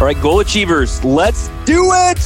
All 0.00 0.04
right, 0.04 0.22
goal 0.22 0.38
achievers, 0.38 1.02
let's 1.02 1.48
do 1.64 1.90
it. 1.92 2.20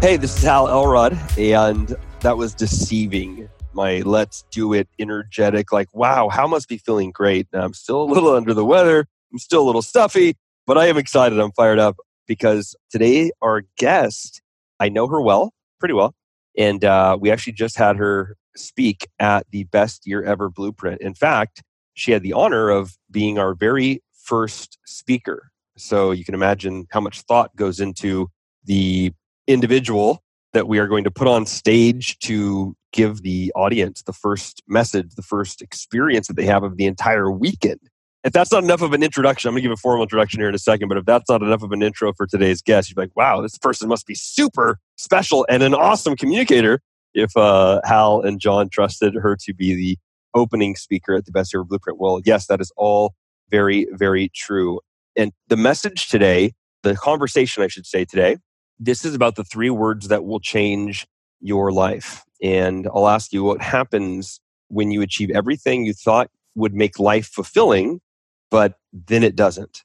Hey, 0.00 0.16
this 0.16 0.36
is 0.38 0.44
Hal 0.44 0.68
Elrod, 0.68 1.18
and 1.36 1.96
that 2.20 2.36
was 2.36 2.54
deceiving. 2.54 3.48
My 3.72 4.02
let's 4.02 4.44
do 4.52 4.72
it 4.72 4.88
energetic, 5.00 5.72
like, 5.72 5.92
wow, 5.92 6.28
how 6.28 6.46
must 6.46 6.68
be 6.68 6.78
feeling 6.78 7.10
great. 7.10 7.48
I'm 7.52 7.74
still 7.74 8.00
a 8.00 8.04
little 8.04 8.32
under 8.32 8.54
the 8.54 8.64
weather. 8.64 9.08
I'm 9.32 9.40
still 9.40 9.64
a 9.64 9.66
little 9.66 9.82
stuffy, 9.82 10.36
but 10.68 10.78
I 10.78 10.86
am 10.86 10.96
excited. 10.96 11.40
I'm 11.40 11.50
fired 11.50 11.80
up 11.80 11.96
because 12.28 12.76
today 12.90 13.32
our 13.42 13.62
guest, 13.76 14.40
I 14.78 14.88
know 14.88 15.08
her 15.08 15.20
well, 15.20 15.52
pretty 15.80 15.94
well. 15.94 16.14
And 16.56 16.84
uh, 16.84 17.18
we 17.20 17.32
actually 17.32 17.54
just 17.54 17.76
had 17.76 17.96
her 17.96 18.36
speak 18.56 19.08
at 19.18 19.50
the 19.50 19.64
Best 19.64 20.06
Year 20.06 20.22
Ever 20.22 20.48
Blueprint. 20.48 21.00
In 21.00 21.14
fact, 21.14 21.64
she 21.92 22.12
had 22.12 22.22
the 22.22 22.34
honor 22.34 22.70
of 22.70 22.96
being 23.10 23.36
our 23.36 23.56
very 23.56 24.00
first 24.12 24.78
speaker 24.86 25.50
so 25.76 26.10
you 26.10 26.24
can 26.24 26.34
imagine 26.34 26.86
how 26.90 27.00
much 27.00 27.20
thought 27.22 27.54
goes 27.56 27.80
into 27.80 28.30
the 28.64 29.12
individual 29.46 30.22
that 30.52 30.68
we 30.68 30.78
are 30.78 30.86
going 30.86 31.04
to 31.04 31.10
put 31.10 31.28
on 31.28 31.46
stage 31.46 32.18
to 32.20 32.74
give 32.92 33.22
the 33.22 33.52
audience 33.54 34.02
the 34.02 34.12
first 34.12 34.62
message, 34.66 35.14
the 35.14 35.22
first 35.22 35.60
experience 35.60 36.28
that 36.28 36.36
they 36.36 36.46
have 36.46 36.62
of 36.62 36.76
the 36.76 36.86
entire 36.86 37.30
weekend. 37.30 37.80
If 38.24 38.32
that's 38.32 38.50
not 38.50 38.64
enough 38.64 38.82
of 38.82 38.92
an 38.92 39.02
introduction, 39.02 39.48
I'm 39.48 39.52
going 39.52 39.62
to 39.62 39.68
give 39.68 39.72
a 39.72 39.76
formal 39.76 40.02
introduction 40.02 40.40
here 40.40 40.48
in 40.48 40.54
a 40.54 40.58
second, 40.58 40.88
but 40.88 40.98
if 40.98 41.04
that's 41.04 41.28
not 41.28 41.42
enough 41.42 41.62
of 41.62 41.72
an 41.72 41.82
intro 41.82 42.12
for 42.12 42.26
today's 42.26 42.62
guest, 42.62 42.88
you'd 42.88 42.96
be 42.96 43.02
like, 43.02 43.16
wow, 43.16 43.40
this 43.40 43.56
person 43.58 43.88
must 43.88 44.06
be 44.06 44.14
super 44.14 44.78
special 44.96 45.46
and 45.48 45.62
an 45.62 45.74
awesome 45.74 46.16
communicator 46.16 46.80
if 47.14 47.36
uh, 47.36 47.80
Hal 47.84 48.22
and 48.22 48.40
John 48.40 48.68
trusted 48.68 49.14
her 49.14 49.36
to 49.44 49.54
be 49.54 49.74
the 49.74 49.98
opening 50.34 50.74
speaker 50.74 51.14
at 51.14 51.24
the 51.24 51.32
Best 51.32 51.52
Year 51.52 51.64
Blueprint. 51.64 51.98
Well, 51.98 52.20
yes, 52.24 52.46
that 52.46 52.60
is 52.60 52.72
all 52.76 53.14
very, 53.50 53.86
very 53.92 54.30
true. 54.34 54.80
And 55.16 55.32
the 55.48 55.56
message 55.56 56.08
today, 56.08 56.52
the 56.82 56.94
conversation, 56.94 57.62
I 57.62 57.68
should 57.68 57.86
say 57.86 58.04
today, 58.04 58.36
this 58.78 59.04
is 59.04 59.14
about 59.14 59.36
the 59.36 59.44
three 59.44 59.70
words 59.70 60.08
that 60.08 60.24
will 60.24 60.40
change 60.40 61.06
your 61.40 61.72
life. 61.72 62.22
And 62.42 62.86
I'll 62.94 63.08
ask 63.08 63.32
you 63.32 63.42
what 63.42 63.62
happens 63.62 64.40
when 64.68 64.90
you 64.90 65.00
achieve 65.02 65.30
everything 65.30 65.86
you 65.86 65.94
thought 65.94 66.30
would 66.54 66.74
make 66.74 66.98
life 66.98 67.26
fulfilling, 67.26 68.00
but 68.50 68.74
then 68.92 69.22
it 69.22 69.36
doesn't. 69.36 69.82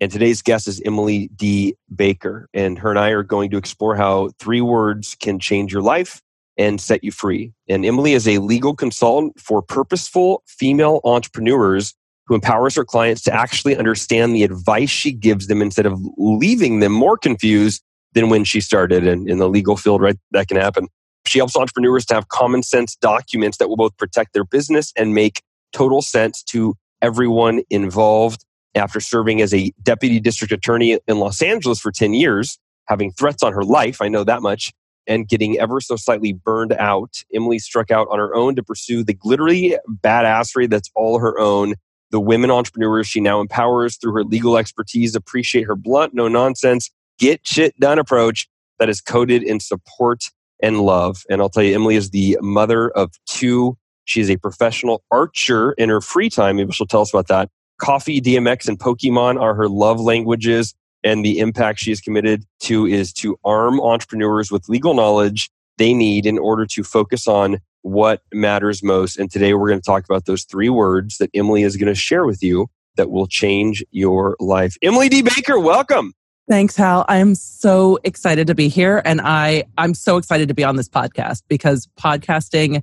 And 0.00 0.10
today's 0.10 0.40
guest 0.40 0.66
is 0.66 0.80
Emily 0.84 1.28
D. 1.36 1.76
Baker. 1.94 2.48
And 2.54 2.78
her 2.78 2.90
and 2.90 2.98
I 2.98 3.10
are 3.10 3.22
going 3.22 3.50
to 3.50 3.58
explore 3.58 3.96
how 3.96 4.30
three 4.38 4.62
words 4.62 5.14
can 5.20 5.38
change 5.38 5.72
your 5.72 5.82
life 5.82 6.22
and 6.56 6.80
set 6.80 7.04
you 7.04 7.12
free. 7.12 7.52
And 7.68 7.84
Emily 7.84 8.14
is 8.14 8.26
a 8.26 8.38
legal 8.38 8.74
consultant 8.74 9.38
for 9.38 9.60
purposeful 9.60 10.42
female 10.46 11.00
entrepreneurs 11.04 11.94
who 12.30 12.36
empowers 12.36 12.76
her 12.76 12.84
clients 12.84 13.20
to 13.22 13.34
actually 13.34 13.76
understand 13.76 14.36
the 14.36 14.44
advice 14.44 14.88
she 14.88 15.10
gives 15.10 15.48
them 15.48 15.60
instead 15.60 15.84
of 15.84 16.00
leaving 16.16 16.78
them 16.78 16.92
more 16.92 17.18
confused 17.18 17.82
than 18.14 18.30
when 18.30 18.44
she 18.44 18.60
started. 18.60 19.04
And 19.04 19.28
in 19.28 19.38
the 19.38 19.48
legal 19.48 19.76
field, 19.76 20.00
right, 20.00 20.16
that 20.30 20.46
can 20.46 20.56
happen. 20.56 20.86
She 21.26 21.40
helps 21.40 21.56
entrepreneurs 21.56 22.06
to 22.06 22.14
have 22.14 22.28
common 22.28 22.62
sense 22.62 22.94
documents 22.94 23.58
that 23.58 23.68
will 23.68 23.76
both 23.76 23.96
protect 23.96 24.32
their 24.32 24.44
business 24.44 24.92
and 24.96 25.12
make 25.12 25.42
total 25.72 26.02
sense 26.02 26.44
to 26.44 26.76
everyone 27.02 27.62
involved. 27.68 28.44
After 28.76 29.00
serving 29.00 29.42
as 29.42 29.52
a 29.52 29.72
deputy 29.82 30.20
district 30.20 30.52
attorney 30.52 31.00
in 31.08 31.18
Los 31.18 31.42
Angeles 31.42 31.80
for 31.80 31.90
10 31.90 32.14
years, 32.14 32.60
having 32.86 33.10
threats 33.10 33.42
on 33.42 33.52
her 33.52 33.64
life, 33.64 34.00
I 34.00 34.06
know 34.06 34.22
that 34.22 34.40
much, 34.40 34.72
and 35.08 35.28
getting 35.28 35.58
ever 35.58 35.80
so 35.80 35.96
slightly 35.96 36.32
burned 36.32 36.74
out, 36.74 37.24
Emily 37.34 37.58
struck 37.58 37.90
out 37.90 38.06
on 38.08 38.20
her 38.20 38.32
own 38.32 38.54
to 38.54 38.62
pursue 38.62 39.02
the 39.02 39.14
glittery 39.14 39.76
badassery 40.04 40.70
that's 40.70 40.88
all 40.94 41.18
her 41.18 41.36
own 41.36 41.74
the 42.10 42.20
women 42.20 42.50
entrepreneurs 42.50 43.06
she 43.06 43.20
now 43.20 43.40
empowers 43.40 43.96
through 43.96 44.12
her 44.12 44.24
legal 44.24 44.56
expertise 44.56 45.14
appreciate 45.14 45.64
her 45.64 45.76
blunt, 45.76 46.14
no 46.14 46.28
nonsense, 46.28 46.90
get 47.18 47.46
shit 47.46 47.78
done 47.78 47.98
approach 47.98 48.48
that 48.78 48.88
is 48.88 49.00
coded 49.00 49.42
in 49.42 49.60
support 49.60 50.24
and 50.62 50.80
love. 50.80 51.22
And 51.30 51.40
I'll 51.40 51.48
tell 51.48 51.62
you, 51.62 51.74
Emily 51.74 51.96
is 51.96 52.10
the 52.10 52.38
mother 52.40 52.90
of 52.90 53.12
two. 53.26 53.76
She 54.04 54.20
is 54.20 54.30
a 54.30 54.36
professional 54.36 55.04
archer 55.10 55.72
in 55.72 55.88
her 55.88 56.00
free 56.00 56.30
time. 56.30 56.56
Maybe 56.56 56.72
she'll 56.72 56.86
tell 56.86 57.02
us 57.02 57.12
about 57.12 57.28
that. 57.28 57.50
Coffee, 57.78 58.20
DMX, 58.20 58.68
and 58.68 58.78
Pokemon 58.78 59.40
are 59.40 59.54
her 59.54 59.68
love 59.68 60.00
languages. 60.00 60.74
And 61.02 61.24
the 61.24 61.38
impact 61.38 61.78
she 61.78 61.92
is 61.92 62.00
committed 62.00 62.44
to 62.60 62.86
is 62.86 63.12
to 63.14 63.38
arm 63.44 63.80
entrepreneurs 63.80 64.50
with 64.50 64.68
legal 64.68 64.92
knowledge 64.92 65.50
they 65.78 65.94
need 65.94 66.26
in 66.26 66.38
order 66.38 66.66
to 66.66 66.82
focus 66.82 67.26
on 67.26 67.58
what 67.82 68.22
matters 68.32 68.82
most. 68.82 69.18
And 69.18 69.30
today 69.30 69.54
we're 69.54 69.68
going 69.68 69.80
to 69.80 69.84
talk 69.86 70.04
about 70.04 70.26
those 70.26 70.44
three 70.44 70.68
words 70.68 71.18
that 71.18 71.30
Emily 71.34 71.62
is 71.62 71.76
going 71.76 71.92
to 71.92 71.94
share 71.94 72.24
with 72.24 72.42
you 72.42 72.68
that 72.96 73.10
will 73.10 73.26
change 73.26 73.84
your 73.90 74.36
life. 74.40 74.76
Emily 74.82 75.08
D. 75.08 75.22
Baker, 75.22 75.58
welcome. 75.58 76.12
Thanks, 76.48 76.74
Hal. 76.74 77.04
I'm 77.08 77.36
so 77.36 77.98
excited 78.02 78.48
to 78.48 78.54
be 78.54 78.68
here. 78.68 79.02
And 79.04 79.20
I, 79.20 79.64
I'm 79.78 79.94
so 79.94 80.16
excited 80.16 80.48
to 80.48 80.54
be 80.54 80.64
on 80.64 80.76
this 80.76 80.88
podcast 80.88 81.42
because 81.48 81.88
podcasting, 81.98 82.82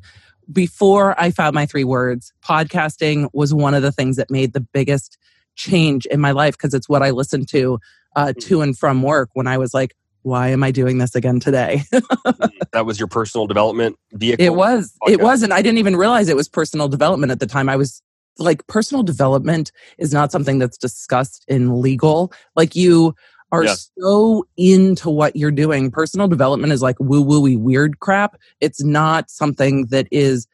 before 0.52 1.20
I 1.20 1.32
found 1.32 1.54
my 1.54 1.66
three 1.66 1.84
words, 1.84 2.32
podcasting 2.42 3.30
was 3.34 3.54
one 3.54 3.74
of 3.74 3.82
the 3.82 3.92
things 3.92 4.16
that 4.16 4.32
made 4.32 4.54
the 4.54 4.62
biggest 4.62 5.18
change 5.56 6.06
in 6.06 6.22
my 6.22 6.32
life 6.32 6.56
because 6.56 6.74
it's 6.74 6.88
what 6.88 7.04
I 7.04 7.10
listened 7.10 7.50
to 7.50 7.80
uh, 8.16 8.32
to 8.34 8.40
mm-hmm. 8.40 8.62
and 8.64 8.78
from 8.78 9.04
work 9.04 9.30
when 9.34 9.48
I 9.48 9.58
was 9.58 9.74
like, 9.74 9.96
why 10.28 10.50
am 10.50 10.62
I 10.64 10.72
doing 10.72 10.98
this 10.98 11.16
again 11.16 11.40
today? 11.40 11.84
Mm, 12.28 12.52
that 12.74 12.86
was 12.86 13.00
your 13.00 13.08
personal 13.08 13.48
development 13.48 13.98
vehicle. 14.12 14.46
It 14.46 14.54
was. 14.54 14.94
Okay. 15.04 15.14
It 15.14 15.22
was. 15.22 15.42
And 15.42 15.54
I 15.54 15.62
didn't 15.62 15.78
even 15.78 15.96
realize 15.96 16.28
it 16.28 16.36
was 16.36 16.50
personal 16.50 16.88
development 16.88 17.32
at 17.32 17.40
the 17.40 17.46
time. 17.46 17.70
I 17.70 17.76
was 17.78 18.02
like, 18.38 18.68
personal 18.68 19.02
development 19.02 19.72
is 19.98 20.14
not 20.14 20.32
something 20.32 20.60
that's 20.60 20.78
discussed 20.78 21.46
in 21.48 21.82
legal. 21.82 22.34
Like, 22.56 22.76
you 22.76 23.16
are 23.52 23.64
yeah. 23.64 23.76
so 23.98 24.46
into 24.58 25.10
what 25.10 25.36
you're 25.36 25.52
doing. 25.52 25.90
Personal 25.90 26.28
development 26.28 26.74
is 26.74 26.82
like 26.82 27.00
woo 27.00 27.22
woo 27.22 27.58
weird 27.58 28.00
crap. 28.00 28.38
It's 28.60 28.84
not 28.84 29.30
something 29.30 29.86
that 29.88 30.08
is 30.12 30.48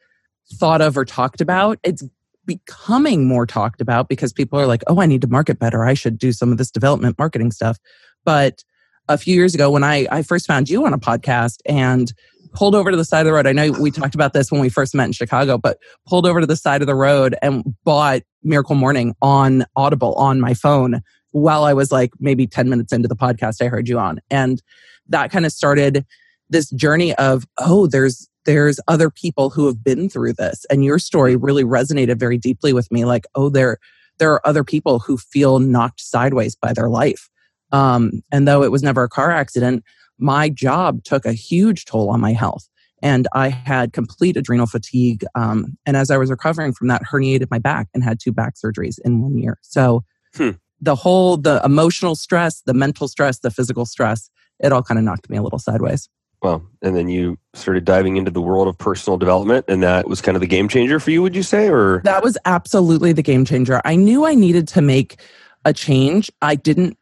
thought 0.54 0.80
of 0.80 0.96
or 0.96 1.04
talked 1.04 1.40
about. 1.40 1.78
It's 1.82 2.04
becoming 2.46 3.26
more 3.26 3.46
talked 3.46 3.80
about 3.80 4.08
because 4.08 4.32
people 4.32 4.58
are 4.60 4.66
like, 4.66 4.82
oh, 4.86 5.00
I 5.00 5.06
need 5.06 5.22
to 5.22 5.28
market 5.28 5.58
better. 5.58 5.84
I 5.84 5.94
should 5.94 6.18
do 6.18 6.32
some 6.32 6.52
of 6.52 6.58
this 6.58 6.70
development 6.70 7.18
marketing 7.18 7.50
stuff. 7.50 7.78
But 8.24 8.62
a 9.08 9.18
few 9.18 9.34
years 9.34 9.54
ago 9.54 9.70
when 9.70 9.84
I, 9.84 10.06
I 10.10 10.22
first 10.22 10.46
found 10.46 10.68
you 10.68 10.86
on 10.86 10.92
a 10.92 10.98
podcast 10.98 11.60
and 11.66 12.12
pulled 12.54 12.74
over 12.74 12.90
to 12.90 12.96
the 12.96 13.04
side 13.04 13.20
of 13.20 13.26
the 13.26 13.32
road. 13.32 13.46
I 13.46 13.52
know 13.52 13.72
we 13.72 13.90
talked 13.90 14.14
about 14.14 14.32
this 14.32 14.50
when 14.50 14.60
we 14.60 14.68
first 14.68 14.94
met 14.94 15.06
in 15.06 15.12
Chicago, 15.12 15.58
but 15.58 15.78
pulled 16.06 16.26
over 16.26 16.40
to 16.40 16.46
the 16.46 16.56
side 16.56 16.80
of 16.80 16.86
the 16.86 16.94
road 16.94 17.34
and 17.42 17.64
bought 17.84 18.22
Miracle 18.42 18.76
Morning 18.76 19.14
on 19.20 19.64
Audible 19.76 20.14
on 20.14 20.40
my 20.40 20.54
phone 20.54 21.02
while 21.32 21.64
I 21.64 21.72
was 21.72 21.90
like 21.90 22.12
maybe 22.20 22.46
10 22.46 22.68
minutes 22.68 22.92
into 22.92 23.08
the 23.08 23.16
podcast 23.16 23.60
I 23.60 23.66
heard 23.66 23.88
you 23.88 23.98
on. 23.98 24.20
And 24.30 24.62
that 25.08 25.32
kind 25.32 25.44
of 25.44 25.52
started 25.52 26.06
this 26.48 26.70
journey 26.70 27.14
of, 27.16 27.46
oh, 27.58 27.86
there's 27.86 28.28
there's 28.44 28.78
other 28.88 29.08
people 29.08 29.48
who 29.48 29.64
have 29.66 29.82
been 29.82 30.08
through 30.08 30.34
this. 30.34 30.66
And 30.68 30.84
your 30.84 30.98
story 30.98 31.34
really 31.34 31.64
resonated 31.64 32.18
very 32.18 32.36
deeply 32.36 32.74
with 32.74 32.92
me. 32.92 33.06
Like, 33.06 33.26
oh, 33.34 33.48
there 33.48 33.78
there 34.18 34.32
are 34.32 34.46
other 34.46 34.62
people 34.62 35.00
who 35.00 35.16
feel 35.16 35.58
knocked 35.58 36.00
sideways 36.00 36.54
by 36.54 36.72
their 36.72 36.88
life 36.88 37.28
um, 37.74 38.22
and 38.30 38.46
though 38.46 38.62
it 38.62 38.70
was 38.70 38.84
never 38.84 39.02
a 39.02 39.08
car 39.08 39.32
accident, 39.32 39.82
my 40.16 40.48
job 40.48 41.02
took 41.02 41.26
a 41.26 41.32
huge 41.32 41.86
toll 41.86 42.08
on 42.08 42.20
my 42.20 42.32
health. 42.32 42.68
And 43.02 43.26
I 43.32 43.48
had 43.48 43.92
complete 43.92 44.36
adrenal 44.36 44.66
fatigue. 44.66 45.24
Um, 45.34 45.76
and 45.84 45.96
as 45.96 46.10
I 46.10 46.16
was 46.16 46.30
recovering 46.30 46.72
from 46.72 46.86
that, 46.86 47.02
herniated 47.02 47.50
my 47.50 47.58
back 47.58 47.88
and 47.92 48.04
had 48.04 48.20
two 48.20 48.32
back 48.32 48.54
surgeries 48.54 49.00
in 49.04 49.20
one 49.20 49.36
year. 49.36 49.58
So 49.62 50.04
hmm. 50.36 50.50
the 50.80 50.94
whole, 50.94 51.36
the 51.36 51.60
emotional 51.64 52.14
stress, 52.14 52.62
the 52.64 52.74
mental 52.74 53.08
stress, 53.08 53.40
the 53.40 53.50
physical 53.50 53.86
stress, 53.86 54.30
it 54.60 54.72
all 54.72 54.82
kind 54.82 54.98
of 54.98 55.04
knocked 55.04 55.28
me 55.28 55.36
a 55.36 55.42
little 55.42 55.58
sideways. 55.58 56.08
Well, 56.42 56.64
and 56.80 56.94
then 56.94 57.08
you 57.08 57.38
started 57.54 57.84
diving 57.84 58.16
into 58.16 58.30
the 58.30 58.40
world 58.40 58.68
of 58.68 58.78
personal 58.78 59.18
development, 59.18 59.64
and 59.66 59.82
that 59.82 60.06
was 60.06 60.20
kind 60.20 60.36
of 60.36 60.42
the 60.42 60.46
game 60.46 60.68
changer 60.68 61.00
for 61.00 61.10
you, 61.10 61.22
would 61.22 61.34
you 61.34 61.42
say? 61.42 61.68
Or 61.68 62.02
that 62.04 62.22
was 62.22 62.38
absolutely 62.44 63.12
the 63.12 63.22
game 63.22 63.44
changer. 63.44 63.80
I 63.84 63.96
knew 63.96 64.26
I 64.26 64.34
needed 64.34 64.68
to 64.68 64.82
make 64.82 65.20
a 65.64 65.72
change. 65.72 66.30
I 66.42 66.54
didn't 66.54 66.98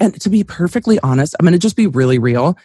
and 0.00 0.20
to 0.20 0.28
be 0.28 0.44
perfectly 0.44 0.98
honest, 1.00 1.34
I'm 1.38 1.44
going 1.44 1.52
to 1.52 1.58
just 1.58 1.76
be 1.76 1.86
really 1.86 2.18
real. 2.18 2.56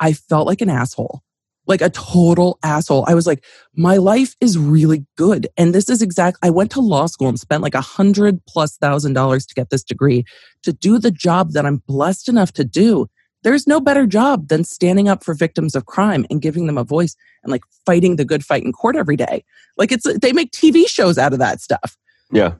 I 0.00 0.12
felt 0.12 0.46
like 0.46 0.60
an 0.60 0.70
asshole, 0.70 1.22
like 1.66 1.82
a 1.82 1.90
total 1.90 2.58
asshole. 2.62 3.04
I 3.06 3.14
was 3.14 3.26
like, 3.26 3.44
my 3.74 3.96
life 3.96 4.34
is 4.40 4.56
really 4.56 5.04
good. 5.16 5.48
And 5.56 5.74
this 5.74 5.88
is 5.90 6.02
exact. 6.02 6.38
I 6.42 6.50
went 6.50 6.70
to 6.72 6.80
law 6.80 7.06
school 7.06 7.28
and 7.28 7.38
spent 7.38 7.62
like 7.62 7.74
a 7.74 7.80
hundred 7.80 8.40
plus 8.46 8.76
thousand 8.76 9.12
dollars 9.14 9.44
to 9.46 9.54
get 9.54 9.70
this 9.70 9.82
degree 9.84 10.24
to 10.62 10.72
do 10.72 10.98
the 10.98 11.10
job 11.10 11.52
that 11.52 11.66
I'm 11.66 11.82
blessed 11.86 12.28
enough 12.28 12.52
to 12.54 12.64
do. 12.64 13.08
there's 13.44 13.66
no 13.66 13.80
better 13.80 14.06
job 14.06 14.48
than 14.48 14.64
standing 14.64 15.08
up 15.08 15.22
for 15.22 15.32
victims 15.32 15.74
of 15.74 15.86
crime 15.86 16.26
and 16.28 16.42
giving 16.42 16.66
them 16.66 16.76
a 16.76 16.84
voice 16.84 17.14
and 17.42 17.52
like 17.52 17.62
fighting 17.86 18.16
the 18.16 18.24
good 18.24 18.44
fight 18.44 18.64
in 18.64 18.72
court 18.72 18.96
every 18.96 19.16
day. 19.16 19.44
Like 19.76 19.92
it's 19.92 20.06
they 20.20 20.32
make 20.32 20.50
TV 20.50 20.88
shows 20.88 21.18
out 21.18 21.32
of 21.32 21.38
that 21.38 21.60
stuff. 21.60 21.96
Yeah. 22.32 22.54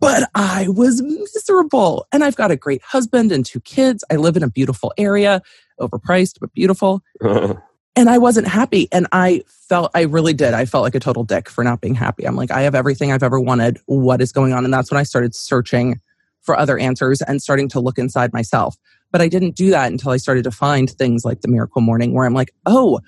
But 0.00 0.28
I 0.34 0.66
was 0.68 1.02
miserable. 1.02 2.06
And 2.10 2.24
I've 2.24 2.36
got 2.36 2.50
a 2.50 2.56
great 2.56 2.82
husband 2.82 3.32
and 3.32 3.44
two 3.44 3.60
kids. 3.60 4.02
I 4.10 4.16
live 4.16 4.36
in 4.36 4.42
a 4.42 4.50
beautiful 4.50 4.92
area, 4.96 5.42
overpriced 5.78 6.38
but 6.40 6.52
beautiful. 6.54 7.02
and 7.20 8.08
I 8.08 8.18
wasn't 8.18 8.48
happy. 8.48 8.88
And 8.92 9.06
I 9.12 9.42
felt, 9.46 9.90
I 9.94 10.02
really 10.02 10.32
did. 10.32 10.54
I 10.54 10.64
felt 10.64 10.82
like 10.82 10.94
a 10.94 11.00
total 11.00 11.24
dick 11.24 11.48
for 11.48 11.62
not 11.62 11.80
being 11.80 11.94
happy. 11.94 12.26
I'm 12.26 12.36
like, 12.36 12.50
I 12.50 12.62
have 12.62 12.74
everything 12.74 13.12
I've 13.12 13.22
ever 13.22 13.38
wanted. 13.38 13.78
What 13.86 14.20
is 14.20 14.32
going 14.32 14.52
on? 14.52 14.64
And 14.64 14.72
that's 14.72 14.90
when 14.90 14.98
I 14.98 15.02
started 15.02 15.34
searching 15.34 16.00
for 16.40 16.58
other 16.58 16.78
answers 16.78 17.20
and 17.20 17.42
starting 17.42 17.68
to 17.68 17.80
look 17.80 17.98
inside 17.98 18.32
myself. 18.32 18.76
But 19.12 19.20
I 19.20 19.28
didn't 19.28 19.56
do 19.56 19.70
that 19.70 19.90
until 19.90 20.12
I 20.12 20.16
started 20.16 20.44
to 20.44 20.50
find 20.50 20.88
things 20.88 21.24
like 21.24 21.42
the 21.42 21.48
miracle 21.48 21.82
morning 21.82 22.14
where 22.14 22.24
I'm 22.24 22.34
like, 22.34 22.54
oh, 22.64 23.00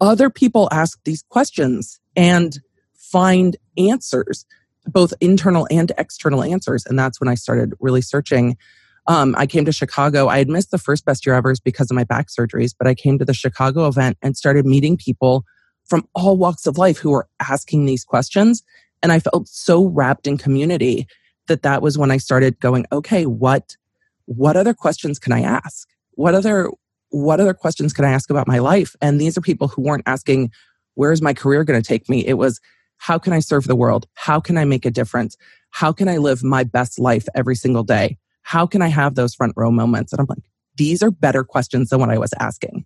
other 0.00 0.30
people 0.30 0.68
ask 0.70 0.98
these 1.04 1.24
questions 1.28 2.00
and 2.14 2.60
find 2.94 3.56
answers, 3.76 4.44
both 4.92 5.14
internal 5.20 5.66
and 5.70 5.92
external 5.98 6.42
answers. 6.42 6.84
And 6.86 6.98
that's 6.98 7.20
when 7.20 7.28
I 7.28 7.34
started 7.34 7.74
really 7.80 8.00
searching. 8.00 8.56
Um, 9.06 9.34
I 9.38 9.46
came 9.46 9.64
to 9.64 9.72
Chicago. 9.72 10.28
I 10.28 10.38
had 10.38 10.48
missed 10.48 10.70
the 10.70 10.78
first 10.78 11.04
best 11.04 11.24
year 11.24 11.34
ever 11.34 11.54
because 11.64 11.90
of 11.90 11.94
my 11.94 12.04
back 12.04 12.28
surgeries, 12.28 12.74
but 12.78 12.86
I 12.86 12.94
came 12.94 13.18
to 13.18 13.24
the 13.24 13.34
Chicago 13.34 13.86
event 13.86 14.18
and 14.22 14.36
started 14.36 14.66
meeting 14.66 14.96
people 14.96 15.44
from 15.86 16.06
all 16.14 16.36
walks 16.36 16.66
of 16.66 16.76
life 16.76 16.98
who 16.98 17.10
were 17.10 17.26
asking 17.40 17.86
these 17.86 18.04
questions. 18.04 18.62
And 19.02 19.10
I 19.12 19.20
felt 19.20 19.48
so 19.48 19.86
wrapped 19.86 20.26
in 20.26 20.36
community 20.36 21.06
that 21.46 21.62
that 21.62 21.80
was 21.80 21.96
when 21.96 22.10
I 22.10 22.18
started 22.18 22.60
going, 22.60 22.84
okay, 22.92 23.24
what, 23.24 23.76
what 24.26 24.56
other 24.56 24.74
questions 24.74 25.18
can 25.18 25.32
I 25.32 25.40
ask? 25.40 25.88
What 26.12 26.34
other, 26.34 26.70
what 27.08 27.40
other 27.40 27.54
questions 27.54 27.94
can 27.94 28.04
I 28.04 28.10
ask 28.10 28.28
about 28.28 28.46
my 28.46 28.58
life? 28.58 28.94
And 29.00 29.18
these 29.18 29.38
are 29.38 29.40
people 29.40 29.68
who 29.68 29.80
weren't 29.80 30.02
asking, 30.04 30.50
where's 30.94 31.22
my 31.22 31.32
career 31.32 31.64
going 31.64 31.80
to 31.80 31.86
take 31.86 32.10
me? 32.10 32.26
It 32.26 32.34
was, 32.34 32.60
how 32.98 33.18
can 33.18 33.32
I 33.32 33.40
serve 33.40 33.64
the 33.64 33.76
world? 33.76 34.06
How 34.14 34.40
can 34.40 34.58
I 34.58 34.64
make 34.64 34.84
a 34.84 34.90
difference? 34.90 35.36
How 35.70 35.92
can 35.92 36.08
I 36.08 36.18
live 36.18 36.44
my 36.44 36.64
best 36.64 36.98
life 36.98 37.26
every 37.34 37.56
single 37.56 37.84
day? 37.84 38.18
How 38.42 38.66
can 38.66 38.82
I 38.82 38.88
have 38.88 39.14
those 39.14 39.34
front 39.34 39.54
row 39.56 39.70
moments? 39.70 40.12
And 40.12 40.20
I'm 40.20 40.26
like, 40.28 40.44
these 40.76 41.02
are 41.02 41.10
better 41.10 41.44
questions 41.44 41.90
than 41.90 42.00
what 42.00 42.10
I 42.10 42.18
was 42.18 42.32
asking. 42.38 42.84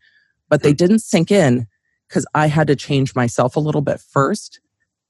But 0.49 0.63
they 0.63 0.73
didn't 0.73 1.01
sink 1.01 1.31
in 1.31 1.67
because 2.09 2.27
I 2.35 2.49
had 2.49 2.67
to 2.67 2.77
change 2.77 3.15
myself 3.15 3.57
a 3.57 3.61
little 3.61 3.81
bit 3.81 4.01
first. 4.01 4.61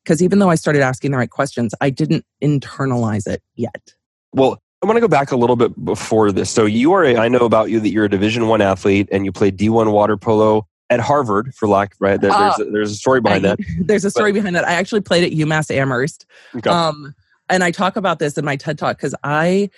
Because 0.02 0.22
even 0.22 0.38
though 0.38 0.50
I 0.50 0.56
started 0.56 0.82
asking 0.82 1.12
the 1.12 1.16
right 1.16 1.30
questions, 1.30 1.74
I 1.80 1.90
didn't 1.90 2.24
internalize 2.42 3.26
it 3.26 3.42
yet. 3.54 3.94
Well, 4.32 4.60
I 4.82 4.86
want 4.86 4.96
to 4.96 5.00
go 5.00 5.08
back 5.08 5.30
a 5.30 5.36
little 5.36 5.56
bit 5.56 5.84
before 5.84 6.32
this. 6.32 6.50
So 6.50 6.64
you 6.64 6.92
are, 6.92 7.04
a, 7.04 7.16
I 7.16 7.28
know 7.28 7.44
about 7.44 7.70
you 7.70 7.78
that 7.80 7.90
you're 7.90 8.06
a 8.06 8.10
Division 8.10 8.48
One 8.48 8.60
athlete 8.60 9.08
and 9.12 9.24
you 9.24 9.30
play 9.30 9.52
D1 9.52 9.92
water 9.92 10.16
polo 10.16 10.66
at 10.92 11.00
Harvard 11.00 11.54
for 11.54 11.66
lack, 11.66 11.94
right? 11.98 12.20
There, 12.20 12.30
there's, 12.30 12.60
uh, 12.60 12.64
a, 12.64 12.70
there's 12.70 12.92
a 12.92 12.96
story 12.96 13.20
behind 13.22 13.46
I, 13.46 13.56
that. 13.56 13.58
There's 13.86 14.04
a 14.04 14.10
story 14.10 14.32
but, 14.32 14.40
behind 14.40 14.56
that. 14.56 14.68
I 14.68 14.74
actually 14.74 15.00
played 15.00 15.24
at 15.24 15.32
UMass 15.32 15.74
Amherst. 15.74 16.26
Okay. 16.54 16.68
Um, 16.68 17.14
and 17.48 17.64
I 17.64 17.70
talk 17.70 17.96
about 17.96 18.18
this 18.18 18.36
in 18.36 18.44
my 18.44 18.56
TED 18.56 18.78
talk 18.78 18.98
because 18.98 19.14
I, 19.24 19.70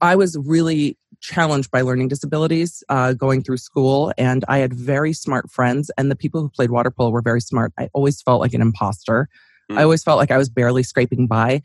I 0.00 0.16
was 0.16 0.36
really 0.38 0.96
challenged 1.20 1.70
by 1.70 1.82
learning 1.82 2.08
disabilities 2.08 2.82
uh, 2.88 3.12
going 3.12 3.42
through 3.42 3.58
school, 3.58 4.12
and 4.16 4.44
I 4.48 4.58
had 4.58 4.72
very 4.72 5.12
smart 5.12 5.50
friends. 5.50 5.90
And 5.98 6.10
the 6.10 6.16
people 6.16 6.40
who 6.40 6.48
played 6.48 6.70
water 6.70 6.90
polo 6.90 7.10
were 7.10 7.22
very 7.22 7.40
smart. 7.40 7.72
I 7.78 7.90
always 7.92 8.22
felt 8.22 8.40
like 8.40 8.54
an 8.54 8.62
imposter. 8.62 9.28
Mm. 9.70 9.78
I 9.78 9.82
always 9.82 10.02
felt 10.02 10.18
like 10.18 10.30
I 10.30 10.38
was 10.38 10.48
barely 10.48 10.82
scraping 10.82 11.26
by. 11.26 11.62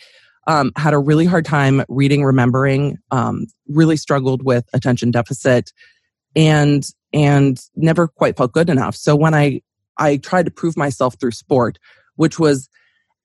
Um, 0.48 0.72
had 0.76 0.94
a 0.94 1.00
really 1.00 1.26
hard 1.26 1.46
time 1.46 1.84
reading, 1.88 2.24
remembering. 2.24 2.98
Um, 3.12 3.48
really 3.68 3.98
struggled 3.98 4.44
with 4.44 4.66
attention 4.74 5.12
deficit, 5.12 5.72
and 6.36 6.88
and 7.14 7.60
never 7.76 8.08
quite 8.08 8.38
felt 8.38 8.52
good 8.52 8.70
enough. 8.70 8.96
So 8.96 9.16
when 9.16 9.34
I 9.34 9.62
I 9.98 10.18
tried 10.18 10.46
to 10.46 10.52
prove 10.52 10.78
myself 10.78 11.16
through 11.20 11.32
sport, 11.32 11.80
which 12.16 12.38
was 12.40 12.70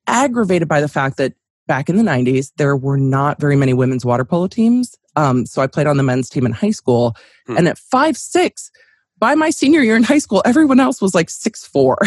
aggravated 0.06 0.68
by 0.68 0.80
the 0.80 0.88
fact 0.88 1.16
that 1.18 1.34
back 1.66 1.88
in 1.88 1.96
the 1.96 2.02
90s 2.02 2.50
there 2.56 2.76
were 2.76 2.96
not 2.96 3.40
very 3.40 3.56
many 3.56 3.72
women's 3.72 4.04
water 4.04 4.24
polo 4.24 4.46
teams. 4.46 4.96
Um, 5.16 5.46
so 5.46 5.62
I 5.62 5.66
played 5.66 5.86
on 5.86 5.96
the 5.96 6.02
men's 6.02 6.28
team 6.28 6.46
in 6.46 6.52
high 6.52 6.70
school, 6.70 7.14
hmm. 7.46 7.56
and 7.58 7.68
at 7.68 7.78
five 7.78 8.16
six, 8.16 8.70
by 9.18 9.34
my 9.34 9.50
senior 9.50 9.80
year 9.80 9.96
in 9.96 10.02
high 10.02 10.18
school, 10.18 10.42
everyone 10.44 10.80
else 10.80 11.02
was 11.02 11.14
like 11.14 11.28
six 11.30 11.66
four. 11.66 11.98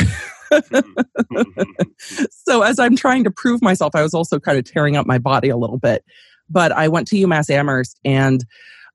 so 2.29 2.61
as 2.63 2.79
I'm 2.79 2.95
trying 2.95 3.23
to 3.23 3.31
prove 3.31 3.61
myself, 3.61 3.95
I 3.95 4.01
was 4.01 4.13
also 4.13 4.39
kind 4.39 4.57
of 4.57 4.65
tearing 4.65 4.95
up 4.95 5.05
my 5.05 5.17
body 5.17 5.49
a 5.49 5.57
little 5.57 5.77
bit. 5.77 6.03
But 6.49 6.71
I 6.71 6.87
went 6.87 7.07
to 7.09 7.15
UMass 7.15 7.49
Amherst 7.49 7.99
and 8.05 8.45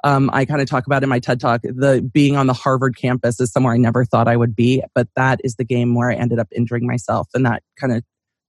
um, 0.05 0.31
I 0.33 0.45
kind 0.45 0.61
of 0.61 0.69
talk 0.69 0.87
about 0.87 1.03
in 1.03 1.09
my 1.09 1.19
TED 1.19 1.41
talk 1.41 1.63
the 1.63 2.09
being 2.13 2.37
on 2.37 2.47
the 2.47 2.53
Harvard 2.53 2.97
campus 2.97 3.41
is 3.41 3.53
somewhere 3.53 3.75
I 3.75 3.77
never 3.77 4.05
thought 4.05 4.29
I 4.29 4.37
would 4.37 4.57
be, 4.57 4.83
but 4.95 5.09
that 5.17 5.41
is 5.45 5.57
the 5.57 5.65
game 5.65 5.95
where 5.95 6.11
I 6.11 6.15
ended 6.15 6.39
up 6.39 6.49
injuring 6.55 6.87
myself, 6.87 7.29
and 7.35 7.45
that 7.47 7.63
kind 7.79 7.93
of 7.93 8.03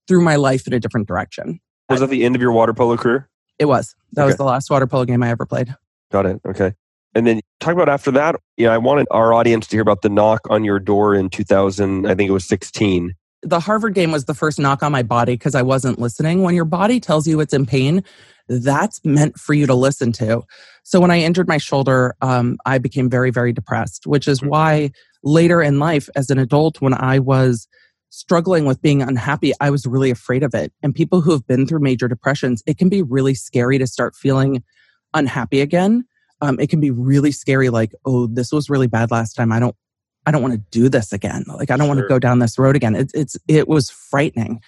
threw 0.08 0.22
my 0.22 0.36
life 0.36 0.68
in 0.68 0.74
a 0.74 0.80
different 0.80 1.08
direction. 1.08 1.60
Was 1.90 2.00
that 2.00 2.10
the 2.10 2.24
end 2.24 2.36
of 2.36 2.42
your 2.42 2.52
water 2.52 2.74
polo 2.74 2.98
career? 2.98 3.30
It 3.60 3.66
was. 3.66 3.96
That 4.14 4.24
okay. 4.24 4.28
was 4.28 4.38
the 4.38 4.44
last 4.44 4.70
water 4.70 4.88
polo 4.88 5.06
game 5.06 5.22
I 5.24 5.30
ever 5.30 5.46
played. 5.46 5.76
Got 6.12 6.26
it. 6.26 6.42
Okay. 6.46 6.74
And 7.14 7.28
then 7.28 7.42
talk 7.60 7.74
about 7.74 7.90
after 7.90 8.12
that. 8.12 8.36
Yeah, 8.58 8.70
I 8.70 8.78
wanted 8.78 9.08
our 9.12 9.34
audience 9.34 9.68
to 9.68 9.76
hear 9.76 9.82
about 9.82 10.02
the 10.02 10.10
knock 10.10 10.42
on 10.50 10.64
your 10.64 10.80
door 10.80 11.14
in 11.14 11.30
2000. 11.30 12.06
I 12.06 12.16
think 12.16 12.30
it 12.30 12.34
was 12.34 12.46
16. 12.46 13.14
The 13.44 13.60
Harvard 13.60 13.94
game 13.94 14.12
was 14.12 14.26
the 14.26 14.34
first 14.34 14.60
knock 14.60 14.84
on 14.84 14.92
my 14.92 15.04
body 15.04 15.34
because 15.34 15.56
I 15.56 15.62
wasn't 15.62 16.00
listening. 16.00 16.44
When 16.44 16.56
your 16.56 16.66
body 16.66 17.00
tells 17.00 17.28
you 17.28 17.40
it's 17.40 17.54
in 17.54 17.66
pain, 17.66 18.04
that's 18.48 19.04
meant 19.04 19.40
for 19.40 19.54
you 19.54 19.66
to 19.68 19.76
listen 19.76 20.12
to. 20.14 20.44
So 20.84 21.00
when 21.00 21.12
I 21.12 21.20
injured 21.20 21.48
my 21.48 21.58
shoulder, 21.58 22.16
um, 22.22 22.58
I 22.66 22.78
became 22.78 23.10
very, 23.10 23.32
very 23.32 23.54
depressed, 23.54 24.08
which 24.08 24.28
is 24.28 24.40
mm-hmm. 24.40 24.50
why 24.50 24.92
later 25.24 25.62
in 25.62 25.80
life, 25.80 26.10
as 26.16 26.30
an 26.30 26.40
adult, 26.40 26.82
when 26.82 26.94
I 26.94 27.20
was 27.20 27.68
struggling 28.10 28.66
with 28.66 28.82
being 28.82 29.02
unhappy, 29.02 29.54
I 29.62 29.70
was 29.70 29.86
really 29.86 30.12
afraid 30.12 30.44
of 30.44 30.54
it. 30.54 30.74
And 30.84 30.94
people 30.94 31.22
who 31.22 31.32
have 31.32 31.48
been 31.48 31.66
through 31.66 31.80
major 31.80 32.08
depressions, 32.08 32.62
it 32.66 32.78
can 32.78 32.90
be 32.90 33.02
really 33.02 33.36
scary 33.36 33.78
to 33.78 33.88
start 33.88 34.16
feeling 34.16 34.64
unhappy 35.14 35.62
again 35.62 36.06
um, 36.42 36.60
it 36.60 36.70
can 36.70 36.80
be 36.80 36.92
really 36.92 37.32
scary 37.32 37.70
like 37.70 37.94
oh 38.06 38.28
this 38.28 38.52
was 38.52 38.70
really 38.70 38.88
bad 38.88 39.12
last 39.12 39.34
time 39.34 39.52
i 39.52 39.60
don't 39.60 39.76
i 40.26 40.32
don't 40.32 40.42
want 40.42 40.54
to 40.54 40.62
do 40.72 40.90
this 40.90 41.14
again 41.14 41.44
like 41.48 41.72
i 41.72 41.78
don't 41.78 41.86
sure. 41.86 41.96
want 41.96 42.00
to 42.00 42.08
go 42.08 42.20
down 42.20 42.40
this 42.40 42.58
road 42.58 42.76
again 42.76 42.96
it, 42.96 43.12
it's 43.14 43.38
it 43.48 43.68
was 43.68 43.90
frightening 43.90 44.60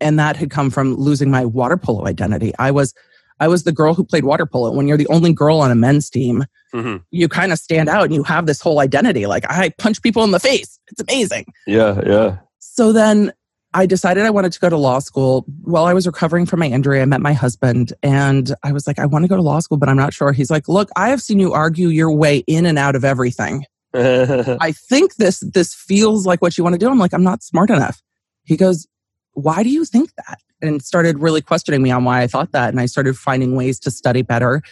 and 0.00 0.18
that 0.18 0.36
had 0.36 0.50
come 0.50 0.70
from 0.70 0.94
losing 0.94 1.30
my 1.30 1.44
water 1.44 1.76
polo 1.76 2.06
identity 2.06 2.52
i 2.58 2.70
was 2.70 2.94
i 3.40 3.48
was 3.48 3.64
the 3.64 3.72
girl 3.72 3.94
who 3.94 4.04
played 4.04 4.24
water 4.24 4.46
polo 4.46 4.72
when 4.72 4.88
you're 4.88 4.96
the 4.96 5.08
only 5.08 5.32
girl 5.32 5.60
on 5.60 5.70
a 5.70 5.74
men's 5.74 6.10
team 6.10 6.44
mm-hmm. 6.74 6.96
you 7.10 7.28
kind 7.28 7.52
of 7.52 7.58
stand 7.58 7.88
out 7.88 8.04
and 8.04 8.14
you 8.14 8.22
have 8.22 8.46
this 8.46 8.60
whole 8.60 8.80
identity 8.80 9.26
like 9.26 9.44
i 9.48 9.68
punch 9.78 10.02
people 10.02 10.24
in 10.24 10.30
the 10.30 10.40
face 10.40 10.78
it's 10.88 11.00
amazing 11.00 11.44
yeah 11.66 12.00
yeah 12.06 12.36
so 12.58 12.92
then 12.92 13.32
I 13.76 13.84
decided 13.84 14.24
I 14.24 14.30
wanted 14.30 14.52
to 14.52 14.58
go 14.58 14.70
to 14.70 14.76
law 14.76 15.00
school. 15.00 15.44
While 15.62 15.84
I 15.84 15.92
was 15.92 16.06
recovering 16.06 16.46
from 16.46 16.60
my 16.60 16.66
injury, 16.66 17.02
I 17.02 17.04
met 17.04 17.20
my 17.20 17.34
husband 17.34 17.92
and 18.02 18.54
I 18.62 18.72
was 18.72 18.86
like, 18.86 18.98
I 18.98 19.04
want 19.04 19.24
to 19.24 19.28
go 19.28 19.36
to 19.36 19.42
law 19.42 19.60
school, 19.60 19.76
but 19.76 19.90
I'm 19.90 19.98
not 19.98 20.14
sure. 20.14 20.32
He's 20.32 20.50
like, 20.50 20.66
Look, 20.66 20.88
I 20.96 21.10
have 21.10 21.20
seen 21.20 21.38
you 21.38 21.52
argue 21.52 21.88
your 21.88 22.10
way 22.10 22.38
in 22.46 22.64
and 22.64 22.78
out 22.78 22.96
of 22.96 23.04
everything. 23.04 23.66
I 23.94 24.72
think 24.72 25.16
this 25.16 25.40
this 25.40 25.74
feels 25.74 26.26
like 26.26 26.40
what 26.40 26.56
you 26.56 26.64
want 26.64 26.72
to 26.72 26.78
do. 26.78 26.88
I'm 26.88 26.98
like, 26.98 27.12
I'm 27.12 27.22
not 27.22 27.42
smart 27.42 27.68
enough. 27.68 28.02
He 28.44 28.56
goes, 28.56 28.86
Why 29.32 29.62
do 29.62 29.68
you 29.68 29.84
think 29.84 30.10
that? 30.16 30.38
And 30.62 30.82
started 30.82 31.18
really 31.18 31.42
questioning 31.42 31.82
me 31.82 31.90
on 31.90 32.04
why 32.04 32.22
I 32.22 32.26
thought 32.26 32.52
that. 32.52 32.70
And 32.70 32.80
I 32.80 32.86
started 32.86 33.16
finding 33.16 33.56
ways 33.56 33.78
to 33.80 33.90
study 33.90 34.22
better 34.22 34.62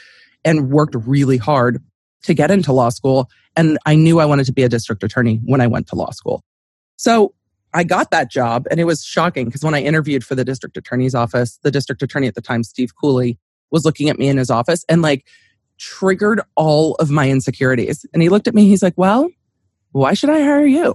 and 0.44 0.70
worked 0.70 0.94
really 1.06 1.36
hard 1.36 1.82
to 2.22 2.34
get 2.34 2.50
into 2.50 2.72
law 2.72 2.88
school. 2.88 3.28
And 3.54 3.78
I 3.84 3.94
knew 3.94 4.18
I 4.18 4.24
wanted 4.24 4.46
to 4.46 4.52
be 4.52 4.62
a 4.62 4.68
district 4.68 5.02
attorney 5.02 5.40
when 5.44 5.60
I 5.60 5.66
went 5.66 5.86
to 5.88 5.94
law 5.94 6.10
school. 6.10 6.42
So 6.96 7.34
I 7.74 7.84
got 7.84 8.10
that 8.12 8.30
job 8.30 8.66
and 8.70 8.80
it 8.80 8.84
was 8.84 9.04
shocking 9.04 9.46
because 9.46 9.64
when 9.64 9.74
I 9.74 9.82
interviewed 9.82 10.24
for 10.24 10.34
the 10.34 10.44
district 10.44 10.76
attorney's 10.76 11.14
office, 11.14 11.58
the 11.62 11.70
district 11.70 12.02
attorney 12.02 12.28
at 12.28 12.34
the 12.34 12.40
time, 12.40 12.62
Steve 12.62 12.94
Cooley, 12.96 13.38
was 13.70 13.84
looking 13.84 14.08
at 14.08 14.18
me 14.18 14.28
in 14.28 14.38
his 14.38 14.50
office 14.50 14.84
and 14.88 15.02
like 15.02 15.26
triggered 15.78 16.40
all 16.54 16.94
of 16.96 17.10
my 17.10 17.28
insecurities. 17.28 18.06
And 18.12 18.22
he 18.22 18.28
looked 18.28 18.46
at 18.46 18.54
me, 18.54 18.68
he's 18.68 18.82
like, 18.82 18.96
Well, 18.96 19.28
why 19.90 20.14
should 20.14 20.30
I 20.30 20.40
hire 20.40 20.66
you? 20.66 20.94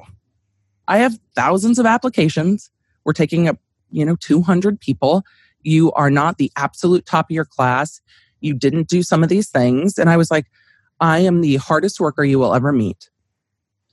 I 0.87 0.99
have 0.99 1.19
thousands 1.35 1.79
of 1.79 1.85
applications. 1.85 2.71
We're 3.03 3.13
taking 3.13 3.47
up, 3.47 3.57
you 3.91 4.05
know, 4.05 4.15
200 4.15 4.79
people. 4.79 5.23
You 5.61 5.91
are 5.93 6.09
not 6.09 6.37
the 6.37 6.51
absolute 6.55 7.05
top 7.05 7.29
of 7.29 7.33
your 7.33 7.45
class. 7.45 8.01
You 8.39 8.53
didn't 8.53 8.87
do 8.87 9.03
some 9.03 9.23
of 9.23 9.29
these 9.29 9.49
things. 9.49 9.97
And 9.97 10.09
I 10.09 10.17
was 10.17 10.31
like, 10.31 10.45
I 10.99 11.19
am 11.19 11.41
the 11.41 11.57
hardest 11.57 11.99
worker 11.99 12.23
you 12.23 12.39
will 12.39 12.53
ever 12.53 12.71
meet. 12.71 13.09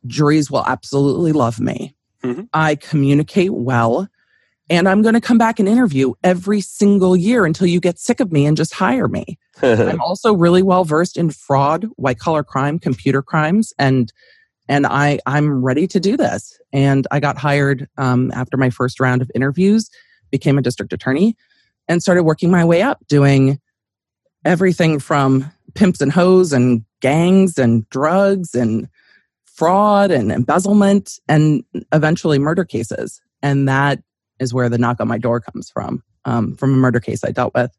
Juries 0.06 0.50
will 0.50 0.64
absolutely 0.66 1.32
love 1.32 1.60
me. 1.60 1.96
Mm-hmm. 2.22 2.42
I 2.52 2.76
communicate 2.76 3.52
well. 3.52 4.08
And 4.68 4.88
I'm 4.88 5.02
going 5.02 5.14
to 5.14 5.20
come 5.20 5.38
back 5.38 5.60
and 5.60 5.68
interview 5.68 6.14
every 6.24 6.60
single 6.60 7.16
year 7.16 7.44
until 7.44 7.68
you 7.68 7.78
get 7.78 8.00
sick 8.00 8.18
of 8.18 8.32
me 8.32 8.46
and 8.46 8.56
just 8.56 8.74
hire 8.74 9.06
me. 9.06 9.38
I'm 9.62 10.00
also 10.00 10.34
really 10.34 10.62
well 10.62 10.84
versed 10.84 11.16
in 11.16 11.30
fraud, 11.30 11.86
white 11.96 12.18
collar 12.18 12.42
crime, 12.42 12.78
computer 12.78 13.22
crimes, 13.22 13.72
and 13.78 14.12
and 14.68 14.86
I 14.86 15.18
I'm 15.26 15.64
ready 15.64 15.86
to 15.88 16.00
do 16.00 16.16
this. 16.16 16.58
And 16.72 17.06
I 17.10 17.20
got 17.20 17.38
hired 17.38 17.88
um, 17.96 18.30
after 18.32 18.56
my 18.56 18.70
first 18.70 19.00
round 19.00 19.22
of 19.22 19.30
interviews, 19.34 19.90
became 20.30 20.58
a 20.58 20.62
district 20.62 20.92
attorney, 20.92 21.36
and 21.88 22.02
started 22.02 22.24
working 22.24 22.50
my 22.50 22.64
way 22.64 22.82
up, 22.82 23.06
doing 23.08 23.60
everything 24.44 24.98
from 24.98 25.50
pimps 25.74 26.00
and 26.00 26.12
hoes 26.12 26.52
and 26.52 26.84
gangs 27.00 27.58
and 27.58 27.88
drugs 27.90 28.54
and 28.54 28.88
fraud 29.44 30.10
and 30.10 30.30
embezzlement 30.30 31.18
and 31.28 31.64
eventually 31.92 32.38
murder 32.38 32.64
cases. 32.64 33.20
And 33.42 33.68
that 33.68 34.00
is 34.38 34.52
where 34.52 34.68
the 34.68 34.78
knock 34.78 35.00
on 35.00 35.08
my 35.08 35.18
door 35.18 35.40
comes 35.40 35.70
from, 35.70 36.02
um, 36.24 36.56
from 36.56 36.74
a 36.74 36.76
murder 36.76 37.00
case 37.00 37.24
I 37.24 37.30
dealt 37.30 37.54
with. 37.54 37.76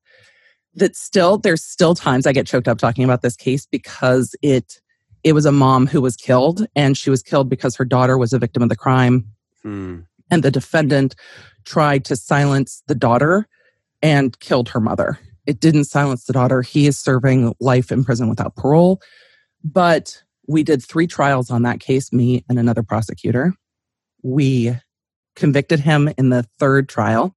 That 0.76 0.96
still, 0.96 1.38
there's 1.38 1.64
still 1.64 1.96
times 1.96 2.26
I 2.26 2.34
get 2.34 2.48
choked 2.48 2.68
up 2.68 2.78
talking 2.78 3.04
about 3.04 3.22
this 3.22 3.36
case 3.36 3.66
because 3.66 4.36
it, 4.42 4.80
it 5.24 5.34
was 5.34 5.46
a 5.46 5.52
mom 5.52 5.88
who 5.88 6.02
was 6.02 6.16
killed 6.16 6.66
and 6.76 6.98
she 6.98 7.10
was 7.10 7.22
killed 7.22 7.50
because 7.50 7.76
her 7.76 7.86
daughter 7.86 8.18
was 8.18 8.34
a 8.34 8.40
victim 8.40 8.64
of 8.64 8.70
the 8.70 8.76
crime. 8.76 9.26
Hmm. 9.64 10.00
And 10.30 10.44
the 10.44 10.52
defendant 10.52 11.16
tried 11.66 12.06
to 12.06 12.16
silence 12.16 12.84
the 12.88 12.96
daughter 12.96 13.48
and 14.02 14.40
killed 14.40 14.70
her 14.70 14.80
mother. 14.80 15.20
It 15.46 15.60
didn't 15.60 15.86
silence 15.86 16.26
the 16.26 16.34
daughter. 16.34 16.62
He 16.62 16.88
is 16.88 17.00
serving 17.00 17.54
life 17.60 17.92
in 17.92 18.04
prison 18.04 18.30
without 18.30 18.56
parole. 18.56 19.02
But 19.64 20.22
we 20.48 20.64
did 20.64 20.84
three 20.84 21.08
trials 21.08 21.50
on 21.50 21.64
that 21.64 21.80
case, 21.80 22.14
me 22.14 22.44
and 22.50 22.60
another 22.60 22.84
prosecutor. 22.84 23.54
We 24.24 24.76
convicted 25.36 25.80
him 25.80 26.10
in 26.18 26.30
the 26.30 26.44
third 26.60 26.90
trial. 26.90 27.36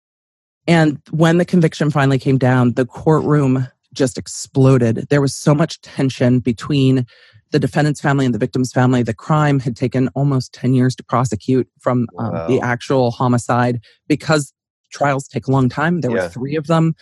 And 0.67 1.01
when 1.11 1.39
the 1.39 1.45
conviction 1.45 1.91
finally 1.91 2.19
came 2.19 2.39
down, 2.39 2.75
the 2.75 2.87
courtroom 2.87 3.67
just 3.93 4.19
exploded. 4.19 5.07
There 5.11 5.21
was 5.21 5.35
so 5.35 5.55
much 5.55 5.81
tension 5.81 6.39
between 6.39 7.07
the 7.53 7.59
defendant's 7.59 8.01
family 8.01 8.25
and 8.25 8.35
the 8.35 8.39
victim's 8.39 8.73
family. 8.73 9.03
The 9.03 9.15
crime 9.15 9.61
had 9.61 9.77
taken 9.77 10.09
almost 10.15 10.53
10 10.55 10.75
years 10.75 10.95
to 10.97 11.05
prosecute 11.05 11.69
from 11.81 12.07
um, 12.19 12.33
wow. 12.33 12.47
the 12.47 12.61
actual 12.61 13.11
homicide 13.11 13.81
because 14.09 14.53
trials 14.93 15.27
take 15.27 15.47
a 15.47 15.51
long 15.51 15.69
time. 15.69 16.01
There 16.01 16.11
yeah. 16.11 16.25
were 16.25 16.29
three 16.29 16.57
of 16.57 16.67
them. 16.67 16.95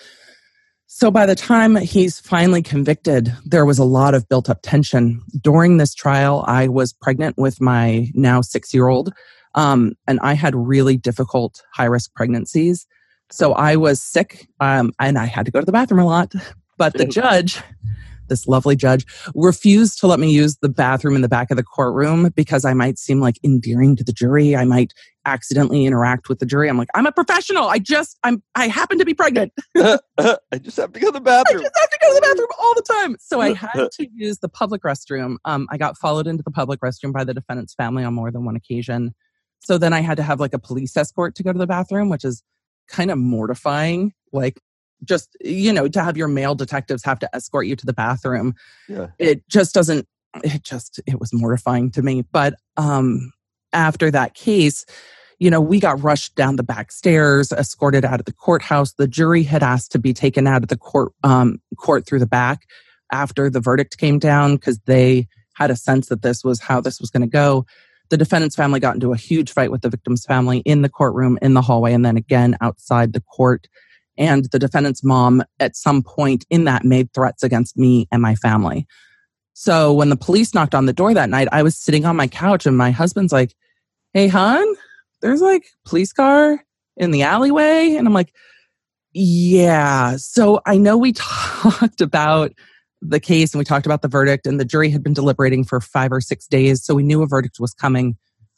So 0.91 1.11
by 1.11 1.27
the 1.27 1.35
time 1.35 1.77
he's 1.77 2.19
finally 2.19 2.63
convicted, 2.63 3.35
there 3.45 3.67
was 3.67 3.79
a 3.79 3.85
lot 3.85 4.15
of 4.15 4.27
built 4.27 4.49
up 4.49 4.61
tension. 4.63 5.23
During 5.39 5.77
this 5.77 5.95
trial, 5.95 6.45
I 6.47 6.69
was 6.69 6.95
pregnant 6.95 7.37
with 7.37 7.61
my 7.61 8.11
now 8.15 8.41
six 8.41 8.73
year 8.73 8.89
old, 8.89 9.13
um, 9.55 9.93
and 10.07 10.19
I 10.23 10.33
had 10.33 10.55
really 10.55 10.97
difficult 10.97 11.63
high 11.75 11.85
risk 11.85 12.15
pregnancies. 12.15 12.87
So 13.31 13.53
I 13.53 13.77
was 13.77 14.01
sick, 14.01 14.49
um, 14.61 14.93
and 14.99 15.19
I 15.19 15.27
had 15.27 15.45
to 15.45 15.53
go 15.53 15.61
to 15.61 15.67
the 15.67 15.73
bathroom 15.73 16.01
a 16.01 16.07
lot. 16.07 16.33
But 16.79 16.95
the 16.95 17.05
judge 17.21 17.61
this 18.29 18.47
lovely 18.47 18.77
judge, 18.77 19.07
refused 19.35 19.99
to 20.01 20.07
let 20.07 20.21
me 20.21 20.31
use 20.31 20.57
the 20.61 20.69
bathroom 20.69 21.17
in 21.17 21.23
the 21.23 21.29
back 21.29 21.51
of 21.51 21.57
the 21.57 21.63
courtroom 21.63 22.31
because 22.35 22.65
I 22.65 22.75
might 22.75 22.99
seem 22.99 23.21
like 23.21 23.39
endearing 23.45 23.97
to 23.97 24.05
the 24.05 24.13
jury. 24.13 24.57
I 24.57 24.65
might 24.65 24.93
accidentally 25.25 25.85
interact 25.85 26.29
with 26.29 26.39
the 26.39 26.47
jury. 26.47 26.69
I'm 26.69 26.79
like, 26.79 26.89
I'm 26.95 27.07
a 27.07 27.13
professional. 27.13 27.69
I 27.69 27.79
just, 27.79 28.19
I'm, 28.25 28.43
I 28.55 28.69
happen 28.69 28.99
to 28.99 29.05
be 29.05 29.15
pregnant. 29.15 29.53
I 29.77 30.59
just 30.61 30.77
have 30.79 30.93
to 30.93 31.01
go 31.01 31.09
to 31.09 31.13
the 31.13 31.21
bathroom. 31.21 31.61
I 31.61 31.63
just 31.65 31.79
have 31.79 31.91
to 31.91 31.99
go 32.01 32.09
to 32.09 32.15
the 32.15 32.21
bathroom 32.21 32.49
all 32.59 32.75
the 32.75 32.83
time. 32.83 33.17
So 33.21 33.41
I 33.41 33.53
had 33.55 33.91
to 33.93 34.09
use 34.15 34.39
the 34.39 34.49
public 34.49 34.83
restroom. 34.83 35.37
Um, 35.45 35.67
I 35.71 35.77
got 35.77 35.99
followed 35.99 36.27
into 36.27 36.43
the 36.43 36.51
public 36.51 36.81
restroom 36.81 37.13
by 37.13 37.25
the 37.25 37.35
defendant's 37.35 37.75
family 37.75 38.05
on 38.05 38.15
more 38.15 38.31
than 38.31 38.45
one 38.45 38.57
occasion. 38.57 39.15
So 39.61 39.79
then 39.79 39.93
I 39.93 40.01
had 40.01 40.17
to 40.17 40.23
have 40.23 40.41
like 40.41 40.55
a 40.55 40.59
police 40.59 40.97
escort 40.97 41.35
to 41.37 41.43
go 41.43 41.53
to 41.53 41.59
the 41.59 41.67
bathroom, 41.67 42.09
which 42.09 42.25
is 42.25 42.43
kind 42.89 43.11
of 43.11 43.19
mortifying. 43.19 44.13
Like 44.33 44.61
just 45.05 45.37
you 45.41 45.73
know 45.73 45.89
to 45.89 46.03
have 46.03 46.17
your 46.17 46.29
male 46.29 46.55
detectives 46.55 47.05
have 47.05 47.19
to 47.19 47.35
escort 47.35 47.67
you 47.67 47.77
to 47.77 47.87
the 47.87 47.93
bathroom 47.93 48.55
yeah. 48.89 49.07
it 49.19 49.49
just 49.49 49.75
doesn't 49.75 50.07
it 50.45 50.63
just 50.63 51.01
it 51.07 51.21
was 51.21 51.33
mortifying 51.33 51.91
to 51.93 52.03
me. 52.03 52.23
But 52.23 52.55
um 52.77 53.33
after 53.73 54.11
that 54.11 54.35
case 54.35 54.87
you 55.39 55.51
know 55.51 55.61
we 55.61 55.79
got 55.79 56.03
rushed 56.03 56.35
down 56.35 56.57
the 56.57 56.63
back 56.63 56.91
stairs 56.91 57.53
escorted 57.53 58.05
out 58.05 58.21
of 58.21 58.27
the 58.27 58.33
courthouse. 58.33 58.95
The 58.95 59.09
jury 59.09 59.43
had 59.43 59.63
asked 59.63 59.93
to 59.93 59.99
be 59.99 60.13
taken 60.13 60.47
out 60.47 60.63
of 60.63 60.69
the 60.69 60.77
court 60.77 61.13
um 61.23 61.61
court 61.77 62.07
through 62.07 62.21
the 62.21 62.27
back 62.27 62.67
after 63.13 63.49
the 63.49 63.61
verdict 63.61 63.99
came 63.99 64.19
down 64.19 64.57
because 64.57 64.79
they 64.81 65.29
had 65.55 65.71
a 65.71 65.77
sense 65.77 66.09
that 66.09 66.23
this 66.23 66.45
was 66.45 66.61
how 66.61 66.81
this 66.81 67.01
was 67.01 67.11
going 67.11 67.23
to 67.23 67.27
go. 67.27 67.67
The 68.11 68.17
defendant's 68.17 68.55
family 68.55 68.81
got 68.81 68.95
into 68.95 69.13
a 69.13 69.17
huge 69.17 69.51
fight 69.51 69.71
with 69.71 69.83
the 69.83 69.89
victim's 69.89 70.25
family 70.25 70.59
in 70.61 70.83
the 70.83 70.89
courtroom 70.89 71.39
in 71.43 71.55
the 71.55 71.63
hallway 71.63 71.93
and 71.93 72.05
then 72.05 72.17
again 72.17 72.57
outside 72.61 73.13
the 73.13 73.21
court 73.21 73.67
and 74.19 74.45
the 74.47 74.59
defendant's 74.59 75.03
mom, 75.03 75.43
at 75.61 75.77
some 75.77 76.03
point 76.03 76.45
in 76.51 76.65
that, 76.65 76.85
made 76.85 77.13
threats 77.15 77.43
against 77.43 77.79
me 77.79 78.09
and 78.13 78.21
my 78.21 78.35
family. 78.35 78.87
So 79.55 79.93
when 79.93 80.11
the 80.11 80.17
police 80.17 80.55
knocked 80.55 80.75
on 80.75 80.87
the 80.87 80.93
door 80.93 81.15
that 81.15 81.31
night, 81.31 81.49
I 81.51 81.63
was 81.63 81.79
sitting 81.79 82.05
on 82.05 82.17
my 82.17 82.27
couch 82.27 82.67
and 82.67 82.77
my 82.77 82.91
husband's 82.91 83.33
like, 83.33 83.55
Hey, 84.13 84.29
hon, 84.29 84.67
there's 85.21 85.41
like 85.41 85.67
police 85.85 86.13
car 86.13 86.63
in 86.97 87.11
the 87.11 87.23
alleyway. 87.23 87.95
And 87.97 88.07
I'm 88.07 88.15
like, 88.15 88.35
yeah. 89.13 90.17
So 90.17 90.61
I 90.67 90.77
know 90.77 90.97
we 90.97 91.13
talked 91.17 92.01
about 92.01 92.53
the 93.01 93.21
case 93.21 93.53
and 93.53 93.59
we 93.59 93.65
talked 93.65 93.87
about 93.87 94.03
the 94.03 94.09
verdict 94.09 94.47
and 94.47 94.59
the 94.59 94.65
jury 94.65 94.91
had 94.91 95.03
been 95.03 95.15
deliberating 95.15 95.65
for 95.65 95.81
five 95.81 96.13
or 96.13 96.21
six 96.21 96.47
days. 96.47 96.85
So 96.85 96.95
we 96.95 97.05
knew 97.05 97.23
a 97.23 97.27
verdict 97.27 97.61
was 97.61 97.75
coming. 97.75 98.17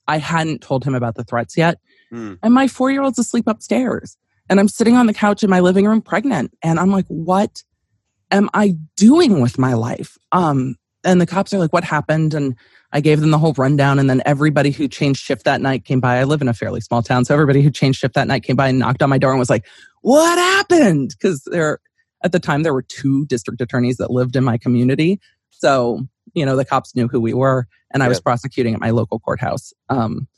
I 0.09 0.19
hadn't 0.19 0.63
told 0.63 0.85
him 0.85 0.95
about 0.95 1.15
the 1.15 1.25
threats 1.25 1.57
yet. 1.57 1.79
Mm. 2.13 2.39
And 2.43 2.55
my 2.55 2.67
four 2.67 2.91
year 2.91 3.03
old's 3.03 3.19
asleep 3.19 3.47
upstairs. 3.47 4.17
And 4.51 4.59
I'm 4.59 4.69
sitting 4.69 4.97
on 4.97 5.07
the 5.07 5.15
couch 5.15 5.43
in 5.43 5.49
my 5.49 5.61
living 5.61 5.87
room 5.87 6.03
pregnant. 6.03 6.53
And 6.63 6.79
I'm 6.79 6.91
like, 6.91 7.07
what 7.07 7.63
am 8.33 8.51
I 8.53 8.77
doing 8.97 9.41
with 9.41 9.59
my 9.59 9.75
life? 9.75 10.19
Um, 10.33 10.75
and 11.05 11.21
the 11.21 11.27
cops 11.27 11.55
are 11.55 11.59
like, 11.59 11.73
what 11.73 11.85
happened? 11.85 12.35
And 12.35 12.57
I 12.93 13.01
gave 13.01 13.21
them 13.21 13.31
the 13.31 13.39
whole 13.39 13.55
rundown. 13.57 13.99
And 13.99 14.11
then 14.11 14.21
everybody 14.27 14.73
who 14.73 14.89
changed 14.89 15.23
shift 15.23 15.45
that 15.45 15.61
night 15.61 15.85
came 15.85 16.01
by. 16.01 16.19
I 16.19 16.25
live 16.25 16.43
in 16.43 16.49
a 16.49 16.53
fairly 16.53 16.81
small 16.81 17.01
town. 17.01 17.25
So 17.25 17.33
everybody 17.33 17.63
who 17.63 17.71
changed 17.71 18.01
shift 18.01 18.15
that 18.15 18.27
night 18.27 18.43
came 18.43 18.57
by 18.57 18.69
and 18.69 18.79
knocked 18.79 19.03
on 19.03 19.09
my 19.09 19.19
door 19.19 19.31
and 19.31 19.39
was 19.39 19.49
like, 19.49 19.65
what 20.03 20.37
happened? 20.37 21.15
Because 21.17 21.43
there, 21.45 21.79
at 22.25 22.33
the 22.33 22.41
time, 22.41 22.65
there 22.65 22.75
were 22.75 22.83
two 22.83 23.25
district 23.27 23.61
attorneys 23.61 23.99
that 23.99 24.11
lived 24.11 24.35
in 24.35 24.43
my 24.43 24.59
community. 24.59 25.21
So, 25.51 26.07
you 26.35 26.45
know, 26.45 26.57
the 26.57 26.65
cops 26.65 26.95
knew 26.97 27.07
who 27.07 27.21
we 27.21 27.35
were. 27.35 27.69
And 27.93 28.03
I 28.03 28.09
was 28.09 28.21
prosecuting 28.21 28.75
at 28.75 28.81
my 28.81 28.91
local 28.91 29.21
courthouse. 29.21 29.73
Um, 29.89 30.29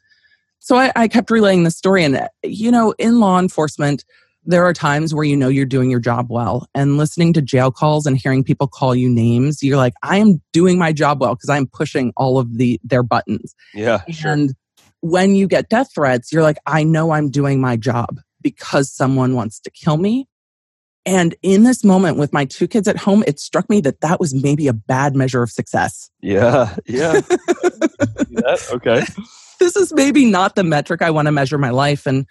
so 0.62 0.76
I, 0.76 0.92
I 0.94 1.08
kept 1.08 1.30
relaying 1.30 1.64
the 1.64 1.72
story. 1.72 2.04
And, 2.04 2.16
uh, 2.16 2.28
you 2.44 2.70
know, 2.70 2.94
in 2.96 3.18
law 3.18 3.40
enforcement, 3.40 4.04
there 4.44 4.64
are 4.64 4.72
times 4.72 5.12
where 5.12 5.24
you 5.24 5.36
know 5.36 5.48
you're 5.48 5.66
doing 5.66 5.90
your 5.90 6.00
job 6.00 6.26
well 6.28 6.68
and 6.74 6.98
listening 6.98 7.32
to 7.32 7.42
jail 7.42 7.70
calls 7.72 8.06
and 8.06 8.16
hearing 8.16 8.42
people 8.42 8.66
call 8.66 8.92
you 8.92 9.08
names 9.08 9.62
you're 9.62 9.76
like 9.76 9.92
i 10.02 10.16
am 10.16 10.42
doing 10.52 10.80
my 10.80 10.92
job 10.92 11.20
well 11.20 11.36
because 11.36 11.48
i'm 11.48 11.64
pushing 11.64 12.12
all 12.16 12.38
of 12.38 12.58
the 12.58 12.80
their 12.82 13.04
buttons 13.04 13.54
yeah 13.72 14.02
and 14.08 14.16
sure. 14.16 14.48
when 15.00 15.36
you 15.36 15.46
get 15.46 15.68
death 15.68 15.94
threats 15.94 16.32
you're 16.32 16.42
like 16.42 16.56
i 16.66 16.82
know 16.82 17.12
i'm 17.12 17.30
doing 17.30 17.60
my 17.60 17.76
job 17.76 18.18
because 18.40 18.90
someone 18.90 19.36
wants 19.36 19.60
to 19.60 19.70
kill 19.70 19.96
me 19.96 20.26
and 21.06 21.36
in 21.42 21.62
this 21.62 21.84
moment 21.84 22.16
with 22.16 22.32
my 22.32 22.44
two 22.44 22.66
kids 22.66 22.88
at 22.88 22.96
home 22.96 23.22
it 23.28 23.38
struck 23.38 23.70
me 23.70 23.80
that 23.80 24.00
that 24.00 24.18
was 24.18 24.34
maybe 24.34 24.66
a 24.66 24.72
bad 24.72 25.14
measure 25.14 25.44
of 25.44 25.52
success 25.52 26.10
yeah 26.20 26.74
yeah 26.88 27.20
okay 28.72 29.04
this 29.62 29.76
is 29.76 29.92
maybe 29.92 30.24
not 30.24 30.56
the 30.56 30.64
metric 30.64 31.02
I 31.02 31.10
want 31.10 31.26
to 31.26 31.32
measure 31.32 31.56
my 31.56 31.70
life. 31.70 32.04
And 32.04 32.26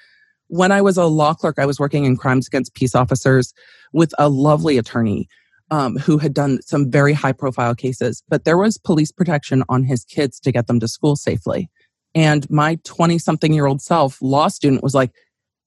when 0.47 0.69
I 0.71 0.81
was 0.81 0.97
a 0.97 1.05
law 1.05 1.33
clerk, 1.33 1.57
I 1.57 1.65
was 1.65 1.79
working 1.79 2.03
in 2.03 2.17
crimes 2.17 2.45
against 2.45 2.73
peace 2.73 2.93
officers 2.93 3.53
with 3.93 4.13
a 4.19 4.27
lovely 4.27 4.77
attorney 4.77 5.29
um, 5.71 5.95
who 5.95 6.17
had 6.17 6.33
done 6.33 6.61
some 6.61 6.91
very 6.91 7.13
high 7.13 7.31
profile 7.31 7.73
cases, 7.73 8.21
but 8.27 8.43
there 8.43 8.57
was 8.57 8.77
police 8.77 9.13
protection 9.13 9.63
on 9.69 9.85
his 9.85 10.03
kids 10.03 10.41
to 10.41 10.51
get 10.51 10.67
them 10.67 10.81
to 10.81 10.89
school 10.89 11.15
safely. 11.15 11.69
And 12.13 12.49
my 12.49 12.77
20 12.83 13.17
something 13.17 13.53
year 13.53 13.65
old 13.65 13.81
self, 13.81 14.21
law 14.21 14.49
student, 14.49 14.83
was 14.83 14.93
like, 14.93 15.11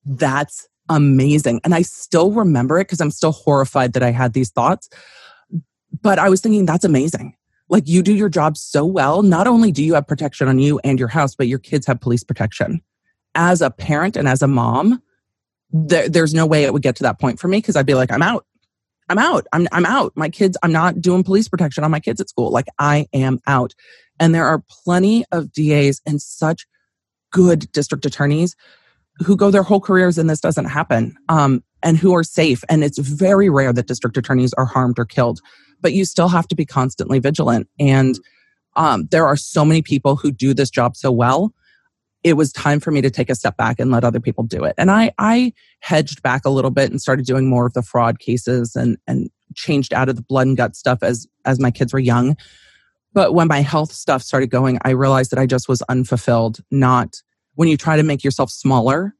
that's 0.04 0.68
amazing. 0.90 1.62
And 1.64 1.74
I 1.74 1.80
still 1.80 2.30
remember 2.32 2.78
it 2.78 2.84
because 2.84 3.00
I'm 3.00 3.10
still 3.10 3.32
horrified 3.32 3.94
that 3.94 4.02
I 4.02 4.10
had 4.10 4.34
these 4.34 4.50
thoughts. 4.50 4.90
But 6.02 6.18
I 6.18 6.28
was 6.28 6.42
thinking, 6.42 6.66
that's 6.66 6.84
amazing. 6.84 7.34
Like 7.74 7.88
you 7.88 8.04
do 8.04 8.14
your 8.14 8.28
job 8.28 8.56
so 8.56 8.84
well. 8.84 9.22
Not 9.24 9.48
only 9.48 9.72
do 9.72 9.82
you 9.82 9.94
have 9.94 10.06
protection 10.06 10.46
on 10.46 10.60
you 10.60 10.78
and 10.84 10.96
your 10.96 11.08
house, 11.08 11.34
but 11.34 11.48
your 11.48 11.58
kids 11.58 11.88
have 11.88 12.00
police 12.00 12.22
protection. 12.22 12.80
As 13.34 13.60
a 13.60 13.68
parent 13.68 14.16
and 14.16 14.28
as 14.28 14.42
a 14.42 14.46
mom, 14.46 15.02
there, 15.72 16.08
there's 16.08 16.32
no 16.32 16.46
way 16.46 16.62
it 16.62 16.72
would 16.72 16.82
get 16.82 16.94
to 16.94 17.02
that 17.02 17.18
point 17.18 17.40
for 17.40 17.48
me 17.48 17.58
because 17.58 17.74
I'd 17.74 17.84
be 17.84 17.94
like, 17.94 18.12
I'm 18.12 18.22
out. 18.22 18.46
I'm 19.08 19.18
out. 19.18 19.48
I'm, 19.52 19.66
I'm 19.72 19.84
out. 19.86 20.12
My 20.14 20.28
kids, 20.28 20.56
I'm 20.62 20.70
not 20.70 21.00
doing 21.00 21.24
police 21.24 21.48
protection 21.48 21.82
on 21.82 21.90
my 21.90 21.98
kids 21.98 22.20
at 22.20 22.28
school. 22.28 22.52
Like 22.52 22.66
I 22.78 23.08
am 23.12 23.40
out. 23.48 23.74
And 24.20 24.32
there 24.32 24.46
are 24.46 24.62
plenty 24.84 25.24
of 25.32 25.50
DAs 25.50 26.00
and 26.06 26.22
such 26.22 26.68
good 27.32 27.72
district 27.72 28.06
attorneys 28.06 28.54
who 29.16 29.36
go 29.36 29.50
their 29.50 29.64
whole 29.64 29.80
careers 29.80 30.16
and 30.16 30.30
this 30.30 30.40
doesn't 30.40 30.66
happen 30.66 31.16
um, 31.28 31.64
and 31.82 31.98
who 31.98 32.14
are 32.14 32.22
safe. 32.22 32.62
And 32.68 32.84
it's 32.84 32.98
very 32.98 33.50
rare 33.50 33.72
that 33.72 33.88
district 33.88 34.16
attorneys 34.16 34.52
are 34.52 34.64
harmed 34.64 34.96
or 34.96 35.04
killed 35.04 35.40
but 35.80 35.92
you 35.92 36.04
still 36.04 36.28
have 36.28 36.48
to 36.48 36.54
be 36.54 36.64
constantly 36.64 37.18
vigilant. 37.18 37.68
And 37.78 38.18
um, 38.76 39.06
there 39.10 39.26
are 39.26 39.36
so 39.36 39.64
many 39.64 39.82
people 39.82 40.16
who 40.16 40.32
do 40.32 40.54
this 40.54 40.70
job 40.70 40.96
so 40.96 41.12
well. 41.12 41.54
It 42.22 42.34
was 42.34 42.52
time 42.52 42.80
for 42.80 42.90
me 42.90 43.02
to 43.02 43.10
take 43.10 43.28
a 43.28 43.34
step 43.34 43.56
back 43.56 43.78
and 43.78 43.90
let 43.90 44.04
other 44.04 44.20
people 44.20 44.44
do 44.44 44.64
it. 44.64 44.74
And 44.78 44.90
I, 44.90 45.12
I 45.18 45.52
hedged 45.80 46.22
back 46.22 46.44
a 46.44 46.50
little 46.50 46.70
bit 46.70 46.90
and 46.90 47.00
started 47.00 47.26
doing 47.26 47.48
more 47.48 47.66
of 47.66 47.74
the 47.74 47.82
fraud 47.82 48.18
cases 48.18 48.74
and, 48.74 48.96
and 49.06 49.30
changed 49.54 49.92
out 49.92 50.08
of 50.08 50.16
the 50.16 50.22
blood 50.22 50.46
and 50.46 50.56
gut 50.56 50.74
stuff 50.74 51.00
as, 51.02 51.26
as 51.44 51.60
my 51.60 51.70
kids 51.70 51.92
were 51.92 51.98
young. 51.98 52.36
But 53.12 53.34
when 53.34 53.46
my 53.46 53.60
health 53.60 53.92
stuff 53.92 54.22
started 54.22 54.48
going, 54.48 54.78
I 54.82 54.90
realized 54.90 55.30
that 55.30 55.38
I 55.38 55.46
just 55.46 55.68
was 55.68 55.82
unfulfilled. 55.82 56.60
Not 56.70 57.22
when 57.54 57.68
you 57.68 57.76
try 57.76 57.96
to 57.96 58.02
make 58.02 58.24
yourself 58.24 58.50
smaller, 58.50 59.14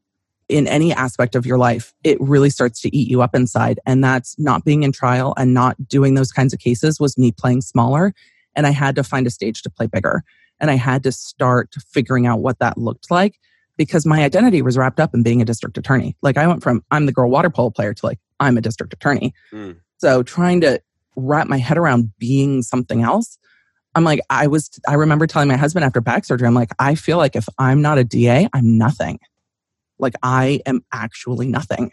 in 0.47 0.67
any 0.67 0.93
aspect 0.93 1.35
of 1.35 1.45
your 1.45 1.57
life, 1.57 1.93
it 2.03 2.19
really 2.21 2.49
starts 2.49 2.81
to 2.81 2.95
eat 2.95 3.09
you 3.09 3.21
up 3.21 3.33
inside. 3.33 3.79
And 3.85 4.03
that's 4.03 4.37
not 4.37 4.63
being 4.63 4.83
in 4.83 4.91
trial 4.91 5.33
and 5.37 5.53
not 5.53 5.87
doing 5.87 6.13
those 6.13 6.31
kinds 6.31 6.53
of 6.53 6.59
cases 6.59 6.99
was 6.99 7.17
me 7.17 7.31
playing 7.31 7.61
smaller. 7.61 8.13
And 8.55 8.67
I 8.67 8.69
had 8.69 8.95
to 8.95 9.03
find 9.03 9.25
a 9.25 9.31
stage 9.31 9.61
to 9.63 9.69
play 9.69 9.87
bigger. 9.87 10.23
And 10.59 10.69
I 10.69 10.75
had 10.75 11.03
to 11.03 11.11
start 11.11 11.73
figuring 11.89 12.27
out 12.27 12.39
what 12.39 12.59
that 12.59 12.77
looked 12.77 13.09
like 13.09 13.39
because 13.77 14.05
my 14.05 14.23
identity 14.23 14.61
was 14.61 14.77
wrapped 14.77 14.99
up 14.99 15.13
in 15.13 15.23
being 15.23 15.41
a 15.41 15.45
district 15.45 15.77
attorney. 15.77 16.15
Like 16.21 16.37
I 16.37 16.47
went 16.47 16.63
from 16.63 16.83
I'm 16.91 17.07
the 17.07 17.11
girl 17.11 17.29
water 17.29 17.49
polo 17.49 17.71
player 17.71 17.93
to 17.93 18.05
like 18.05 18.19
I'm 18.39 18.57
a 18.57 18.61
district 18.61 18.93
attorney. 18.93 19.33
Mm. 19.51 19.77
So 19.97 20.23
trying 20.23 20.61
to 20.61 20.81
wrap 21.15 21.47
my 21.47 21.57
head 21.57 21.77
around 21.77 22.11
being 22.19 22.61
something 22.61 23.01
else, 23.01 23.37
I'm 23.95 24.03
like, 24.03 24.19
I 24.29 24.47
was, 24.47 24.69
I 24.87 24.93
remember 24.95 25.25
telling 25.25 25.47
my 25.47 25.55
husband 25.55 25.85
after 25.85 26.01
back 26.01 26.25
surgery, 26.25 26.47
I'm 26.47 26.53
like, 26.53 26.71
I 26.79 26.95
feel 26.95 27.17
like 27.17 27.35
if 27.35 27.47
I'm 27.57 27.81
not 27.81 27.97
a 27.97 28.03
DA, 28.03 28.47
I'm 28.53 28.77
nothing. 28.77 29.19
Like 29.99 30.13
I 30.23 30.61
am 30.65 30.83
actually 30.91 31.47
nothing. 31.47 31.91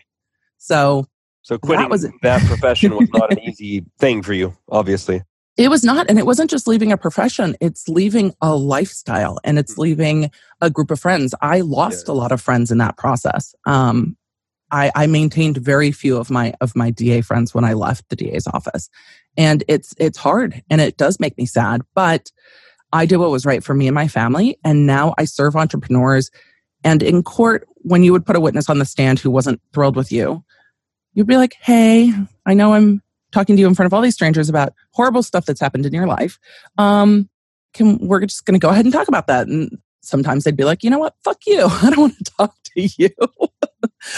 So, 0.59 1.07
so 1.43 1.59
quitting 1.59 1.83
that, 1.83 1.91
was, 1.91 2.09
that 2.23 2.47
profession 2.47 2.97
was 2.97 3.09
not 3.13 3.33
an 3.33 3.39
easy 3.43 3.85
thing 3.99 4.23
for 4.23 4.33
you, 4.33 4.57
obviously. 4.71 5.23
It 5.57 5.69
was 5.69 5.85
not. 5.85 6.09
And 6.09 6.19
it 6.19 6.25
wasn't 6.25 6.51
just 6.51 6.67
leaving 6.67 6.93
a 6.93 6.97
profession, 6.97 7.57
it's 7.61 7.89
leaving 7.89 8.33
a 8.41 8.55
lifestyle 8.57 9.39
and 9.45 9.59
it's 9.59 9.73
mm-hmm. 9.73 9.83
leaving 9.83 10.31
a 10.61 10.71
group 10.71 10.91
of 10.91 11.01
friends. 11.01 11.35
I 11.43 11.61
lost 11.61 12.09
yeah. 12.09 12.15
a 12.15 12.17
lot 12.17 12.33
of 12.33 12.41
friends 12.41 12.71
in 12.71 12.79
that 12.79 12.97
process. 12.97 13.55
Um, 13.67 14.17
I, 14.71 14.91
I 14.95 15.07
maintained 15.07 15.59
very 15.59 15.93
few 15.93 16.17
of 16.17 16.31
my 16.31 16.55
of 16.61 16.75
my 16.75 16.91
DA 16.91 17.21
friends 17.21 17.55
when 17.55 17.65
I 17.65 17.75
left 17.75 18.09
the 18.09 18.17
DA's 18.17 18.47
office. 18.47 18.89
And 19.37 19.63
it's 19.69 19.95
it's 19.99 20.19
hard 20.19 20.63
and 20.71 20.81
it 20.81 20.97
does 20.97 21.21
make 21.21 21.37
me 21.37 21.47
sad, 21.47 21.83
but 21.95 22.33
I 22.93 23.07
did 23.07 23.19
what 23.19 23.31
was 23.31 23.47
right 23.47 23.63
for 23.63 23.75
me 23.75 23.87
and 23.87 23.95
my 23.95 24.09
family. 24.09 24.59
And 24.65 24.87
now 24.87 25.15
I 25.19 25.25
serve 25.25 25.57
entrepreneurs. 25.57 26.31
And 26.85 27.03
in 27.03 27.23
court, 27.23 27.69
when 27.83 28.03
you 28.03 28.13
would 28.13 28.27
put 28.27 28.37
a 28.37 28.41
witness 28.41 28.69
on 28.69 28.79
the 28.79 28.85
stand 28.85 29.19
who 29.19 29.31
wasn't 29.31 29.61
thrilled 29.73 29.97
with 29.97 30.13
you, 30.13 30.45
you'd 31.15 31.27
be 31.27 31.37
like, 31.37 31.57
Hey, 31.61 32.13
I 32.47 32.55
know 32.55 32.75
I'm 32.75 33.03
talking 33.33 33.57
to 33.57 33.61
you 33.61 33.67
in 33.67 33.75
front 33.75 33.87
of 33.87 33.95
all 33.95 34.03
these 34.03 34.15
strangers 34.15 34.49
about 34.49 34.75
horrible 34.93 35.23
stuff 35.23 35.47
that's 35.47 35.61
happened 35.61 35.87
in 35.87 35.93
your 35.93 36.07
life. 36.07 36.39
Um, 36.79 37.29
can 37.75 37.99
we're 38.07 38.25
just 38.25 38.45
going 38.45 38.59
to 38.59 38.65
go 38.65 38.71
ahead 38.71 38.85
and 38.85 38.93
talk 38.93 39.09
about 39.09 39.27
that? 39.27 39.47
And 39.47 39.79
sometimes 40.03 40.45
they'd 40.45 40.57
be 40.57 40.65
like, 40.65 40.83
you 40.83 40.91
know 40.91 40.99
what? 40.99 41.15
Fuck 41.25 41.39
you. 41.47 41.67
I 41.71 41.91
don't 41.91 41.99
want 41.99 42.19
to 42.19 42.33
talk 42.39 42.55
to 42.65 42.89
you. 42.99 43.11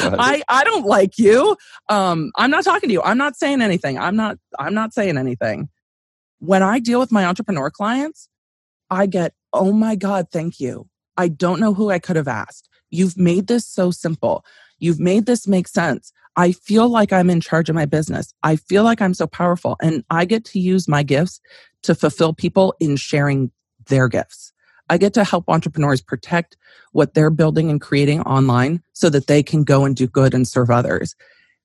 I, 0.00 0.42
I 0.48 0.64
don't 0.64 0.86
like 0.86 1.18
you. 1.18 1.56
Um, 1.88 2.32
I'm 2.36 2.50
not 2.50 2.64
talking 2.64 2.88
to 2.88 2.92
you. 2.92 3.02
I'm 3.02 3.18
not 3.18 3.36
saying 3.36 3.62
anything. 3.62 3.98
I'm 3.98 4.16
not, 4.16 4.38
I'm 4.58 4.74
not 4.74 4.92
saying 4.92 5.16
anything. 5.16 5.68
When 6.40 6.62
I 6.62 6.78
deal 6.78 7.00
with 7.00 7.12
my 7.12 7.24
entrepreneur 7.24 7.70
clients, 7.70 8.28
I 8.90 9.06
get, 9.06 9.32
oh 9.52 9.72
my 9.72 9.94
God, 9.94 10.26
thank 10.32 10.60
you. 10.60 10.88
I 11.16 11.28
don't 11.28 11.60
know 11.60 11.74
who 11.74 11.90
I 11.90 11.98
could 11.98 12.16
have 12.16 12.28
asked. 12.28 12.68
You've 12.94 13.18
made 13.18 13.48
this 13.48 13.66
so 13.66 13.90
simple. 13.90 14.44
You've 14.78 15.00
made 15.00 15.26
this 15.26 15.48
make 15.48 15.68
sense. 15.68 16.12
I 16.36 16.52
feel 16.52 16.88
like 16.88 17.12
I'm 17.12 17.30
in 17.30 17.40
charge 17.40 17.68
of 17.68 17.74
my 17.74 17.86
business. 17.86 18.32
I 18.42 18.56
feel 18.56 18.84
like 18.84 19.00
I'm 19.00 19.14
so 19.14 19.26
powerful 19.26 19.76
and 19.82 20.04
I 20.10 20.24
get 20.24 20.44
to 20.46 20.58
use 20.58 20.88
my 20.88 21.02
gifts 21.02 21.40
to 21.82 21.94
fulfill 21.94 22.32
people 22.32 22.74
in 22.80 22.96
sharing 22.96 23.50
their 23.88 24.08
gifts. 24.08 24.52
I 24.90 24.98
get 24.98 25.14
to 25.14 25.24
help 25.24 25.44
entrepreneurs 25.48 26.02
protect 26.02 26.56
what 26.92 27.14
they're 27.14 27.30
building 27.30 27.70
and 27.70 27.80
creating 27.80 28.20
online 28.22 28.82
so 28.92 29.10
that 29.10 29.26
they 29.26 29.42
can 29.42 29.64
go 29.64 29.84
and 29.84 29.96
do 29.96 30.06
good 30.06 30.34
and 30.34 30.46
serve 30.46 30.70
others. 30.70 31.14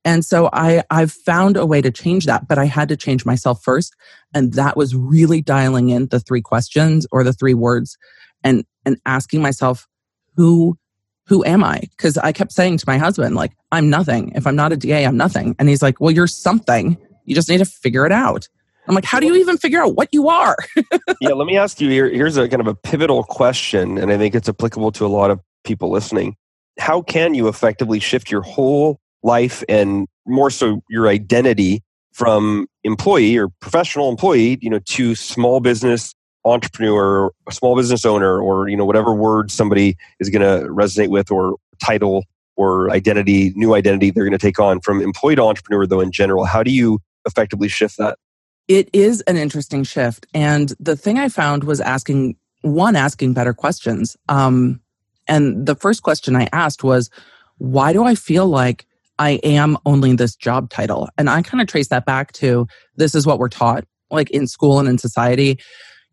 And 0.05 0.23
so 0.23 0.49
I, 0.53 0.83
I've 0.89 1.11
found 1.11 1.57
a 1.57 1.65
way 1.65 1.81
to 1.81 1.91
change 1.91 2.25
that, 2.25 2.47
but 2.47 2.57
I 2.57 2.65
had 2.65 2.89
to 2.89 2.97
change 2.97 3.25
myself 3.25 3.61
first. 3.61 3.93
And 4.33 4.53
that 4.53 4.77
was 4.77 4.95
really 4.95 5.41
dialing 5.41 5.89
in 5.89 6.07
the 6.07 6.19
three 6.19 6.41
questions 6.41 7.05
or 7.11 7.23
the 7.23 7.33
three 7.33 7.53
words 7.53 7.97
and, 8.43 8.63
and 8.85 8.97
asking 9.05 9.41
myself, 9.41 9.87
who 10.35 10.77
who 11.29 11.45
am 11.45 11.63
I? 11.63 11.81
Because 11.81 12.17
I 12.17 12.31
kept 12.31 12.51
saying 12.51 12.79
to 12.79 12.85
my 12.87 12.97
husband, 12.97 13.35
like, 13.35 13.51
I'm 13.71 13.87
nothing. 13.87 14.31
If 14.33 14.47
I'm 14.47 14.55
not 14.55 14.73
a 14.73 14.77
DA, 14.77 15.05
I'm 15.05 15.15
nothing. 15.15 15.55
And 15.59 15.69
he's 15.69 15.83
like, 15.83 16.01
well, 16.01 16.09
you're 16.09 16.27
something. 16.27 16.97
You 17.25 17.35
just 17.35 17.47
need 17.47 17.59
to 17.59 17.65
figure 17.65 18.03
it 18.07 18.11
out. 18.11 18.49
I'm 18.87 18.95
like, 18.95 19.05
how 19.05 19.19
do 19.19 19.27
you 19.27 19.35
even 19.35 19.59
figure 19.59 19.79
out 19.79 19.95
what 19.95 20.09
you 20.11 20.27
are? 20.27 20.57
yeah, 21.21 21.33
let 21.33 21.45
me 21.45 21.55
ask 21.55 21.79
you 21.79 21.87
here. 21.87 22.09
Here's 22.09 22.35
a 22.35 22.49
kind 22.49 22.59
of 22.59 22.65
a 22.65 22.73
pivotal 22.73 23.23
question, 23.23 23.99
and 23.99 24.11
I 24.11 24.17
think 24.17 24.33
it's 24.33 24.49
applicable 24.49 24.91
to 24.93 25.05
a 25.05 25.07
lot 25.07 25.29
of 25.29 25.39
people 25.63 25.91
listening. 25.91 26.35
How 26.79 27.03
can 27.03 27.35
you 27.35 27.47
effectively 27.47 27.99
shift 27.99 28.31
your 28.31 28.41
whole 28.41 28.99
life 29.21 29.63
and 29.69 30.07
more 30.25 30.49
so 30.49 30.81
your 30.89 31.07
identity 31.07 31.83
from 32.11 32.67
employee 32.83 33.37
or 33.37 33.49
professional 33.59 34.09
employee, 34.09 34.57
you 34.61 34.71
know, 34.71 34.79
to 34.79 35.13
small 35.13 35.59
business 35.59 36.15
entrepreneur, 36.45 37.31
a 37.47 37.51
small 37.51 37.75
business 37.75 38.05
owner, 38.05 38.41
or 38.41 38.67
you 38.67 38.77
know 38.77 38.85
whatever 38.85 39.13
word 39.13 39.51
somebody 39.51 39.97
is 40.19 40.29
going 40.29 40.41
to 40.41 40.67
resonate 40.69 41.09
with, 41.09 41.31
or 41.31 41.57
title, 41.83 42.23
or 42.55 42.91
identity, 42.91 43.53
new 43.55 43.73
identity 43.73 44.11
they're 44.11 44.25
going 44.25 44.31
to 44.31 44.37
take 44.37 44.59
on 44.59 44.79
from 44.79 45.01
employee 45.01 45.35
to 45.35 45.43
entrepreneur. 45.43 45.85
Though 45.85 46.01
in 46.01 46.11
general, 46.11 46.45
how 46.45 46.63
do 46.63 46.71
you 46.71 46.99
effectively 47.25 47.67
shift 47.67 47.97
that? 47.97 48.17
It 48.67 48.89
is 48.93 49.21
an 49.21 49.37
interesting 49.37 49.83
shift, 49.83 50.27
and 50.33 50.73
the 50.79 50.95
thing 50.95 51.17
I 51.17 51.29
found 51.29 51.63
was 51.63 51.81
asking 51.81 52.35
one, 52.61 52.95
asking 52.95 53.33
better 53.33 53.53
questions. 53.53 54.17
Um, 54.27 54.81
and 55.27 55.65
the 55.65 55.75
first 55.75 56.03
question 56.03 56.35
I 56.35 56.49
asked 56.51 56.83
was, 56.83 57.09
why 57.57 57.93
do 57.93 58.03
I 58.03 58.15
feel 58.15 58.47
like 58.47 58.85
I 59.17 59.31
am 59.43 59.77
only 59.85 60.13
this 60.13 60.35
job 60.35 60.69
title? 60.69 61.07
And 61.17 61.29
I 61.29 61.41
kind 61.41 61.61
of 61.61 61.67
trace 61.67 61.87
that 61.89 62.05
back 62.05 62.31
to 62.33 62.67
this 62.95 63.15
is 63.15 63.25
what 63.25 63.39
we're 63.39 63.49
taught, 63.49 63.85
like 64.09 64.29
in 64.31 64.47
school 64.47 64.79
and 64.79 64.89
in 64.89 64.97
society 64.97 65.59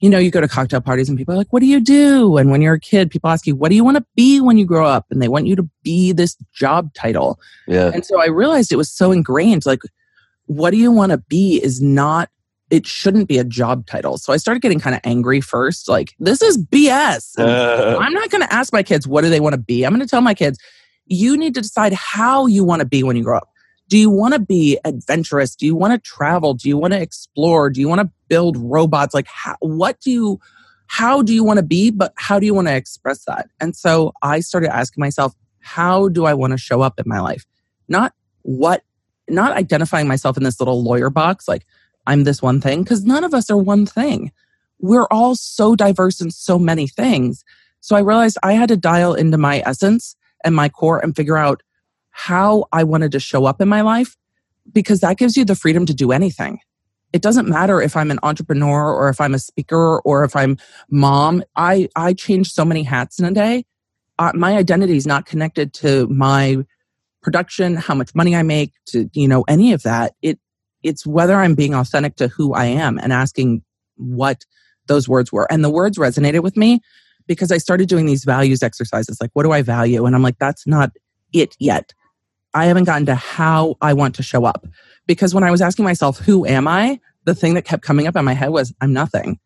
you 0.01 0.11
know, 0.11 0.19
you 0.19 0.31
go 0.31 0.41
to 0.41 0.49
cocktail 0.49 0.81
parties 0.81 1.09
and 1.09 1.17
people 1.17 1.35
are 1.35 1.39
like, 1.39 1.53
what 1.53 1.61
do 1.61 1.67
you 1.67 1.81
do? 1.81 2.37
And 2.37 2.51
when 2.51 2.61
you're 2.61 2.75
a 2.75 2.81
kid, 2.81 3.11
people 3.11 3.31
ask 3.31 3.47
you, 3.47 3.57
what 3.57 3.71
do 3.71 3.75
you 3.77 3.85
want 3.85 3.97
to 3.97 4.05
be 4.15 4.41
when 4.41 4.59
you 4.59 4.67
grow 4.67 4.87
up? 4.87 5.07
And 5.11 5.23
they 5.23 5.29
want 5.29 5.47
you 5.47 5.57
to 5.57 5.69
be 5.83 6.13
this 6.13 6.37
job 6.53 6.93
title. 6.93 7.41
Yeah. 7.67 7.91
And 7.95 8.05
so 8.05 8.21
I 8.21 8.27
realized 8.27 8.73
it 8.73 8.77
was 8.77 8.91
so 8.91 9.11
ingrained. 9.11 9.65
Like, 9.65 9.81
what 10.47 10.71
do 10.71 10.77
you 10.77 10.93
want 10.93 11.13
to 11.13 11.19
be 11.19 11.63
is 11.63 11.81
not, 11.81 12.29
it 12.69 12.87
shouldn't 12.87 13.27
be 13.27 13.39
a 13.39 13.45
job 13.45 13.87
title. 13.87 14.19
So 14.19 14.33
I 14.33 14.37
started 14.37 14.61
getting 14.61 14.81
kind 14.81 14.95
of 14.95 15.01
angry 15.03 15.41
first. 15.41 15.89
Like, 15.89 16.15
this 16.19 16.43
is 16.43 16.59
BS. 16.59 17.39
Uh. 17.39 17.97
I'm 18.01 18.13
not 18.13 18.29
going 18.29 18.43
to 18.43 18.53
ask 18.53 18.73
my 18.75 18.83
kids, 18.83 19.09
what 19.09 19.23
do 19.23 19.31
they 19.31 19.41
want 19.41 19.55
to 19.55 19.61
be? 19.61 19.85
I'm 19.85 19.93
going 19.95 20.07
to 20.07 20.11
tell 20.11 20.21
my 20.21 20.35
kids, 20.35 20.59
you 21.07 21.39
need 21.39 21.55
to 21.55 21.63
decide 21.63 21.95
how 21.95 22.47
you 22.47 22.65
want 22.65 22.81
to 22.81 22.87
be 22.87 23.03
when 23.03 23.17
you 23.17 23.25
grow 23.25 23.39
up. 23.39 23.49
Do 23.89 23.97
you 23.97 24.11
want 24.11 24.35
to 24.35 24.41
be 24.41 24.79
adventurous? 24.85 25.55
Do 25.55 25.65
you 25.67 25.77
want 25.77 25.93
to 25.93 25.99
travel? 25.99 26.55
Do 26.55 26.69
you 26.69 26.77
want 26.77 26.93
to 26.93 27.01
explore? 27.01 27.71
Do 27.71 27.81
you 27.81 27.89
want 27.89 28.01
to 28.01 28.11
build 28.29 28.57
robots? 28.57 29.15
Like, 29.15 29.29
how, 29.29 29.57
what 29.61 30.01
do 30.01 30.11
you, 30.11 30.41
how 30.89 31.23
do 31.23 31.33
you 31.33 31.45
want 31.45 31.59
to 31.59 31.63
be? 31.63 31.91
But 31.91 32.13
how 32.17 32.39
do 32.41 32.47
you 32.47 32.55
want 32.55 32.69
to 32.69 32.75
express 32.75 33.25
that? 33.27 33.49
And 33.61 33.77
so 33.77 34.13
I 34.23 34.41
started 34.41 34.75
asking 34.75 35.01
myself, 35.01 35.35
how 35.61 36.09
do 36.09 36.25
I 36.25 36.35
want 36.35 36.53
to 36.53 36.59
show 36.59 36.81
up 36.81 36.99
in 36.99 37.05
my 37.07 37.21
life? 37.21 37.47
Not 37.89 38.13
what, 38.43 38.83
not 39.29 39.57
identifying 39.57 40.09
myself 40.09 40.37
in 40.37 40.43
this 40.43 40.61
little 40.61 40.83
lawyer 40.83 41.11
box, 41.11 41.47
like 41.47 41.67
I'm 42.07 42.25
this 42.25 42.43
one 42.43 42.61
thing, 42.61 42.83
because 42.83 43.05
none 43.05 43.25
of 43.25 43.35
us 43.35 43.51
are 43.51 43.57
one 43.57 43.87
thing. 43.87 44.33
We're 44.79 45.09
all 45.11 45.35
so 45.35 45.75
diverse 45.75 46.21
in 46.21 46.31
so 46.31 46.59
many 46.59 46.87
things. 46.87 47.45
So 47.81 47.97
I 47.97 48.01
realized 48.01 48.39
I 48.43 48.53
had 48.53 48.69
to 48.69 48.77
dial 48.77 49.15
into 49.15 49.39
my 49.39 49.63
essence 49.65 50.17
and 50.45 50.55
my 50.55 50.69
core 50.69 50.99
and 50.99 51.17
figure 51.17 51.37
out 51.37 51.63
how 52.17 52.65
I 52.73 52.83
wanted 52.83 53.13
to 53.13 53.21
show 53.21 53.45
up 53.45 53.61
in 53.61 53.69
my 53.69 53.83
life 53.83 54.17
because 54.73 55.01
that 55.01 55.19
gives 55.19 55.37
you 55.37 55.45
the 55.45 55.55
freedom 55.55 55.85
to 55.85 55.93
do 55.93 56.13
anything. 56.13 56.61
It 57.13 57.21
doesn't 57.21 57.47
matter 57.47 57.83
if 57.83 57.95
I'm 57.95 58.11
an 58.11 58.19
entrepreneur 58.23 58.91
or 58.91 59.11
if 59.11 59.21
I'm 59.21 59.35
a 59.35 59.39
speaker 59.39 60.01
or 60.01 60.25
if 60.25 60.35
I'm 60.35 60.57
mom. 60.89 61.45
I, 61.57 61.91
I 61.95 62.15
change 62.15 62.51
so 62.51 62.65
many 62.65 62.85
hats 62.85 63.19
in 63.19 63.27
a 63.27 63.33
day. 63.33 63.67
Uh, 64.19 64.33
my 64.35 64.57
identity 64.57 64.97
is 64.97 65.07
not 65.07 65.27
connected 65.27 65.75
to 65.75 66.07
my 66.07 66.65
production, 67.23 67.77
how 67.77 67.95
much 67.95 68.15
money 68.15 68.35
I 68.35 68.43
make, 68.43 68.73
to, 68.87 69.11
you 69.13 69.29
know, 69.29 69.45
any 69.47 69.75
of 69.75 69.83
that. 69.83 70.15
It, 70.23 70.39
it's 70.83 71.07
whether 71.07 71.35
I'm 71.35 71.55
being 71.55 71.75
authentic 71.75 72.17
to 72.17 72.29
who 72.29 72.55
I 72.55 72.65
am 72.65 72.99
and 72.99 73.13
asking 73.13 73.63
what 73.97 74.47
those 74.87 75.07
words 75.07 75.31
were. 75.31 75.47
And 75.53 75.63
the 75.63 75.71
words 75.71 75.99
resonated 75.99 76.43
with 76.43 76.57
me 76.57 76.81
because 77.27 77.53
I 77.53 77.59
started 77.59 77.91
doing 77.91 78.07
these 78.07 78.25
values 78.25 78.63
exercises. 78.63 79.21
Like, 79.21 79.31
what 79.35 79.43
do 79.43 79.53
I 79.53 79.61
value? 79.61 80.07
And 80.07 80.17
I'm 80.17 80.23
like, 80.23 80.39
that's 80.39 80.67
not 80.67 80.93
it 81.35 81.55
yet. 81.59 81.93
I 82.57 82.65
haven't 82.65 82.85
gotten 82.85 83.07
to 83.07 83.15
how 83.15 83.77
I 83.83 83.93
want 83.93 84.15
to 84.15 84.23
show 84.23 84.45
up. 84.45 84.67
Because 85.07 85.35
when 85.35 85.45
I 85.45 85.51
was 85.51 85.61
asking 85.61 85.85
myself, 85.85 86.19
who 86.19 86.47
am 86.47 86.67
I? 86.67 86.99
The 87.25 87.35
thing 87.35 87.55
that 87.55 87.67
kept 87.67 87.83
coming 87.83 88.07
up 88.07 88.17
in 88.17 88.25
my 88.25 88.33
head 88.33 88.49
was, 88.49 88.75
I'm 88.81 88.93
nothing. 88.93 89.39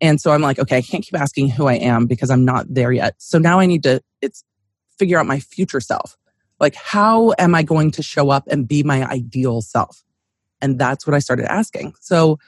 And 0.00 0.20
so 0.20 0.32
I'm 0.32 0.42
like, 0.42 0.58
okay, 0.58 0.76
I 0.76 0.82
can't 0.82 1.02
keep 1.02 1.18
asking 1.18 1.48
who 1.48 1.66
I 1.66 1.74
am 1.74 2.06
because 2.06 2.30
I'm 2.30 2.44
not 2.44 2.66
there 2.68 2.92
yet. 2.92 3.14
So 3.18 3.38
now 3.38 3.60
I 3.60 3.66
need 3.66 3.82
to, 3.84 4.02
it's 4.20 4.44
figure 4.98 5.18
out 5.18 5.26
my 5.26 5.40
future 5.40 5.80
self. 5.80 6.18
Like, 6.58 6.74
how 6.74 7.32
am 7.38 7.54
I 7.54 7.62
going 7.62 7.90
to 7.92 8.02
show 8.02 8.28
up 8.28 8.44
and 8.48 8.68
be 8.68 8.82
my 8.82 9.08
ideal 9.08 9.62
self? 9.62 10.02
And 10.60 10.78
that's 10.78 11.06
what 11.06 11.14
I 11.14 11.18
started 11.18 11.50
asking. 11.50 11.94
So 12.00 12.38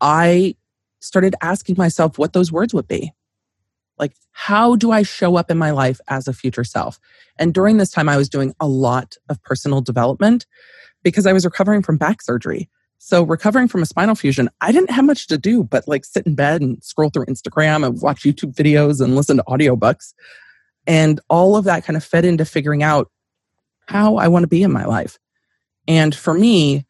I 0.00 0.56
started 0.98 1.36
asking 1.40 1.76
myself 1.78 2.18
what 2.18 2.32
those 2.32 2.50
words 2.50 2.74
would 2.74 2.88
be. 2.88 3.12
Like, 3.98 4.12
how 4.32 4.76
do 4.76 4.90
I 4.90 5.02
show 5.02 5.36
up 5.36 5.50
in 5.50 5.58
my 5.58 5.70
life 5.70 6.00
as 6.08 6.28
a 6.28 6.32
future 6.32 6.64
self? 6.64 6.98
And 7.38 7.54
during 7.54 7.78
this 7.78 7.90
time, 7.90 8.08
I 8.08 8.16
was 8.16 8.28
doing 8.28 8.54
a 8.60 8.68
lot 8.68 9.16
of 9.28 9.42
personal 9.42 9.80
development 9.80 10.46
because 11.02 11.26
I 11.26 11.32
was 11.32 11.44
recovering 11.44 11.82
from 11.82 11.96
back 11.96 12.22
surgery. 12.22 12.68
So, 12.98 13.22
recovering 13.22 13.68
from 13.68 13.82
a 13.82 13.86
spinal 13.86 14.14
fusion, 14.14 14.48
I 14.60 14.72
didn't 14.72 14.90
have 14.90 15.04
much 15.04 15.26
to 15.28 15.38
do 15.38 15.62
but 15.62 15.86
like 15.86 16.04
sit 16.04 16.26
in 16.26 16.34
bed 16.34 16.62
and 16.62 16.82
scroll 16.82 17.10
through 17.10 17.26
Instagram 17.26 17.86
and 17.86 18.00
watch 18.00 18.22
YouTube 18.22 18.54
videos 18.54 19.02
and 19.02 19.14
listen 19.14 19.36
to 19.36 19.44
audiobooks. 19.44 20.14
And 20.86 21.20
all 21.28 21.56
of 21.56 21.64
that 21.64 21.84
kind 21.84 21.96
of 21.96 22.04
fed 22.04 22.24
into 22.24 22.44
figuring 22.44 22.82
out 22.82 23.10
how 23.86 24.16
I 24.16 24.28
want 24.28 24.44
to 24.44 24.48
be 24.48 24.62
in 24.62 24.72
my 24.72 24.84
life. 24.84 25.18
And 25.86 26.14
for 26.14 26.34
me, 26.34 26.85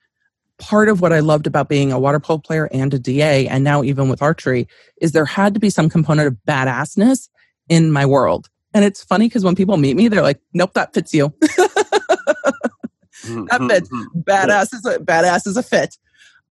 part 0.59 0.89
of 0.89 1.01
what 1.01 1.13
I 1.13 1.21
loved 1.21 1.47
about 1.47 1.69
being 1.69 1.93
a 1.93 1.99
water 1.99 2.21
polo 2.21 2.39
player 2.39 2.69
and 2.73 2.93
a 2.95 2.99
DA, 2.99 3.49
and 3.49 3.65
now 3.65 3.83
even 3.83 4.09
with 4.09 4.23
archery, 4.23 4.69
is 5.01 5.13
there 5.13 5.25
had 5.25 5.55
to 5.55 5.61
be 5.61 5.71
some 5.71 5.89
component 5.89 6.29
of 6.29 6.37
badassness 6.47 7.29
in 7.69 7.93
my 7.93 8.07
world. 8.07 8.49
And 8.75 8.85
it's 8.85 9.03
funny 9.03 9.29
because 9.29 9.45
when 9.45 9.55
people 9.55 9.77
meet 9.77 9.97
me, 9.97 10.09
they're 10.09 10.23
like, 10.23 10.41
"Nope, 10.53 10.75
that 10.75 10.93
fits 10.93 11.15
you." 11.15 11.33
that 11.41 11.77
fits. 13.69 13.89
badass 14.15 14.75
is 14.75 14.87
a 14.87 14.99
badass 14.99 15.47
is 15.47 15.57
a 15.57 15.63
fit. 15.63 15.97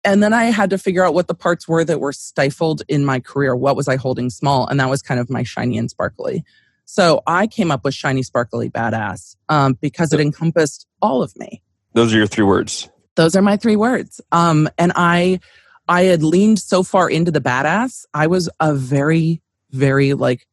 And 0.03 0.23
then 0.23 0.33
I 0.33 0.45
had 0.45 0.69
to 0.71 0.77
figure 0.77 1.05
out 1.05 1.13
what 1.13 1.27
the 1.27 1.35
parts 1.35 1.67
were 1.67 1.83
that 1.83 1.99
were 1.99 2.13
stifled 2.13 2.81
in 2.87 3.05
my 3.05 3.19
career. 3.19 3.55
What 3.55 3.75
was 3.75 3.87
I 3.87 3.97
holding 3.97 4.29
small? 4.29 4.67
And 4.67 4.79
that 4.79 4.89
was 4.89 5.01
kind 5.01 5.19
of 5.19 5.29
my 5.29 5.43
shiny 5.43 5.77
and 5.77 5.89
sparkly. 5.89 6.43
So 6.85 7.21
I 7.27 7.47
came 7.47 7.71
up 7.71 7.85
with 7.85 7.93
shiny, 7.93 8.23
sparkly, 8.23 8.69
badass 8.69 9.35
um, 9.47 9.77
because 9.79 10.11
it 10.11 10.19
encompassed 10.19 10.87
all 11.01 11.21
of 11.21 11.37
me. 11.37 11.61
Those 11.93 12.13
are 12.13 12.17
your 12.17 12.27
three 12.27 12.43
words. 12.43 12.89
Those 13.15 13.35
are 13.35 13.41
my 13.41 13.57
three 13.57 13.75
words. 13.75 14.21
Um, 14.31 14.69
and 14.77 14.91
I, 14.95 15.39
I 15.87 16.03
had 16.03 16.23
leaned 16.23 16.59
so 16.59 16.83
far 16.83 17.09
into 17.09 17.31
the 17.31 17.41
badass. 17.41 18.05
I 18.13 18.27
was 18.27 18.49
a 18.59 18.73
very, 18.73 19.41
very 19.71 20.13
like 20.13 20.47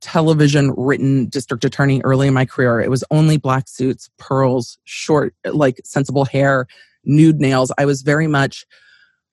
television 0.00 0.72
written 0.76 1.26
district 1.26 1.64
attorney 1.64 2.02
early 2.04 2.28
in 2.28 2.34
my 2.34 2.44
career. 2.44 2.80
It 2.80 2.90
was 2.90 3.04
only 3.10 3.38
black 3.38 3.68
suits, 3.68 4.10
pearls, 4.18 4.78
short, 4.84 5.34
like 5.44 5.80
sensible 5.84 6.24
hair, 6.24 6.66
nude 7.04 7.40
nails. 7.40 7.72
I 7.78 7.86
was 7.86 8.02
very 8.02 8.26
much 8.26 8.66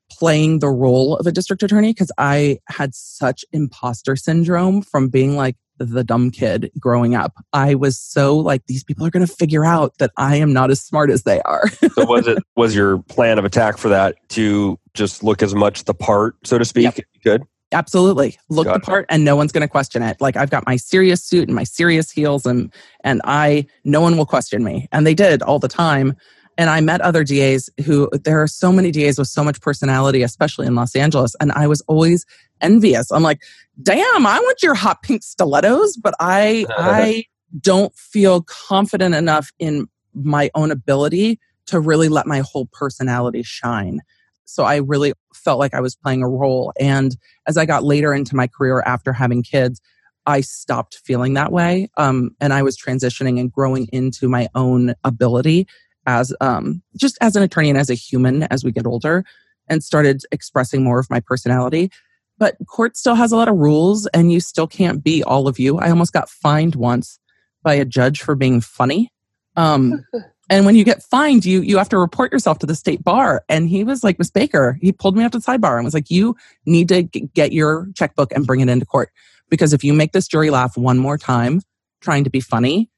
playing 0.10 0.60
the 0.60 0.69
role 0.69 1.15
of 1.17 1.26
a 1.26 1.32
district 1.32 1.63
attorney 1.63 1.91
because 1.93 2.12
I 2.17 2.60
had 2.67 2.93
such 2.93 3.43
imposter 3.52 4.15
syndrome 4.15 4.82
from 4.82 5.10
being 5.10 5.36
like 5.36 5.56
the 5.86 6.04
dumb 6.04 6.32
kid 6.32 6.72
growing 6.80 7.15
up. 7.15 7.34
I 7.54 7.76
was 7.76 8.00
so 8.00 8.38
like 8.38 8.65
these 8.67 8.84
people 8.84 9.06
are 9.06 9.10
going 9.10 9.26
to 9.26 9.34
figure 9.34 9.65
out 9.65 9.98
that 9.98 10.12
I 10.17 10.38
am 10.38 10.54
not 10.54 10.72
as 10.72 10.82
smart 10.82 11.10
as 11.10 11.24
they 11.24 11.41
are. 11.41 11.67
so 11.94 12.06
was 12.06 12.28
it 12.28 12.39
was 12.56 12.76
your 12.76 13.00
plan 13.04 13.39
of 13.39 13.46
attack 13.46 13.78
for 13.78 13.89
that 13.89 14.15
to 14.30 14.80
just 14.94 15.24
look 15.24 15.41
as 15.41 15.56
much 15.56 15.86
the 15.86 15.94
part, 15.94 16.36
so 16.44 16.58
to 16.58 16.65
speak? 16.65 16.84
Yep. 16.84 17.06
Good. 17.24 17.44
Absolutely. 17.74 18.38
Look 18.50 18.65
got 18.65 18.74
the 18.74 18.80
part 18.86 19.06
and 19.10 19.24
no 19.24 19.36
one's 19.36 19.52
going 19.52 19.62
to 19.62 19.67
question 19.67 20.02
it. 20.02 20.20
Like 20.20 20.36
I've 20.36 20.50
got 20.50 20.65
my 20.65 20.76
serious 20.76 21.24
suit 21.24 21.48
and 21.48 21.56
my 21.56 21.63
serious 21.63 22.12
heels 22.12 22.46
and 22.46 22.74
and 23.04 23.22
I 23.24 23.65
no 23.86 24.02
one 24.02 24.17
will 24.17 24.26
question 24.26 24.63
me. 24.63 24.88
And 24.91 25.08
they 25.08 25.13
did 25.13 25.41
all 25.41 25.60
the 25.60 25.70
time. 25.70 26.17
And 26.58 26.70
I 26.70 26.82
met 26.82 27.02
other 27.02 27.24
DAs 27.24 27.70
who 27.86 28.10
there 28.24 28.42
are 28.42 28.48
so 28.48 28.72
many 28.72 28.92
DAs 28.92 29.18
with 29.18 29.28
so 29.28 29.44
much 29.44 29.62
personality, 29.62 30.22
especially 30.22 30.68
in 30.68 30.76
Los 30.76 30.96
Angeles. 30.96 31.36
And 31.40 31.52
I 31.54 31.68
was 31.68 31.82
always 31.88 32.26
envious. 32.60 33.12
I'm 33.12 33.24
like, 33.24 33.42
damn, 33.82 34.26
I 34.26 34.40
want 34.40 34.62
your 34.62 34.76
hot 34.76 35.02
pink 35.02 35.24
stilettos, 35.24 35.98
but 35.98 36.14
I 36.20 36.66
I 36.78 37.26
don't 37.60 37.96
feel 37.96 38.42
confident 38.44 39.16
enough 39.16 39.52
in 39.60 39.88
my 40.14 40.50
own 40.56 40.72
ability 40.72 41.40
to 41.68 41.80
really 41.80 42.10
let 42.10 42.28
my 42.28 42.40
whole 42.40 42.68
personality 42.72 43.44
shine. 43.44 44.02
So 44.46 44.64
I 44.64 44.78
really 44.78 45.14
felt 45.34 45.60
like 45.60 45.74
I 45.74 45.80
was 45.80 45.96
playing 45.96 46.24
a 46.24 46.30
role. 46.30 46.74
And 46.80 47.16
as 47.48 47.58
I 47.58 47.66
got 47.66 47.84
later 47.84 48.14
into 48.14 48.36
my 48.36 48.48
career 48.48 48.84
after 48.86 49.14
having 49.14 49.44
kids, 49.44 49.80
I 50.26 50.42
stopped 50.42 51.00
feeling 51.04 51.34
that 51.36 51.52
way. 51.52 51.90
Um, 51.98 52.36
and 52.40 52.54
I 52.54 52.62
was 52.62 52.78
transitioning 52.78 53.40
and 53.40 53.52
growing 53.52 53.88
into 53.92 54.28
my 54.28 54.50
own 54.54 54.94
ability 55.04 55.68
as 56.06 56.34
um, 56.42 56.82
just 56.98 57.18
as 57.22 57.36
an 57.36 57.44
attorney 57.44 57.70
and 57.70 57.78
as 57.78 57.90
a 57.90 57.96
human 57.96 58.44
as 58.44 58.64
we 58.64 58.72
get 58.72 58.86
older 58.86 59.24
and 59.68 59.84
started 59.84 60.22
expressing 60.32 60.84
more 60.84 61.00
of 61.00 61.10
my 61.10 61.20
personality. 61.20 61.92
But 62.38 62.56
court 62.68 62.98
still 62.98 63.16
has 63.16 63.32
a 63.32 63.36
lot 63.36 63.48
of 63.48 63.56
rules 63.56 64.08
and 64.08 64.32
you 64.32 64.40
still 64.40 64.68
can't 64.68 65.04
be 65.04 65.24
all 65.24 65.48
of 65.48 65.60
you. 65.60 65.78
I 65.78 65.90
almost 65.90 66.14
got 66.14 66.30
fined 66.30 66.76
once 66.76 67.20
by 67.64 67.76
a 67.76 67.86
judge 67.86 68.22
for 68.22 68.36
being 68.36 68.62
funny. 68.62 69.12
Um, 69.56 70.06
And 70.52 70.66
when 70.66 70.76
you 70.76 70.84
get 70.84 71.02
fined, 71.02 71.46
you 71.46 71.62
you 71.62 71.78
have 71.78 71.88
to 71.90 71.98
report 71.98 72.34
yourself 72.34 72.60
to 72.60 72.66
the 72.66 72.76
state 72.76 73.06
bar. 73.06 73.46
And 73.48 73.70
he 73.70 73.86
was 73.86 74.04
like, 74.04 74.20
Miss 74.20 74.30
Baker, 74.30 74.78
he 74.82 74.92
pulled 74.92 75.16
me 75.16 75.24
up 75.24 75.32
to 75.32 75.40
the 75.40 75.44
sidebar 75.44 75.78
and 75.78 75.86
was 75.86 75.94
like, 75.94 76.12
you 76.12 76.36
need 76.66 76.90
to 76.90 77.04
get 77.04 77.54
your 77.54 77.88
checkbook 77.96 78.34
and 78.34 78.46
bring 78.46 78.60
it 78.60 78.68
into 78.68 78.86
court. 78.86 79.12
Because 79.50 79.72
if 79.72 79.82
you 79.82 79.94
make 79.94 80.12
this 80.12 80.28
jury 80.28 80.50
laugh 80.50 80.76
one 80.76 80.98
more 80.98 81.18
time 81.18 81.62
trying 82.02 82.26
to 82.26 82.30
be 82.30 82.42
funny, 82.42 82.90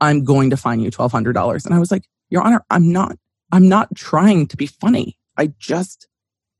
I'm 0.00 0.24
going 0.24 0.50
to 0.50 0.56
fine 0.56 0.80
you 0.80 0.90
$1,200. 0.90 1.64
And 1.64 1.74
I 1.74 1.78
was 1.78 1.92
like, 1.92 2.08
Your 2.30 2.42
Honor, 2.42 2.64
I'm 2.70 2.90
not, 2.92 3.16
I'm 3.52 3.68
not 3.68 3.94
trying 3.94 4.46
to 4.48 4.56
be 4.56 4.66
funny. 4.66 5.18
I 5.36 5.52
just, 5.58 6.08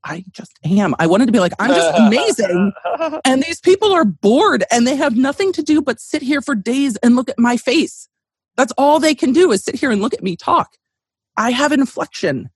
I 0.05 0.25
just 0.31 0.53
am. 0.65 0.95
I 0.99 1.07
wanted 1.07 1.27
to 1.27 1.33
be 1.33 1.41
like, 1.41 1.53
I'm 1.59 1.71
just 1.71 1.99
amazing. 1.99 2.73
and 3.25 3.43
these 3.43 3.61
people 3.61 3.93
are 3.93 4.05
bored 4.05 4.65
and 4.71 4.87
they 4.87 4.97
have 4.97 5.17
nothing 5.17 5.53
to 5.55 5.63
do 5.63 5.83
but 5.83 6.01
sit 6.01 6.23
here 6.23 6.41
for 6.41 6.55
days 6.55 6.97
and 6.97 7.17
look 7.17 7.29
at 7.29 7.39
my 7.39 7.57
face. 7.57 8.09
That's 8.57 8.73
all 8.79 9.01
they 9.01 9.15
can 9.15 9.33
do 9.33 9.53
is 9.53 9.65
sit 9.65 9.75
here 9.75 9.91
and 9.91 10.01
look 10.01 10.15
at 10.15 10.23
me 10.23 10.37
talk. 10.37 10.77
I 11.37 11.51
have 11.51 11.73
inflection. 11.73 12.49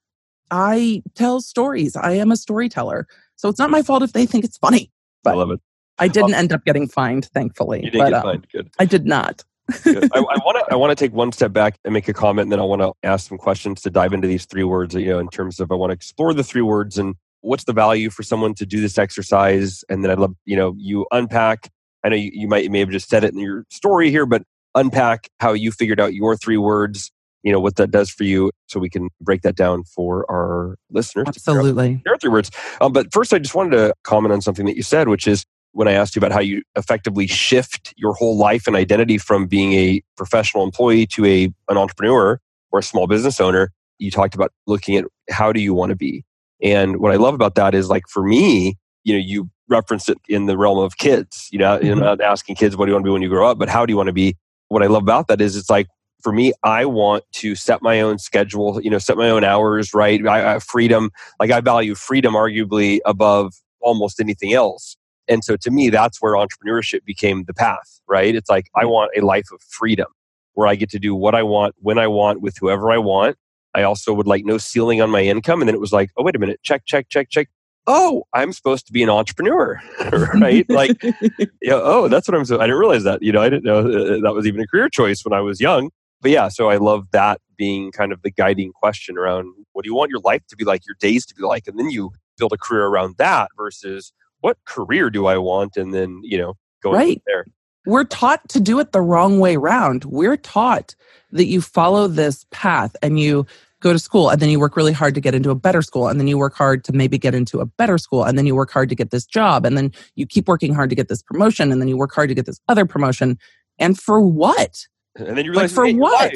I 0.51 1.03
tell 1.15 1.41
stories. 1.41 1.97
I 1.97 2.13
am 2.13 2.31
a 2.31 2.37
storyteller. 2.37 3.07
So 3.37 3.49
it's 3.49 3.59
not 3.59 3.71
my 3.71 3.83
fault 3.83 4.03
if 4.03 4.13
they 4.13 4.27
think 4.27 4.45
it's 4.45 4.59
funny. 4.59 4.91
But 5.23 5.35
I 5.35 5.37
love 5.37 5.51
it. 5.51 5.61
I 5.99 6.09
didn't 6.09 6.35
end 6.35 6.53
up 6.53 6.65
getting 6.65 6.89
fined, 6.89 7.27
thankfully. 7.27 7.85
You 7.85 7.91
didn't 7.91 7.99
but, 7.99 8.11
get 8.11 8.17
um, 8.17 8.23
fined. 8.23 8.47
Good. 8.51 8.71
I 8.79 8.87
did 8.87 9.07
not. 9.07 9.45
I 9.87 10.21
want 10.21 10.59
to 10.59 10.73
I 10.73 10.77
want 10.77 10.91
to 10.91 10.97
take 10.97 11.13
one 11.13 11.33
step 11.33 11.53
back 11.53 11.77
and 11.85 11.95
make 11.95 12.09
a 12.09 12.13
comment, 12.13 12.47
and 12.47 12.53
then 12.53 12.61
I 12.61 12.65
want 12.65 12.83
to 12.83 12.93
ask 13.03 13.29
some 13.29 13.39
questions 13.39 13.81
to 13.83 13.91
dive 13.91 14.13
into 14.13 14.29
these 14.29 14.47
three 14.47 14.65
words. 14.65 14.95
You 14.95 15.07
know, 15.07 15.19
in 15.19 15.29
terms 15.29 15.61
of 15.61 15.71
I 15.71 15.75
want 15.75 15.91
to 15.91 15.95
explore 15.95 16.35
the 16.35 16.45
three 16.45 16.63
words 16.63 16.99
and 16.99 17.15
what's 17.43 17.65
the 17.65 17.73
value 17.73 18.11
for 18.11 18.23
someone 18.23 18.55
to 18.55 18.67
do 18.67 18.81
this 18.81 18.99
exercise, 18.99 19.85
and 19.89 20.05
then 20.05 20.11
I'd 20.11 20.19
love 20.19 20.35
you 20.45 20.57
know 20.57 20.75
you 20.77 21.07
unpack. 21.11 21.69
I 22.05 22.09
know 22.09 22.17
you, 22.17 22.31
you 22.33 22.49
might 22.49 22.65
you 22.65 22.71
may 22.71 22.81
have 22.81 22.91
just 22.91 23.09
said 23.09 23.25
it 23.25 23.33
in 23.33 23.39
your 23.39 23.65
story 23.71 24.11
here, 24.11 24.27
but 24.27 24.43
unpack 24.75 25.29
how 25.41 25.53
you 25.53 25.73
figured 25.73 26.01
out 26.01 26.15
your 26.15 26.37
three 26.37 26.57
words, 26.57 27.11
you 27.43 27.53
know, 27.53 27.61
what 27.61 27.77
that 27.77 27.91
does 27.91 28.11
for 28.11 28.25
you 28.25 28.51
so 28.67 28.79
we 28.79 28.91
can 28.91 29.09
break 29.21 29.43
that 29.43 29.57
down 29.57 29.85
for 29.85 30.31
our 30.31 30.77
listeners. 30.91 31.27
Absolutely. 31.29 32.01
Their 32.05 32.17
three 32.17 32.31
words. 32.31 32.51
Um, 32.81 32.93
but 32.93 33.13
first, 33.13 33.33
I 33.33 33.39
just 33.39 33.55
wanted 33.55 33.77
to 33.77 33.95
comment 34.05 34.33
on 34.33 34.41
something 34.41 34.67
that 34.67 34.77
you 34.77 34.83
said, 34.83 35.09
which 35.09 35.27
is 35.27 35.45
when 35.73 35.89
I 35.89 35.93
asked 35.93 36.17
you 36.17 36.21
about 36.21 36.33
how 36.33 36.41
you 36.41 36.63
effectively 36.77 37.27
shift 37.27 37.95
your 37.97 38.15
whole 38.15 38.37
life 38.37 38.67
and 38.67 38.77
identity 38.77 39.19
from 39.19 39.47
being 39.47 39.73
a 39.75 40.03
professional 40.17 40.65
employee 40.65 41.07
to 41.07 41.25
a, 41.25 41.45
an 41.69 41.77
entrepreneur 41.77 42.41
or 42.73 42.79
a 42.79 42.83
small 42.83 43.07
business 43.07 43.41
owner, 43.41 43.73
you 43.99 44.11
talked 44.11 44.35
about 44.35 44.53
looking 44.67 44.97
at 44.97 45.05
how 45.31 45.53
do 45.53 45.61
you 45.61 45.75
want 45.75 45.91
to 45.91 45.97
be. 45.97 46.25
And 46.63 46.99
what 46.99 47.13
I 47.13 47.17
love 47.17 47.35
about 47.35 47.55
that 47.55 47.75
is 47.75 47.89
like 47.89 48.05
for 48.09 48.23
me, 48.23 48.77
you 49.05 49.15
know, 49.15 49.21
you 49.21 49.49
referenced 49.69 50.09
it 50.09 50.19
in 50.29 50.47
the 50.47 50.59
realm 50.59 50.79
of 50.79 50.99
kids, 50.99 51.49
you 51.53 51.59
know, 51.59 51.79
mm-hmm. 51.79 52.01
not 52.01 52.21
asking 52.21 52.57
kids, 52.57 52.77
what 52.77 52.87
do 52.87 52.91
you 52.91 52.95
want 52.95 53.05
to 53.05 53.09
be 53.09 53.13
when 53.13 53.23
you 53.23 53.29
grow 53.29 53.49
up, 53.49 53.59
but 53.59 53.69
how 53.69 53.87
do 53.87 53.93
you 53.93 53.97
want 53.97 54.09
to 54.09 54.13
be? 54.13 54.37
what 54.71 54.83
I 54.83 54.87
love 54.87 55.03
about 55.03 55.29
that 55.29 55.41
is 55.41 55.57
it's 55.57 55.69
like 55.69 55.89
for 56.23 56.33
me, 56.33 56.53
I 56.63 56.85
want 56.85 57.25
to 57.33 57.55
set 57.55 57.83
my 57.83 58.01
own 58.01 58.19
schedule, 58.19 58.81
you 58.81 58.91
know, 58.91 58.99
set 58.99 59.17
my 59.17 59.29
own 59.29 59.43
hours, 59.43 59.93
right? 59.93 60.25
I, 60.27 60.55
I 60.55 60.59
freedom, 60.59 61.11
like 61.39 61.51
I 61.51 61.61
value 61.61 61.95
freedom 61.95 62.35
arguably 62.35 63.01
above 63.05 63.55
almost 63.81 64.21
anything 64.21 64.53
else. 64.53 64.97
And 65.31 65.45
so 65.45 65.57
to 65.57 65.71
me, 65.71 65.89
that's 65.89 66.21
where 66.21 66.35
entrepreneurship 66.35 67.05
became 67.05 67.45
the 67.45 67.55
path, 67.55 68.01
right? 68.09 68.35
It's 68.35 68.51
like 68.51 68.67
I 68.77 68.85
want 68.85 69.13
a 69.17 69.25
life 69.25 69.47
of 69.53 69.63
freedom 69.63 70.09
where 70.55 70.67
I 70.67 70.75
get 70.75 70.91
to 70.91 70.99
do 70.99 71.15
what 71.15 71.35
I 71.35 71.43
want, 71.43 71.75
when 71.79 71.99
I 71.99 72.09
want, 72.09 72.43
with 72.43 72.57
whoever 72.59 72.91
I 72.91 72.99
want. 72.99 73.37
I 73.73 73.85
also 73.85 74.13
would 74.13 74.27
like 74.27 74.45
no 74.45 74.59
ceiling 74.59 75.01
on 75.01 75.11
my 75.11 75.23
income. 75.23 75.63
And 75.63 75.69
then 75.69 75.75
it 75.75 75.81
was 75.81 75.93
like, 75.93 76.11
oh, 76.17 76.25
wait 76.25 76.35
a 76.35 76.41
minute, 76.41 76.61
check, 76.63 76.83
check, 76.87 77.09
check, 77.09 77.31
check 77.31 77.49
oh, 77.87 78.25
I'm 78.33 78.53
supposed 78.53 78.87
to 78.87 78.93
be 78.93 79.03
an 79.03 79.11
entrepreneur, 79.11 79.81
right? 80.35 80.69
like, 80.71 81.03
yeah, 81.63 81.75
oh, 81.75 82.09
that's 82.09 82.29
what 82.29 82.37
I'm. 82.37 82.45
So 82.45 82.59
I 82.59 82.63
didn't 82.63 82.79
realize 82.79 83.05
that. 83.05 83.23
You 83.23 83.33
know, 83.33 83.43
I 83.43 83.49
didn't 83.49 83.65
know 83.65 83.81
uh, 83.81 84.21
that 84.21 84.33
was 84.35 84.47
even 84.47 84.61
a 84.61 84.67
career 84.67 84.89
choice 84.89 85.25
when 85.25 85.33
I 85.33 85.41
was 85.41 85.61
young. 85.61 85.91
But 86.23 86.31
yeah, 86.31 86.49
so 86.49 86.69
I 86.69 86.77
love 86.77 87.07
that 87.13 87.41
being 87.57 87.93
kind 87.93 88.13
of 88.13 88.23
the 88.23 88.31
guiding 88.31 88.73
question 88.73 89.17
around 89.17 89.55
what 89.73 89.85
do 89.85 89.89
you 89.89 89.95
want 89.95 90.11
your 90.11 90.21
life 90.21 90.43
to 90.49 90.57
be 90.57 90.65
like, 90.65 90.83
your 90.87 90.97
days 91.01 91.25
to 91.27 91.35
be 91.35 91.43
like, 91.43 91.67
and 91.67 91.79
then 91.79 91.91
you 91.91 92.11
build 92.39 92.53
a 92.53 92.59
career 92.59 92.87
around 92.87 93.17
that 93.19 93.51
versus 93.57 94.13
what 94.41 94.59
career 94.65 95.11
do 95.11 95.27
I 95.27 95.39
want, 95.39 95.77
and 95.77 95.93
then 95.95 96.21
you 96.23 96.39
know, 96.39 96.55
going 96.83 96.97
right. 96.97 97.23
there. 97.27 97.47
We're 97.87 98.05
taught 98.05 98.47
to 98.51 98.61
do 98.61 98.79
it 98.79 98.93
the 98.93 99.01
wrong 99.01 99.41
way 99.41 99.57
round. 99.57 100.05
We're 100.05 100.37
taught 100.37 100.95
that 101.33 101.47
you 101.47 101.61
follow 101.61 102.09
this 102.09 102.45
path 102.51 102.95
and 103.03 103.19
you 103.19 103.47
go 103.81 103.93
to 103.93 103.99
school 103.99 104.29
and 104.29 104.41
then 104.41 104.51
you 104.51 104.61
work 104.61 104.77
really 104.77 104.93
hard 104.93 105.15
to 105.15 105.21
get 105.21 105.35
into 105.35 105.51
a 105.51 105.55
better 105.55 105.83
school 105.83 106.09
and 106.09 106.21
then 106.21 106.29
you 106.29 106.37
work 106.37 106.55
hard 106.55 106.85
to 106.85 106.93
maybe 106.93 107.19
get 107.19 107.35
into 107.35 107.61
a 107.61 107.67
better 107.67 107.99
school 107.99 108.25
and 108.25 108.37
then 108.37 108.47
you 108.47 108.55
work 108.55 108.71
hard 108.71 108.89
to 108.91 108.95
get 108.95 109.11
this 109.11 109.25
job 109.25 109.65
and 109.65 109.77
then 109.77 109.91
you 110.17 110.27
keep 110.27 110.49
working 110.49 110.75
hard 110.75 110.91
to 110.91 110.97
get 110.97 111.09
this 111.09 111.23
promotion 111.23 111.73
and 111.73 111.81
then 111.81 111.89
you 111.89 111.97
work 111.97 112.13
hard 112.13 112.29
to 112.29 112.35
get 112.35 112.47
this 112.47 112.61
other 112.69 112.85
promotion 112.85 113.39
and 113.79 113.99
for 113.99 114.21
what 114.21 114.87
and 115.17 115.37
then 115.37 115.45
you 115.45 115.51
realize 115.51 115.77
like, 115.77 115.95
for 115.95 115.99
what 115.99 116.35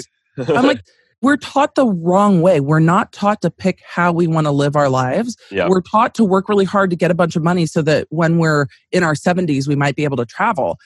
i'm 0.57 0.67
like 0.67 0.83
we're 1.25 1.37
taught 1.37 1.75
the 1.75 1.87
wrong 1.87 2.41
way 2.41 2.61
we're 2.61 2.79
not 2.79 3.13
taught 3.13 3.41
to 3.41 3.51
pick 3.51 3.81
how 3.89 4.13
we 4.13 4.27
want 4.27 4.47
to 4.47 4.51
live 4.51 4.77
our 4.77 4.89
lives 4.89 5.37
yeah. 5.51 5.67
we're 5.69 5.81
taught 5.81 6.15
to 6.15 6.25
work 6.25 6.49
really 6.49 6.65
hard 6.65 6.91
to 6.91 6.97
get 6.97 7.11
a 7.11 7.15
bunch 7.15 7.35
of 7.37 7.43
money 7.43 7.67
so 7.67 7.83
that 7.83 8.07
when 8.11 8.39
we're 8.39 8.67
in 8.93 9.03
our 9.03 9.15
70s 9.15 9.67
we 9.67 9.77
might 9.77 9.97
be 9.97 10.05
able 10.05 10.17
to 10.17 10.27
travel 10.27 10.79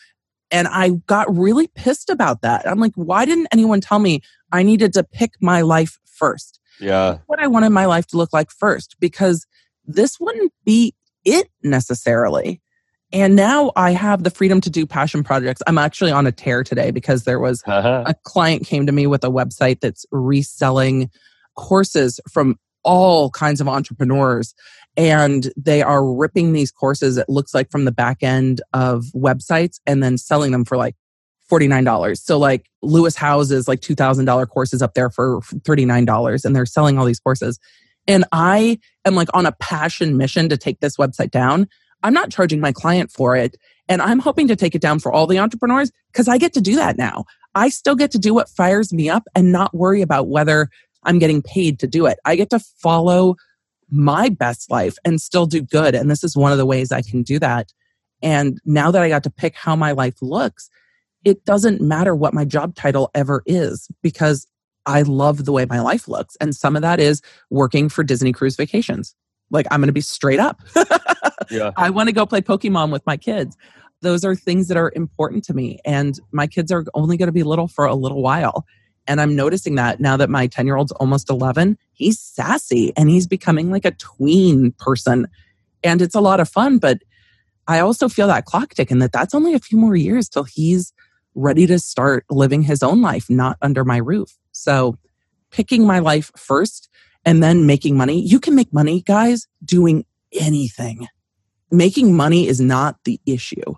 and 0.50 0.66
I 0.66 0.92
got 1.06 1.26
really 1.36 1.66
pissed 1.66 2.08
about 2.08 2.40
that. 2.40 2.66
I'm 2.66 2.78
like, 2.78 2.94
why 2.94 3.26
didn't 3.26 3.48
anyone 3.52 3.82
tell 3.82 3.98
me 3.98 4.22
I 4.50 4.62
needed 4.62 4.94
to 4.94 5.04
pick 5.04 5.32
my 5.42 5.60
life 5.60 5.98
first. 6.18 6.60
Yeah. 6.80 7.18
What 7.26 7.40
I 7.40 7.46
wanted 7.46 7.70
my 7.70 7.86
life 7.86 8.06
to 8.08 8.16
look 8.16 8.32
like 8.32 8.50
first, 8.50 8.96
because 9.00 9.46
this 9.84 10.18
wouldn't 10.20 10.52
be 10.64 10.94
it 11.24 11.48
necessarily. 11.62 12.60
And 13.12 13.36
now 13.36 13.72
I 13.74 13.92
have 13.92 14.22
the 14.22 14.30
freedom 14.30 14.60
to 14.60 14.70
do 14.70 14.86
passion 14.86 15.24
projects. 15.24 15.62
I'm 15.66 15.78
actually 15.78 16.10
on 16.10 16.26
a 16.26 16.32
tear 16.32 16.62
today 16.62 16.90
because 16.90 17.24
there 17.24 17.38
was 17.38 17.62
uh-huh. 17.66 18.04
a 18.06 18.14
client 18.24 18.66
came 18.66 18.86
to 18.86 18.92
me 18.92 19.06
with 19.06 19.24
a 19.24 19.30
website 19.30 19.80
that's 19.80 20.04
reselling 20.10 21.10
courses 21.56 22.20
from 22.30 22.56
all 22.84 23.30
kinds 23.30 23.60
of 23.60 23.68
entrepreneurs 23.68 24.54
and 24.96 25.52
they 25.56 25.82
are 25.82 26.06
ripping 26.06 26.52
these 26.52 26.70
courses 26.70 27.18
it 27.18 27.28
looks 27.28 27.52
like 27.52 27.70
from 27.70 27.84
the 27.84 27.92
back 27.92 28.22
end 28.22 28.60
of 28.72 29.04
websites 29.14 29.80
and 29.84 30.02
then 30.02 30.16
selling 30.16 30.52
them 30.52 30.64
for 30.64 30.76
like 30.76 30.94
$49 31.50 32.16
so 32.16 32.38
like 32.38 32.66
Lewis 32.82 33.16
Howes's 33.16 33.66
like 33.66 33.80
$2000 33.80 34.48
courses 34.48 34.80
up 34.80 34.94
there 34.94 35.10
for 35.10 35.40
$39 35.40 36.44
and 36.44 36.54
they're 36.54 36.66
selling 36.66 36.98
all 36.98 37.04
these 37.04 37.20
courses 37.20 37.58
and 38.06 38.24
i 38.32 38.78
am 39.04 39.16
like 39.16 39.28
on 39.34 39.44
a 39.44 39.52
passion 39.52 40.16
mission 40.16 40.48
to 40.48 40.56
take 40.56 40.78
this 40.80 40.96
website 40.96 41.30
down 41.30 41.66
i'm 42.02 42.14
not 42.14 42.30
charging 42.30 42.60
my 42.60 42.72
client 42.72 43.10
for 43.10 43.36
it 43.36 43.56
and 43.88 44.02
i'm 44.02 44.18
hoping 44.18 44.48
to 44.48 44.56
take 44.56 44.74
it 44.74 44.82
down 44.82 44.98
for 44.98 45.12
all 45.12 45.26
the 45.26 45.38
entrepreneurs 45.38 45.90
because 46.12 46.28
i 46.28 46.38
get 46.38 46.52
to 46.52 46.60
do 46.60 46.76
that 46.76 46.96
now 46.96 47.24
i 47.54 47.68
still 47.68 47.94
get 47.94 48.10
to 48.10 48.18
do 48.18 48.34
what 48.34 48.48
fires 48.48 48.92
me 48.92 49.08
up 49.08 49.24
and 49.34 49.52
not 49.52 49.74
worry 49.74 50.02
about 50.02 50.28
whether 50.28 50.68
i'm 51.04 51.18
getting 51.18 51.42
paid 51.42 51.78
to 51.78 51.86
do 51.86 52.06
it 52.06 52.18
i 52.24 52.36
get 52.36 52.50
to 52.50 52.58
follow 52.58 53.36
my 53.90 54.28
best 54.28 54.70
life 54.70 54.96
and 55.04 55.20
still 55.20 55.46
do 55.46 55.62
good. 55.62 55.94
And 55.94 56.10
this 56.10 56.24
is 56.24 56.36
one 56.36 56.52
of 56.52 56.58
the 56.58 56.66
ways 56.66 56.92
I 56.92 57.02
can 57.02 57.22
do 57.22 57.38
that. 57.38 57.72
And 58.22 58.60
now 58.64 58.90
that 58.90 59.02
I 59.02 59.08
got 59.08 59.22
to 59.24 59.30
pick 59.30 59.54
how 59.54 59.76
my 59.76 59.92
life 59.92 60.20
looks, 60.20 60.68
it 61.24 61.44
doesn't 61.44 61.80
matter 61.80 62.14
what 62.14 62.34
my 62.34 62.44
job 62.44 62.74
title 62.74 63.10
ever 63.14 63.42
is 63.46 63.88
because 64.02 64.46
I 64.86 65.02
love 65.02 65.44
the 65.44 65.52
way 65.52 65.66
my 65.66 65.80
life 65.80 66.08
looks. 66.08 66.36
And 66.40 66.54
some 66.54 66.76
of 66.76 66.82
that 66.82 67.00
is 67.00 67.22
working 67.50 67.88
for 67.88 68.02
Disney 68.02 68.32
Cruise 68.32 68.56
Vacations. 68.56 69.14
Like, 69.50 69.66
I'm 69.70 69.80
going 69.80 69.88
to 69.88 69.92
be 69.92 70.00
straight 70.00 70.40
up. 70.40 70.60
yeah. 71.50 71.72
I 71.76 71.90
want 71.90 72.08
to 72.08 72.12
go 72.12 72.26
play 72.26 72.40
Pokemon 72.40 72.92
with 72.92 73.04
my 73.06 73.16
kids. 73.16 73.56
Those 74.00 74.24
are 74.24 74.34
things 74.34 74.68
that 74.68 74.76
are 74.76 74.92
important 74.94 75.44
to 75.44 75.54
me. 75.54 75.80
And 75.84 76.18
my 76.32 76.46
kids 76.46 76.70
are 76.70 76.84
only 76.94 77.16
going 77.16 77.28
to 77.28 77.32
be 77.32 77.42
little 77.42 77.68
for 77.68 77.84
a 77.84 77.94
little 77.94 78.22
while. 78.22 78.64
And 79.06 79.20
I'm 79.20 79.34
noticing 79.34 79.74
that 79.76 80.00
now 80.00 80.16
that 80.18 80.28
my 80.28 80.46
10 80.46 80.66
year 80.66 80.76
old's 80.76 80.92
almost 80.92 81.30
11, 81.30 81.78
he's 81.92 82.20
sassy 82.20 82.92
and 82.96 83.08
he's 83.08 83.26
becoming 83.26 83.70
like 83.70 83.86
a 83.86 83.92
tween 83.92 84.72
person. 84.78 85.26
And 85.82 86.02
it's 86.02 86.14
a 86.14 86.20
lot 86.20 86.40
of 86.40 86.48
fun. 86.48 86.78
But 86.78 86.98
I 87.66 87.80
also 87.80 88.08
feel 88.08 88.28
that 88.28 88.44
clock 88.44 88.74
ticking 88.74 88.98
that 88.98 89.12
that's 89.12 89.34
only 89.34 89.54
a 89.54 89.58
few 89.58 89.78
more 89.78 89.96
years 89.96 90.28
till 90.28 90.44
he's 90.44 90.92
ready 91.34 91.66
to 91.66 91.78
start 91.78 92.26
living 92.30 92.62
his 92.62 92.82
own 92.82 93.00
life, 93.00 93.30
not 93.30 93.56
under 93.62 93.84
my 93.84 93.96
roof. 93.96 94.36
So 94.52 94.98
picking 95.50 95.86
my 95.86 95.98
life 95.98 96.30
first 96.36 96.88
and 97.28 97.42
then 97.42 97.66
making 97.66 97.94
money. 97.94 98.22
You 98.22 98.40
can 98.40 98.54
make 98.54 98.72
money, 98.72 99.02
guys, 99.02 99.46
doing 99.62 100.06
anything. 100.32 101.06
Making 101.70 102.16
money 102.16 102.48
is 102.48 102.58
not 102.58 102.96
the 103.04 103.20
issue. 103.26 103.74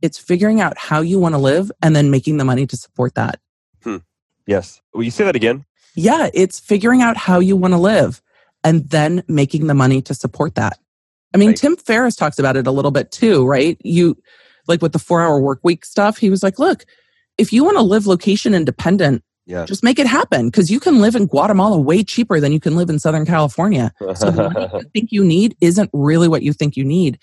It's 0.00 0.18
figuring 0.18 0.62
out 0.62 0.78
how 0.78 1.02
you 1.02 1.18
want 1.18 1.34
to 1.34 1.38
live 1.38 1.70
and 1.82 1.94
then 1.94 2.10
making 2.10 2.38
the 2.38 2.46
money 2.46 2.66
to 2.66 2.78
support 2.78 3.14
that. 3.16 3.40
Hmm. 3.82 3.98
Yes. 4.46 4.80
Will 4.94 5.02
you 5.02 5.10
say 5.10 5.24
that 5.24 5.36
again? 5.36 5.66
Yeah, 5.94 6.30
it's 6.32 6.58
figuring 6.58 7.02
out 7.02 7.18
how 7.18 7.40
you 7.40 7.56
want 7.56 7.74
to 7.74 7.78
live 7.78 8.22
and 8.64 8.88
then 8.88 9.22
making 9.28 9.66
the 9.66 9.74
money 9.74 10.00
to 10.00 10.14
support 10.14 10.54
that. 10.54 10.78
I 11.34 11.36
mean, 11.36 11.50
right. 11.50 11.58
Tim 11.58 11.76
Ferriss 11.76 12.16
talks 12.16 12.38
about 12.38 12.56
it 12.56 12.66
a 12.66 12.70
little 12.70 12.90
bit 12.90 13.10
too, 13.10 13.46
right? 13.46 13.76
You 13.84 14.16
like 14.66 14.80
with 14.80 14.94
the 14.94 14.98
four 14.98 15.20
hour 15.20 15.38
work 15.38 15.60
week 15.62 15.84
stuff, 15.84 16.16
he 16.16 16.30
was 16.30 16.42
like, 16.42 16.58
look, 16.58 16.86
if 17.36 17.52
you 17.52 17.64
want 17.64 17.76
to 17.76 17.82
live 17.82 18.06
location 18.06 18.54
independent, 18.54 19.22
yeah. 19.46 19.64
just 19.64 19.82
make 19.84 19.98
it 19.98 20.06
happen 20.06 20.48
because 20.48 20.70
you 20.70 20.80
can 20.80 21.00
live 21.00 21.14
in 21.14 21.26
Guatemala 21.26 21.78
way 21.78 22.02
cheaper 22.02 22.40
than 22.40 22.52
you 22.52 22.60
can 22.60 22.76
live 22.76 22.88
in 22.90 22.98
Southern 22.98 23.26
California. 23.26 23.92
So 24.14 24.30
the 24.30 24.50
money 24.50 24.68
you 24.72 24.90
think 24.94 25.12
you 25.12 25.24
need 25.24 25.56
isn't 25.60 25.90
really 25.92 26.28
what 26.28 26.42
you 26.42 26.52
think 26.52 26.76
you 26.76 26.84
need. 26.84 27.18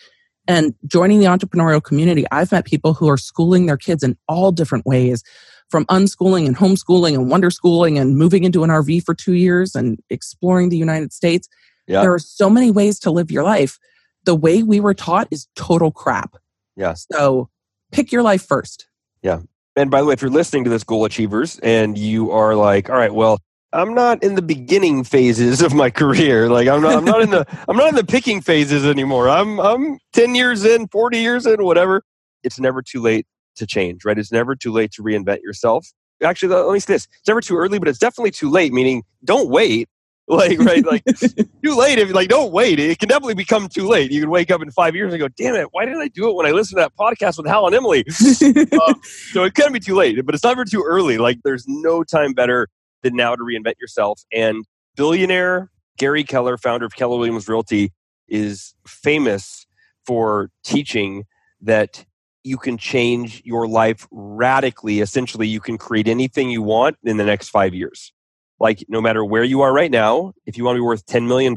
And 0.47 0.73
joining 0.85 1.19
the 1.19 1.25
entrepreneurial 1.25 1.83
community, 1.83 2.25
I've 2.31 2.51
met 2.51 2.65
people 2.65 2.93
who 2.93 3.09
are 3.09 3.17
schooling 3.17 3.67
their 3.67 3.77
kids 3.77 4.03
in 4.03 4.17
all 4.27 4.51
different 4.51 4.85
ways 4.85 5.23
from 5.69 5.85
unschooling 5.85 6.45
and 6.45 6.55
homeschooling 6.55 7.13
and 7.13 7.29
wonder 7.29 7.49
schooling 7.49 7.97
and 7.97 8.17
moving 8.17 8.43
into 8.43 8.63
an 8.63 8.69
RV 8.69 9.03
for 9.03 9.13
two 9.13 9.33
years 9.33 9.75
and 9.75 9.99
exploring 10.09 10.69
the 10.69 10.77
United 10.77 11.13
States. 11.13 11.47
Yeah. 11.87 12.01
There 12.01 12.13
are 12.13 12.19
so 12.19 12.49
many 12.49 12.71
ways 12.71 12.99
to 12.99 13.11
live 13.11 13.31
your 13.31 13.43
life. 13.43 13.79
The 14.25 14.35
way 14.35 14.63
we 14.63 14.79
were 14.79 14.93
taught 14.93 15.27
is 15.31 15.47
total 15.55 15.91
crap. 15.91 16.35
Yeah. 16.75 16.93
So 16.93 17.49
pick 17.91 18.11
your 18.11 18.21
life 18.21 18.45
first. 18.45 18.87
Yeah. 19.21 19.41
And 19.75 19.89
by 19.89 20.01
the 20.01 20.07
way, 20.07 20.13
if 20.13 20.21
you're 20.21 20.31
listening 20.31 20.63
to 20.65 20.69
this 20.69 20.83
Goal 20.83 21.05
Achievers 21.05 21.59
and 21.59 21.97
you 21.97 22.31
are 22.31 22.55
like, 22.55 22.89
all 22.89 22.97
right, 22.97 23.13
well, 23.13 23.39
I'm 23.73 23.93
not 23.93 24.21
in 24.21 24.35
the 24.35 24.41
beginning 24.41 25.03
phases 25.03 25.61
of 25.61 25.73
my 25.73 25.89
career. 26.01 26.49
Like 26.49 26.67
I'm 26.67 26.81
not 26.81 26.95
I'm 26.95 27.05
not 27.05 27.21
in 27.21 27.29
the 27.29 27.45
I'm 27.69 27.77
not 27.77 27.89
in 27.89 27.95
the 27.95 28.03
picking 28.03 28.41
phases 28.41 28.85
anymore. 28.85 29.29
I'm 29.29 29.59
I'm 29.59 29.97
10 30.13 30.35
years 30.35 30.65
in, 30.65 30.87
40 30.89 31.17
years 31.17 31.45
in, 31.45 31.63
whatever. 31.63 32.03
It's 32.43 32.59
never 32.59 32.81
too 32.81 33.01
late 33.01 33.25
to 33.55 33.65
change, 33.65 34.03
right? 34.03 34.17
It's 34.17 34.31
never 34.31 34.55
too 34.55 34.71
late 34.71 34.91
to 34.93 35.03
reinvent 35.03 35.41
yourself. 35.43 35.87
Actually, 36.21 36.53
let 36.55 36.73
me 36.73 36.79
say 36.79 36.93
this: 36.93 37.07
it's 37.19 37.27
never 37.27 37.41
too 37.41 37.55
early, 37.57 37.79
but 37.79 37.87
it's 37.87 37.97
definitely 37.97 38.31
too 38.31 38.49
late. 38.49 38.73
Meaning, 38.73 39.03
don't 39.23 39.49
wait. 39.49 39.89
Like, 40.41 40.59
right? 40.59 40.85
Like, 40.85 41.03
too 41.03 41.75
late. 41.75 41.99
If 41.99 42.13
like, 42.13 42.29
don't 42.29 42.53
wait. 42.53 42.79
It 42.79 42.99
can 42.99 43.09
definitely 43.09 43.33
become 43.33 43.67
too 43.67 43.85
late. 43.85 44.11
You 44.11 44.21
can 44.21 44.29
wake 44.29 44.49
up 44.49 44.61
in 44.61 44.71
five 44.71 44.95
years 44.95 45.11
and 45.11 45.19
go, 45.19 45.27
"Damn 45.27 45.55
it! 45.55 45.67
Why 45.71 45.83
didn't 45.83 45.99
I 45.99 46.07
do 46.07 46.29
it 46.29 46.35
when 46.35 46.45
I 46.45 46.51
listened 46.51 46.77
to 46.77 46.83
that 46.83 46.95
podcast 46.95 47.37
with 47.37 47.47
Hal 47.47 47.67
and 47.67 47.75
Emily?" 47.75 48.05
um, 48.87 49.01
so 49.03 49.43
it 49.43 49.55
can 49.55 49.73
be 49.73 49.79
too 49.81 49.93
late, 49.93 50.25
but 50.25 50.33
it's 50.33 50.43
never 50.45 50.63
too 50.63 50.85
early. 50.87 51.17
Like, 51.17 51.39
there's 51.43 51.65
no 51.67 52.05
time 52.05 52.31
better 52.31 52.69
than 53.03 53.15
now 53.15 53.35
to 53.35 53.43
reinvent 53.43 53.73
yourself. 53.81 54.21
And 54.31 54.63
billionaire 54.95 55.69
Gary 55.97 56.23
Keller, 56.23 56.57
founder 56.57 56.85
of 56.85 56.95
Keller 56.95 57.17
Williams 57.17 57.49
Realty, 57.49 57.91
is 58.29 58.73
famous 58.87 59.65
for 60.05 60.49
teaching 60.63 61.25
that 61.61 62.05
you 62.43 62.57
can 62.57 62.77
change 62.77 63.41
your 63.45 63.67
life 63.67 64.07
radically. 64.11 65.01
Essentially, 65.01 65.47
you 65.47 65.59
can 65.59 65.77
create 65.77 66.07
anything 66.07 66.49
you 66.49 66.61
want 66.61 66.97
in 67.03 67.17
the 67.17 67.25
next 67.25 67.49
five 67.49 67.73
years. 67.73 68.13
Like, 68.61 68.85
no 68.87 69.01
matter 69.01 69.25
where 69.25 69.43
you 69.43 69.61
are 69.61 69.73
right 69.73 69.89
now, 69.89 70.33
if 70.45 70.55
you 70.55 70.63
want 70.63 70.75
to 70.75 70.77
be 70.77 70.85
worth 70.85 71.03
$10 71.07 71.27
million, 71.27 71.55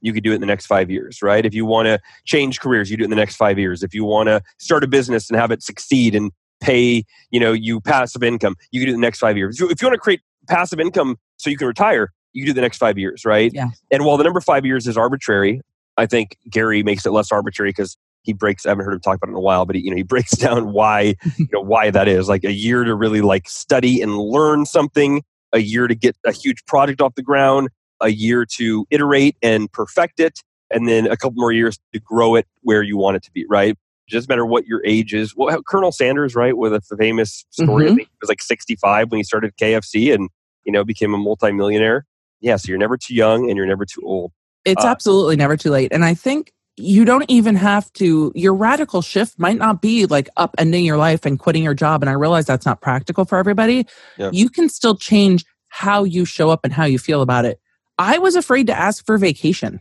you 0.00 0.12
could 0.12 0.24
do 0.24 0.32
it 0.32 0.34
in 0.34 0.40
the 0.40 0.46
next 0.46 0.66
five 0.66 0.90
years, 0.90 1.22
right? 1.22 1.46
If 1.46 1.54
you 1.54 1.64
want 1.64 1.86
to 1.86 2.00
change 2.24 2.58
careers, 2.58 2.90
you 2.90 2.96
do 2.96 3.02
it 3.02 3.04
in 3.04 3.10
the 3.10 3.16
next 3.16 3.36
five 3.36 3.60
years. 3.60 3.84
If 3.84 3.94
you 3.94 4.04
want 4.04 4.26
to 4.26 4.42
start 4.58 4.82
a 4.82 4.88
business 4.88 5.30
and 5.30 5.38
have 5.38 5.52
it 5.52 5.62
succeed 5.62 6.16
and 6.16 6.32
pay, 6.60 7.04
you 7.30 7.38
know, 7.38 7.52
you 7.52 7.80
passive 7.80 8.24
income, 8.24 8.56
you 8.72 8.80
can 8.80 8.86
do 8.86 8.90
it 8.90 8.94
in 8.94 9.00
the 9.00 9.06
next 9.06 9.20
five 9.20 9.36
years. 9.36 9.60
If 9.60 9.80
you 9.80 9.86
want 9.86 9.94
to 9.94 10.00
create 10.00 10.20
passive 10.48 10.80
income 10.80 11.16
so 11.36 11.48
you 11.48 11.56
can 11.56 11.68
retire, 11.68 12.12
you 12.32 12.44
do 12.44 12.52
the 12.52 12.60
next 12.60 12.78
five 12.78 12.98
years, 12.98 13.24
right? 13.24 13.52
Yeah. 13.54 13.68
And 13.92 14.04
while 14.04 14.16
the 14.16 14.24
number 14.24 14.40
five 14.40 14.66
years 14.66 14.88
is 14.88 14.96
arbitrary, 14.96 15.60
I 15.96 16.06
think 16.06 16.36
Gary 16.50 16.82
makes 16.82 17.06
it 17.06 17.12
less 17.12 17.30
arbitrary 17.30 17.70
because 17.70 17.96
he 18.22 18.32
breaks. 18.32 18.66
I 18.66 18.70
haven't 18.70 18.84
heard 18.84 18.94
him 18.94 19.00
talk 19.00 19.16
about 19.16 19.28
it 19.28 19.32
in 19.32 19.36
a 19.36 19.40
while, 19.40 19.64
but 19.64 19.76
he, 19.76 19.82
you 19.82 19.90
know 19.90 19.96
he 19.96 20.02
breaks 20.14 20.32
down 20.32 20.72
why 20.72 21.14
you 21.36 21.48
know 21.52 21.60
why 21.60 21.90
that 21.90 22.08
is. 22.08 22.28
Like 22.28 22.44
a 22.44 22.52
year 22.52 22.84
to 22.84 22.94
really 22.94 23.20
like 23.20 23.48
study 23.48 24.00
and 24.00 24.16
learn 24.18 24.66
something, 24.66 25.22
a 25.52 25.60
year 25.60 25.86
to 25.86 25.94
get 25.94 26.16
a 26.24 26.32
huge 26.32 26.64
project 26.66 27.00
off 27.00 27.14
the 27.14 27.22
ground, 27.22 27.68
a 28.00 28.08
year 28.08 28.44
to 28.56 28.86
iterate 28.90 29.36
and 29.42 29.70
perfect 29.72 30.20
it, 30.20 30.40
and 30.70 30.88
then 30.88 31.06
a 31.06 31.16
couple 31.16 31.34
more 31.36 31.52
years 31.52 31.78
to 31.92 32.00
grow 32.00 32.34
it 32.34 32.46
where 32.62 32.82
you 32.82 32.96
want 32.96 33.16
it 33.16 33.22
to 33.24 33.30
be. 33.30 33.44
Right. 33.48 33.76
Doesn't 34.10 34.28
matter 34.28 34.44
what 34.44 34.66
your 34.66 34.84
age 34.84 35.14
is. 35.14 35.34
Well, 35.34 35.62
Colonel 35.62 35.90
Sanders, 35.90 36.34
right, 36.34 36.54
with 36.56 36.74
a 36.74 36.80
famous 36.98 37.46
story. 37.50 37.84
Mm-hmm. 37.84 37.92
I 37.92 37.96
think 37.96 38.08
he 38.08 38.18
was 38.20 38.28
like 38.28 38.42
65 38.42 39.10
when 39.10 39.18
he 39.18 39.24
started 39.24 39.56
KFC 39.56 40.12
and 40.12 40.28
you 40.64 40.72
know 40.72 40.84
became 40.84 41.14
a 41.14 41.18
multimillionaire. 41.18 42.04
Yeah, 42.40 42.56
so 42.56 42.68
you're 42.68 42.78
never 42.78 42.98
too 42.98 43.14
young 43.14 43.48
and 43.48 43.56
you're 43.56 43.66
never 43.66 43.86
too 43.86 44.02
old. 44.04 44.32
It's 44.64 44.84
uh, 44.84 44.88
absolutely 44.88 45.36
never 45.36 45.56
too 45.56 45.70
late. 45.70 45.92
And 45.92 46.04
I 46.04 46.14
think 46.14 46.52
you 46.76 47.04
don't 47.04 47.24
even 47.28 47.54
have 47.54 47.92
to 47.94 48.32
your 48.34 48.54
radical 48.54 49.02
shift 49.02 49.38
might 49.38 49.58
not 49.58 49.82
be 49.82 50.06
like 50.06 50.28
upending 50.38 50.84
your 50.86 50.96
life 50.96 51.26
and 51.26 51.38
quitting 51.38 51.62
your 51.62 51.74
job 51.74 52.02
and 52.02 52.08
i 52.08 52.12
realize 52.12 52.46
that's 52.46 52.64
not 52.64 52.80
practical 52.80 53.24
for 53.24 53.38
everybody. 53.38 53.86
Yeah. 54.16 54.30
you 54.32 54.48
can 54.48 54.68
still 54.68 54.96
change 54.96 55.44
how 55.68 56.04
you 56.04 56.24
show 56.24 56.50
up 56.50 56.60
and 56.64 56.72
how 56.72 56.84
you 56.84 56.98
feel 56.98 57.22
about 57.22 57.44
it. 57.44 57.60
I 57.98 58.18
was 58.18 58.36
afraid 58.36 58.66
to 58.68 58.78
ask 58.78 59.04
for 59.04 59.18
vacation. 59.18 59.80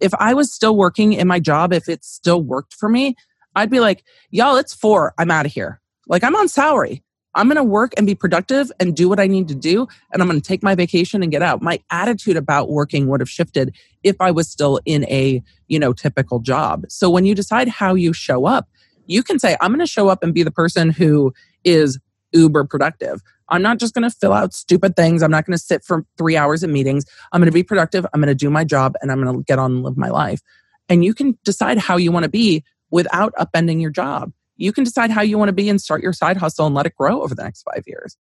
If 0.00 0.12
i 0.14 0.34
was 0.34 0.52
still 0.52 0.76
working 0.76 1.12
in 1.12 1.28
my 1.28 1.40
job 1.40 1.72
if 1.72 1.88
it 1.88 2.04
still 2.04 2.42
worked 2.42 2.74
for 2.74 2.88
me 2.88 3.14
i'd 3.54 3.70
be 3.70 3.80
like 3.80 4.04
y'all 4.30 4.56
it's 4.56 4.74
four. 4.74 5.14
I'm 5.18 5.30
out 5.30 5.46
of 5.46 5.52
here. 5.52 5.80
Like 6.08 6.24
i'm 6.24 6.36
on 6.36 6.48
salary 6.48 7.02
I'm 7.36 7.46
going 7.46 7.56
to 7.56 7.64
work 7.64 7.92
and 7.96 8.06
be 8.06 8.14
productive 8.14 8.72
and 8.80 8.96
do 8.96 9.08
what 9.08 9.20
I 9.20 9.26
need 9.26 9.46
to 9.48 9.54
do. 9.54 9.86
And 10.12 10.22
I'm 10.22 10.28
going 10.28 10.40
to 10.40 10.46
take 10.46 10.62
my 10.62 10.74
vacation 10.74 11.22
and 11.22 11.30
get 11.30 11.42
out. 11.42 11.62
My 11.62 11.80
attitude 11.90 12.36
about 12.36 12.70
working 12.70 13.06
would 13.08 13.20
have 13.20 13.30
shifted 13.30 13.76
if 14.02 14.16
I 14.20 14.30
was 14.30 14.50
still 14.50 14.80
in 14.84 15.04
a, 15.04 15.42
you 15.68 15.78
know, 15.78 15.92
typical 15.92 16.40
job. 16.40 16.86
So 16.88 17.10
when 17.10 17.26
you 17.26 17.34
decide 17.34 17.68
how 17.68 17.94
you 17.94 18.12
show 18.12 18.46
up, 18.46 18.68
you 19.06 19.22
can 19.22 19.38
say, 19.38 19.56
I'm 19.60 19.70
going 19.70 19.80
to 19.80 19.86
show 19.86 20.08
up 20.08 20.22
and 20.22 20.34
be 20.34 20.42
the 20.42 20.50
person 20.50 20.90
who 20.90 21.32
is 21.62 21.98
uber 22.32 22.64
productive. 22.64 23.20
I'm 23.48 23.62
not 23.62 23.78
just 23.78 23.94
going 23.94 24.08
to 24.08 24.10
fill 24.10 24.32
out 24.32 24.52
stupid 24.52 24.96
things. 24.96 25.22
I'm 25.22 25.30
not 25.30 25.46
going 25.46 25.56
to 25.56 25.62
sit 25.62 25.84
for 25.84 26.04
three 26.18 26.36
hours 26.36 26.64
in 26.64 26.72
meetings. 26.72 27.04
I'm 27.32 27.40
going 27.40 27.50
to 27.50 27.54
be 27.54 27.62
productive. 27.62 28.04
I'm 28.12 28.20
going 28.20 28.28
to 28.28 28.34
do 28.34 28.50
my 28.50 28.64
job 28.64 28.94
and 29.00 29.12
I'm 29.12 29.22
going 29.22 29.36
to 29.36 29.44
get 29.44 29.58
on 29.58 29.72
and 29.72 29.82
live 29.84 29.96
my 29.96 30.08
life. 30.08 30.40
And 30.88 31.04
you 31.04 31.14
can 31.14 31.38
decide 31.44 31.78
how 31.78 31.96
you 31.96 32.10
want 32.10 32.24
to 32.24 32.28
be 32.28 32.64
without 32.90 33.32
upending 33.34 33.80
your 33.80 33.90
job. 33.90 34.32
You 34.56 34.72
can 34.72 34.84
decide 34.84 35.10
how 35.10 35.22
you 35.22 35.38
want 35.38 35.48
to 35.48 35.52
be 35.52 35.68
and 35.68 35.80
start 35.80 36.02
your 36.02 36.12
side 36.12 36.36
hustle 36.36 36.66
and 36.66 36.74
let 36.74 36.86
it 36.86 36.94
grow 36.94 37.22
over 37.22 37.34
the 37.34 37.44
next 37.44 37.62
five 37.62 37.84
years. 37.86 38.16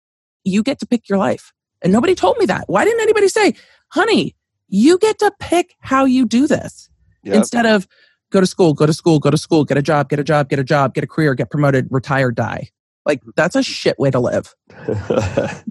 You 0.44 0.62
get 0.62 0.79
to 0.81 0.87
pick 0.87 1.09
your 1.09 1.18
life. 1.18 1.53
And 1.83 1.92
nobody 1.92 2.14
told 2.14 2.38
me 2.38 2.47
that. 2.47 2.64
Why 2.66 2.85
didn't 2.85 3.03
anybody 3.03 3.29
say, 3.29 3.55
honey, 3.88 4.35
you 4.68 4.99
get 4.99 5.18
to 5.18 5.31
pick 5.38 5.75
how 5.81 6.05
you 6.05 6.27
do 6.27 6.47
this 6.47 6.88
yep. 7.23 7.37
instead 7.37 7.66
of 7.66 7.87
go 8.31 8.40
to 8.40 8.47
school, 8.47 8.75
go 8.75 8.87
to 8.87 8.92
school, 8.92 9.18
go 9.18 9.31
to 9.31 9.38
school, 9.38 9.64
get 9.64 9.77
a 9.77 9.83
job, 9.83 10.09
get 10.09 10.18
a 10.18 10.25
job, 10.25 10.49
get 10.49 10.59
a 10.59 10.64
job, 10.64 10.94
get 10.94 11.05
a 11.05 11.07
career, 11.07 11.35
get 11.35 11.51
promoted, 11.51 11.87
retire, 11.90 12.31
die. 12.31 12.68
Like 13.07 13.23
that's 13.37 13.55
a 13.55 13.62
shit 13.62 13.99
way 13.99 14.11
to 14.11 14.18
live. 14.18 14.55
I 14.70 15.62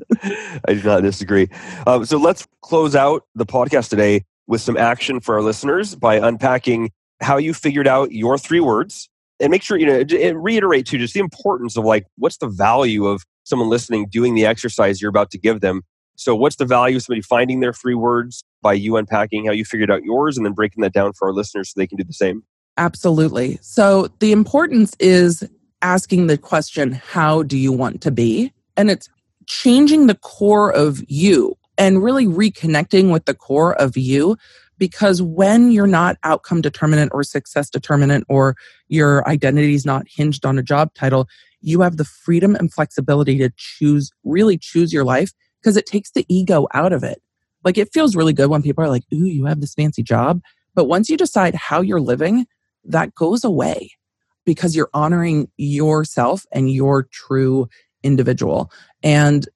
do 0.68 0.84
not 0.84 1.02
disagree. 1.02 1.50
Um, 1.88 2.06
so 2.06 2.18
let's 2.18 2.48
close 2.62 2.96
out 2.96 3.24
the 3.34 3.46
podcast 3.46 3.90
today 3.90 4.26
with 4.46 4.62
some 4.62 4.78
action 4.78 5.20
for 5.20 5.36
our 5.36 5.42
listeners 5.42 5.96
by 5.96 6.16
unpacking 6.16 6.92
how 7.22 7.38
you 7.38 7.54
figured 7.54 7.88
out 7.88 8.12
your 8.12 8.38
three 8.38 8.60
words 8.60 9.10
and 9.44 9.52
make 9.52 9.62
sure 9.62 9.78
you 9.78 9.86
know 9.86 10.04
and 10.18 10.44
reiterate 10.44 10.88
too 10.88 10.98
just 10.98 11.14
the 11.14 11.20
importance 11.20 11.76
of 11.78 11.84
like 11.84 12.08
what's 12.18 12.38
the 12.38 12.48
value 12.48 13.06
of 13.06 13.24
someone 13.44 13.70
listening 13.70 14.08
doing 14.10 14.36
the 14.36 14.46
exercise 14.46 15.02
you're 15.02 15.10
about 15.10 15.30
to 15.32 15.38
give 15.38 15.60
them. 15.60 15.82
So 16.16 16.34
what's 16.34 16.56
the 16.56 16.66
value 16.66 16.96
of 16.96 17.04
somebody 17.04 17.22
finding 17.22 17.60
their 17.60 17.74
three 17.74 17.96
words 17.96 18.44
by 18.62 18.74
you 18.74 18.96
unpacking 18.96 19.46
how 19.46 19.52
you 19.52 19.66
figured 19.66 19.92
out 19.92 20.04
yours 20.04 20.38
and 20.38 20.46
then 20.46 20.54
breaking 20.54 20.82
that 20.82 20.94
down 20.94 21.12
for 21.14 21.28
our 21.28 21.34
listeners 21.34 21.70
so 21.70 21.74
they 21.80 21.88
can 21.88 21.98
do 21.98 22.04
the 22.04 22.14
same? 22.14 22.44
Absolutely. 22.78 23.60
So 23.62 24.08
the 24.20 24.32
importance 24.32 24.96
is 25.00 25.48
asking 25.82 26.28
the 26.28 26.38
question 26.38 26.94
how 26.94 27.44
do 27.44 27.58
you 27.58 27.72
want 27.72 28.02
to 28.02 28.12
be? 28.12 28.54
And 28.78 28.90
it's 28.90 29.10
changing 29.46 30.08
the 30.08 30.16
core 30.16 30.72
of 30.72 31.04
you 31.10 31.58
and 31.78 32.02
really 32.02 32.28
reconnecting 32.28 33.12
with 33.12 33.26
the 33.26 33.34
core 33.34 33.74
of 33.74 33.98
you 33.98 34.38
because 34.78 35.22
when 35.22 35.72
you're 35.72 35.88
not 35.88 36.18
outcome 36.24 36.62
determinant 36.62 37.12
or 37.14 37.24
success 37.24 37.70
determinant 37.70 38.26
or 38.30 38.56
your 38.88 39.28
identity 39.28 39.74
is 39.74 39.86
not 39.86 40.06
hinged 40.08 40.46
on 40.46 40.58
a 40.58 40.64
job 40.64 40.94
title 40.94 41.28
you 41.64 41.82
have 41.82 41.98
the 41.98 42.06
freedom 42.06 42.56
and 42.56 42.72
flexibility 42.72 43.38
to 43.40 43.50
choose 43.58 44.12
really 44.24 44.58
choose 44.58 44.94
your 44.94 45.06
life 45.06 45.32
because 45.62 45.78
it 45.78 45.86
takes 45.86 46.12
the 46.12 46.26
ego 46.28 46.68
out 46.74 46.94
of 46.94 47.04
it. 47.04 47.22
Like 47.64 47.78
it 47.78 47.94
feels 47.94 48.16
really 48.16 48.34
good 48.34 48.50
when 48.50 48.62
people 48.62 48.84
are 48.84 48.90
like 48.90 49.04
ooh 49.14 49.26
you 49.26 49.46
have 49.46 49.62
this 49.62 49.74
fancy 49.74 50.04
job. 50.04 50.42
But 50.76 50.86
once 50.86 51.10
you 51.10 51.18
decide 51.18 51.56
how 51.56 51.82
you're 51.82 52.02
living 52.02 52.46
that 52.86 53.16
goes 53.16 53.44
away 53.44 53.92
because 54.46 54.76
you're 54.76 54.90
honoring 54.94 55.50
yourself 55.56 56.46
and 56.52 56.70
your 56.70 57.04
true 57.04 57.70
individual. 58.04 58.70
And 59.02 59.48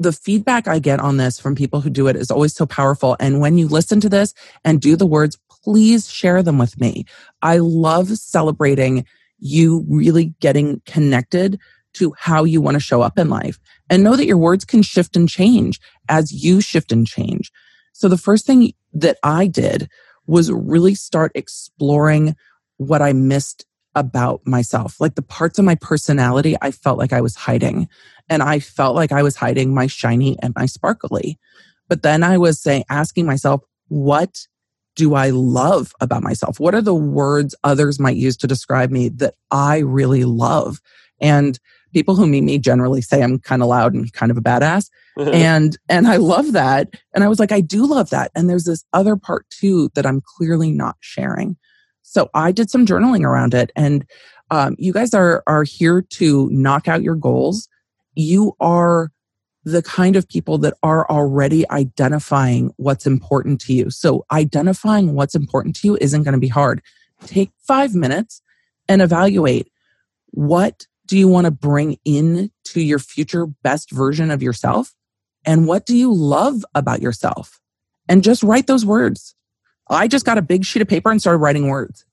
the 0.00 0.12
feedback 0.12 0.66
I 0.66 0.78
get 0.78 0.98
on 0.98 1.18
this 1.18 1.38
from 1.38 1.54
people 1.54 1.82
who 1.82 1.90
do 1.90 2.08
it 2.08 2.16
is 2.16 2.30
always 2.30 2.54
so 2.54 2.64
powerful. 2.64 3.16
And 3.20 3.38
when 3.38 3.58
you 3.58 3.68
listen 3.68 4.00
to 4.00 4.08
this 4.08 4.32
and 4.64 4.80
do 4.80 4.96
the 4.96 5.06
words, 5.06 5.38
please 5.62 6.10
share 6.10 6.42
them 6.42 6.56
with 6.56 6.80
me. 6.80 7.04
I 7.42 7.58
love 7.58 8.08
celebrating 8.08 9.04
you 9.38 9.84
really 9.88 10.34
getting 10.40 10.80
connected 10.86 11.60
to 11.92 12.14
how 12.16 12.44
you 12.44 12.62
want 12.62 12.76
to 12.76 12.80
show 12.80 13.02
up 13.02 13.18
in 13.18 13.28
life 13.28 13.58
and 13.90 14.02
know 14.02 14.16
that 14.16 14.26
your 14.26 14.38
words 14.38 14.64
can 14.64 14.82
shift 14.82 15.16
and 15.16 15.28
change 15.28 15.78
as 16.08 16.32
you 16.32 16.62
shift 16.62 16.92
and 16.92 17.06
change. 17.06 17.52
So 17.92 18.08
the 18.08 18.16
first 18.16 18.46
thing 18.46 18.72
that 18.94 19.18
I 19.22 19.48
did 19.48 19.90
was 20.26 20.50
really 20.50 20.94
start 20.94 21.32
exploring 21.34 22.36
what 22.78 23.02
I 23.02 23.12
missed 23.12 23.66
about 23.94 24.40
myself, 24.46 25.00
like 25.00 25.14
the 25.14 25.22
parts 25.22 25.58
of 25.58 25.64
my 25.64 25.74
personality 25.74 26.56
I 26.62 26.70
felt 26.70 26.98
like 26.98 27.12
I 27.12 27.20
was 27.20 27.34
hiding. 27.34 27.88
And 28.28 28.42
I 28.42 28.60
felt 28.60 28.94
like 28.94 29.12
I 29.12 29.22
was 29.22 29.36
hiding 29.36 29.74
my 29.74 29.86
shiny 29.86 30.38
and 30.40 30.54
my 30.56 30.66
sparkly. 30.66 31.38
But 31.88 32.02
then 32.02 32.22
I 32.22 32.38
was 32.38 32.60
saying, 32.60 32.84
asking 32.88 33.26
myself, 33.26 33.62
what 33.88 34.46
do 34.94 35.14
I 35.14 35.30
love 35.30 35.92
about 36.00 36.22
myself? 36.22 36.60
What 36.60 36.74
are 36.74 36.82
the 36.82 36.94
words 36.94 37.54
others 37.64 37.98
might 37.98 38.16
use 38.16 38.36
to 38.38 38.46
describe 38.46 38.90
me 38.90 39.08
that 39.08 39.34
I 39.50 39.78
really 39.78 40.24
love? 40.24 40.80
And 41.20 41.58
people 41.92 42.14
who 42.14 42.26
meet 42.26 42.42
me 42.42 42.58
generally 42.58 43.02
say 43.02 43.22
I'm 43.22 43.38
kind 43.38 43.62
of 43.62 43.68
loud 43.68 43.94
and 43.94 44.12
kind 44.12 44.30
of 44.30 44.38
a 44.38 44.42
badass. 44.42 44.88
and 45.16 45.76
and 45.88 46.06
I 46.06 46.16
love 46.16 46.52
that. 46.52 46.88
And 47.14 47.24
I 47.24 47.28
was 47.28 47.40
like, 47.40 47.52
I 47.52 47.60
do 47.60 47.86
love 47.86 48.10
that. 48.10 48.30
And 48.34 48.48
there's 48.48 48.64
this 48.64 48.84
other 48.92 49.16
part 49.16 49.48
too 49.50 49.90
that 49.94 50.06
I'm 50.06 50.20
clearly 50.20 50.70
not 50.70 50.96
sharing. 51.00 51.56
So 52.10 52.28
I 52.34 52.50
did 52.50 52.70
some 52.70 52.86
journaling 52.86 53.24
around 53.24 53.54
it. 53.54 53.70
And 53.76 54.04
um, 54.50 54.74
you 54.78 54.92
guys 54.92 55.14
are 55.14 55.44
are 55.46 55.62
here 55.62 56.02
to 56.02 56.48
knock 56.50 56.88
out 56.88 57.04
your 57.04 57.14
goals. 57.14 57.68
You 58.16 58.56
are 58.58 59.12
the 59.64 59.82
kind 59.82 60.16
of 60.16 60.28
people 60.28 60.58
that 60.58 60.74
are 60.82 61.08
already 61.08 61.68
identifying 61.70 62.72
what's 62.78 63.06
important 63.06 63.60
to 63.60 63.72
you. 63.72 63.90
So 63.90 64.24
identifying 64.32 65.14
what's 65.14 65.36
important 65.36 65.76
to 65.76 65.86
you 65.86 65.98
isn't 66.00 66.24
going 66.24 66.34
to 66.34 66.40
be 66.40 66.48
hard. 66.48 66.82
Take 67.26 67.52
five 67.68 67.94
minutes 67.94 68.42
and 68.88 69.02
evaluate 69.02 69.70
what 70.30 70.86
do 71.06 71.16
you 71.16 71.28
want 71.28 71.44
to 71.44 71.52
bring 71.52 71.96
in 72.04 72.50
to 72.64 72.80
your 72.80 72.98
future 72.98 73.46
best 73.46 73.92
version 73.92 74.32
of 74.32 74.42
yourself? 74.42 74.94
And 75.44 75.68
what 75.68 75.86
do 75.86 75.96
you 75.96 76.12
love 76.12 76.64
about 76.74 77.02
yourself? 77.02 77.60
And 78.08 78.24
just 78.24 78.42
write 78.42 78.66
those 78.66 78.84
words. 78.84 79.36
I 79.90 80.08
just 80.08 80.24
got 80.24 80.38
a 80.38 80.42
big 80.42 80.64
sheet 80.64 80.82
of 80.82 80.88
paper 80.88 81.10
and 81.10 81.20
started 81.20 81.38
writing 81.38 81.68
words. 81.68 82.04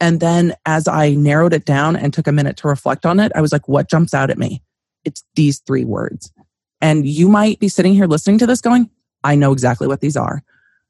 And 0.00 0.20
then 0.20 0.54
as 0.66 0.88
I 0.88 1.14
narrowed 1.14 1.52
it 1.52 1.64
down 1.64 1.96
and 1.96 2.12
took 2.12 2.26
a 2.26 2.32
minute 2.32 2.56
to 2.58 2.68
reflect 2.68 3.06
on 3.06 3.20
it, 3.20 3.32
I 3.34 3.40
was 3.40 3.52
like, 3.52 3.68
what 3.68 3.88
jumps 3.88 4.14
out 4.14 4.30
at 4.30 4.38
me? 4.38 4.62
It's 5.04 5.22
these 5.34 5.60
three 5.60 5.84
words. 5.84 6.32
And 6.80 7.06
you 7.06 7.28
might 7.28 7.58
be 7.58 7.68
sitting 7.68 7.94
here 7.94 8.06
listening 8.06 8.38
to 8.38 8.46
this 8.46 8.60
going, 8.60 8.90
I 9.24 9.34
know 9.34 9.52
exactly 9.52 9.86
what 9.86 10.00
these 10.00 10.16
are. 10.16 10.42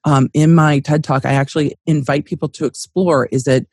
Um, 0.05 0.29
in 0.35 0.55
my 0.55 0.81
TED 0.81 1.05
talk, 1.05 1.25
I 1.25 1.33
actually 1.33 1.77
invite 1.87 2.25
people 2.25 2.49
to 2.51 2.65
explore 2.65 3.27
is 3.27 3.47
it 3.47 3.67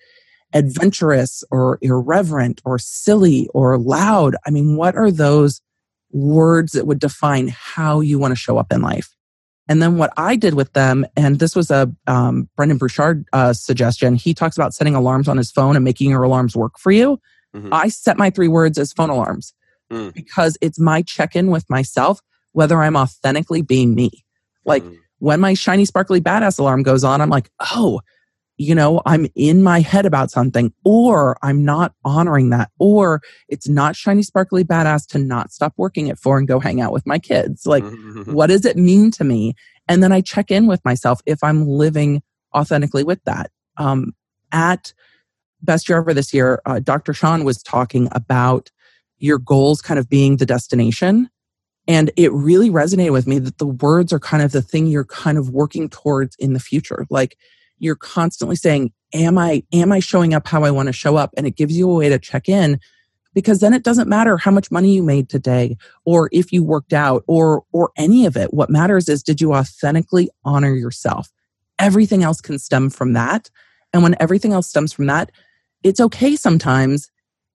adventurous 0.53 1.43
or 1.51 1.79
irreverent 1.81 2.61
or 2.63 2.77
silly 2.77 3.47
or 3.53 3.77
loud? 3.77 4.35
I 4.45 4.51
mean, 4.51 4.75
what 4.75 4.95
are 4.95 5.11
those 5.11 5.61
words 6.11 6.73
that 6.73 6.85
would 6.85 6.99
define 6.99 7.47
how 7.47 8.01
you 8.01 8.19
want 8.19 8.31
to 8.31 8.35
show 8.35 8.57
up 8.57 8.71
in 8.71 8.81
life? 8.81 9.15
And 9.69 9.81
then 9.81 9.97
what 9.97 10.11
I 10.17 10.35
did 10.35 10.55
with 10.55 10.73
them, 10.73 11.05
and 11.15 11.39
this 11.39 11.55
was 11.55 11.71
a 11.71 11.89
um, 12.05 12.49
Brendon 12.55 12.77
Burchard 12.77 13.25
uh, 13.31 13.53
suggestion. 13.53 14.15
He 14.15 14.33
talks 14.33 14.57
about 14.57 14.73
setting 14.73 14.93
alarms 14.93 15.27
on 15.27 15.37
his 15.37 15.51
phone 15.51 15.75
and 15.75 15.85
making 15.85 16.09
your 16.09 16.23
alarms 16.23 16.55
work 16.55 16.77
for 16.77 16.91
you. 16.91 17.19
Mm-hmm. 17.55 17.73
I 17.73 17.87
set 17.87 18.17
my 18.17 18.29
three 18.29 18.47
words 18.47 18.77
as 18.77 18.91
phone 18.91 19.09
alarms 19.09 19.53
mm. 19.91 20.13
because 20.13 20.57
it's 20.59 20.79
my 20.79 21.01
check 21.01 21.35
in 21.35 21.47
with 21.47 21.69
myself, 21.69 22.19
whether 22.51 22.81
I'm 22.81 22.97
authentically 22.97 23.61
being 23.61 23.95
me. 23.95 24.11
Like 24.65 24.83
mm. 24.83 24.97
when 25.19 25.39
my 25.39 25.53
shiny, 25.53 25.85
sparkly 25.85 26.19
badass 26.19 26.59
alarm 26.59 26.83
goes 26.83 27.03
on, 27.03 27.21
I'm 27.21 27.29
like, 27.29 27.49
oh, 27.59 28.01
you 28.63 28.73
know, 28.73 29.01
I'm 29.05 29.27
in 29.35 29.61
my 29.61 29.81
head 29.81 30.05
about 30.05 30.31
something, 30.31 30.73
or 30.83 31.37
I'm 31.41 31.65
not 31.65 31.93
honoring 32.05 32.49
that, 32.51 32.71
or 32.79 33.21
it's 33.49 33.67
not 33.67 33.95
shiny, 33.95 34.23
sparkly 34.23 34.63
badass 34.63 35.05
to 35.07 35.19
not 35.19 35.51
stop 35.51 35.73
working 35.77 36.09
at 36.09 36.17
four 36.17 36.37
and 36.37 36.47
go 36.47 36.59
hang 36.59 36.81
out 36.81 36.93
with 36.93 37.05
my 37.05 37.19
kids. 37.19 37.65
Like, 37.65 37.83
mm-hmm. 37.83 38.33
what 38.33 38.47
does 38.47 38.65
it 38.65 38.77
mean 38.77 39.11
to 39.11 39.23
me? 39.23 39.55
And 39.87 40.01
then 40.01 40.11
I 40.11 40.21
check 40.21 40.49
in 40.49 40.65
with 40.65 40.83
myself 40.85 41.19
if 41.25 41.43
I'm 41.43 41.67
living 41.67 42.21
authentically 42.55 43.03
with 43.03 43.23
that. 43.25 43.51
Um, 43.77 44.13
at 44.51 44.93
Best 45.61 45.89
Year 45.89 45.97
Ever 45.97 46.13
this 46.13 46.33
year, 46.33 46.61
uh, 46.65 46.79
Dr. 46.79 47.13
Shawn 47.13 47.43
was 47.43 47.61
talking 47.61 48.07
about 48.11 48.69
your 49.17 49.39
goals 49.39 49.81
kind 49.81 49.99
of 49.99 50.09
being 50.09 50.37
the 50.37 50.45
destination. 50.45 51.29
And 51.87 52.11
it 52.15 52.31
really 52.31 52.69
resonated 52.69 53.11
with 53.11 53.27
me 53.27 53.39
that 53.39 53.57
the 53.57 53.67
words 53.67 54.13
are 54.13 54.19
kind 54.19 54.41
of 54.41 54.53
the 54.53 54.61
thing 54.61 54.87
you're 54.87 55.03
kind 55.03 55.37
of 55.37 55.49
working 55.49 55.89
towards 55.89 56.35
in 56.37 56.53
the 56.53 56.59
future. 56.59 57.05
Like, 57.09 57.37
you're 57.83 57.95
constantly 57.95 58.55
saying, 58.55 58.93
am 59.13 59.37
I, 59.37 59.63
am 59.73 59.91
I 59.91 59.99
showing 59.99 60.33
up 60.33 60.47
how 60.47 60.63
I 60.63 60.71
want 60.71 60.87
to 60.87 60.93
show 60.93 61.17
up? 61.17 61.31
And 61.35 61.45
it 61.45 61.57
gives 61.57 61.77
you 61.77 61.89
a 61.89 61.95
way 61.95 62.09
to 62.09 62.17
check 62.17 62.47
in 62.47 62.79
because 63.33 63.59
then 63.59 63.73
it 63.73 63.83
doesn't 63.83 64.07
matter 64.07 64.37
how 64.37 64.51
much 64.51 64.71
money 64.71 64.93
you 64.93 65.03
made 65.03 65.27
today 65.27 65.75
or 66.05 66.29
if 66.31 66.53
you 66.53 66.63
worked 66.63 66.93
out 66.93 67.23
or, 67.27 67.63
or 67.73 67.91
any 67.97 68.25
of 68.25 68.37
it. 68.37 68.53
What 68.53 68.69
matters 68.69 69.09
is, 69.09 69.21
did 69.21 69.41
you 69.41 69.53
authentically 69.53 70.29
honor 70.45 70.73
yourself? 70.73 71.29
Everything 71.77 72.23
else 72.23 72.39
can 72.39 72.57
stem 72.57 72.89
from 72.89 73.13
that. 73.13 73.49
And 73.91 74.01
when 74.01 74.15
everything 74.19 74.53
else 74.53 74.67
stems 74.67 74.93
from 74.93 75.07
that, 75.07 75.31
it's 75.83 75.99
okay 75.99 76.35
sometimes 76.35 77.11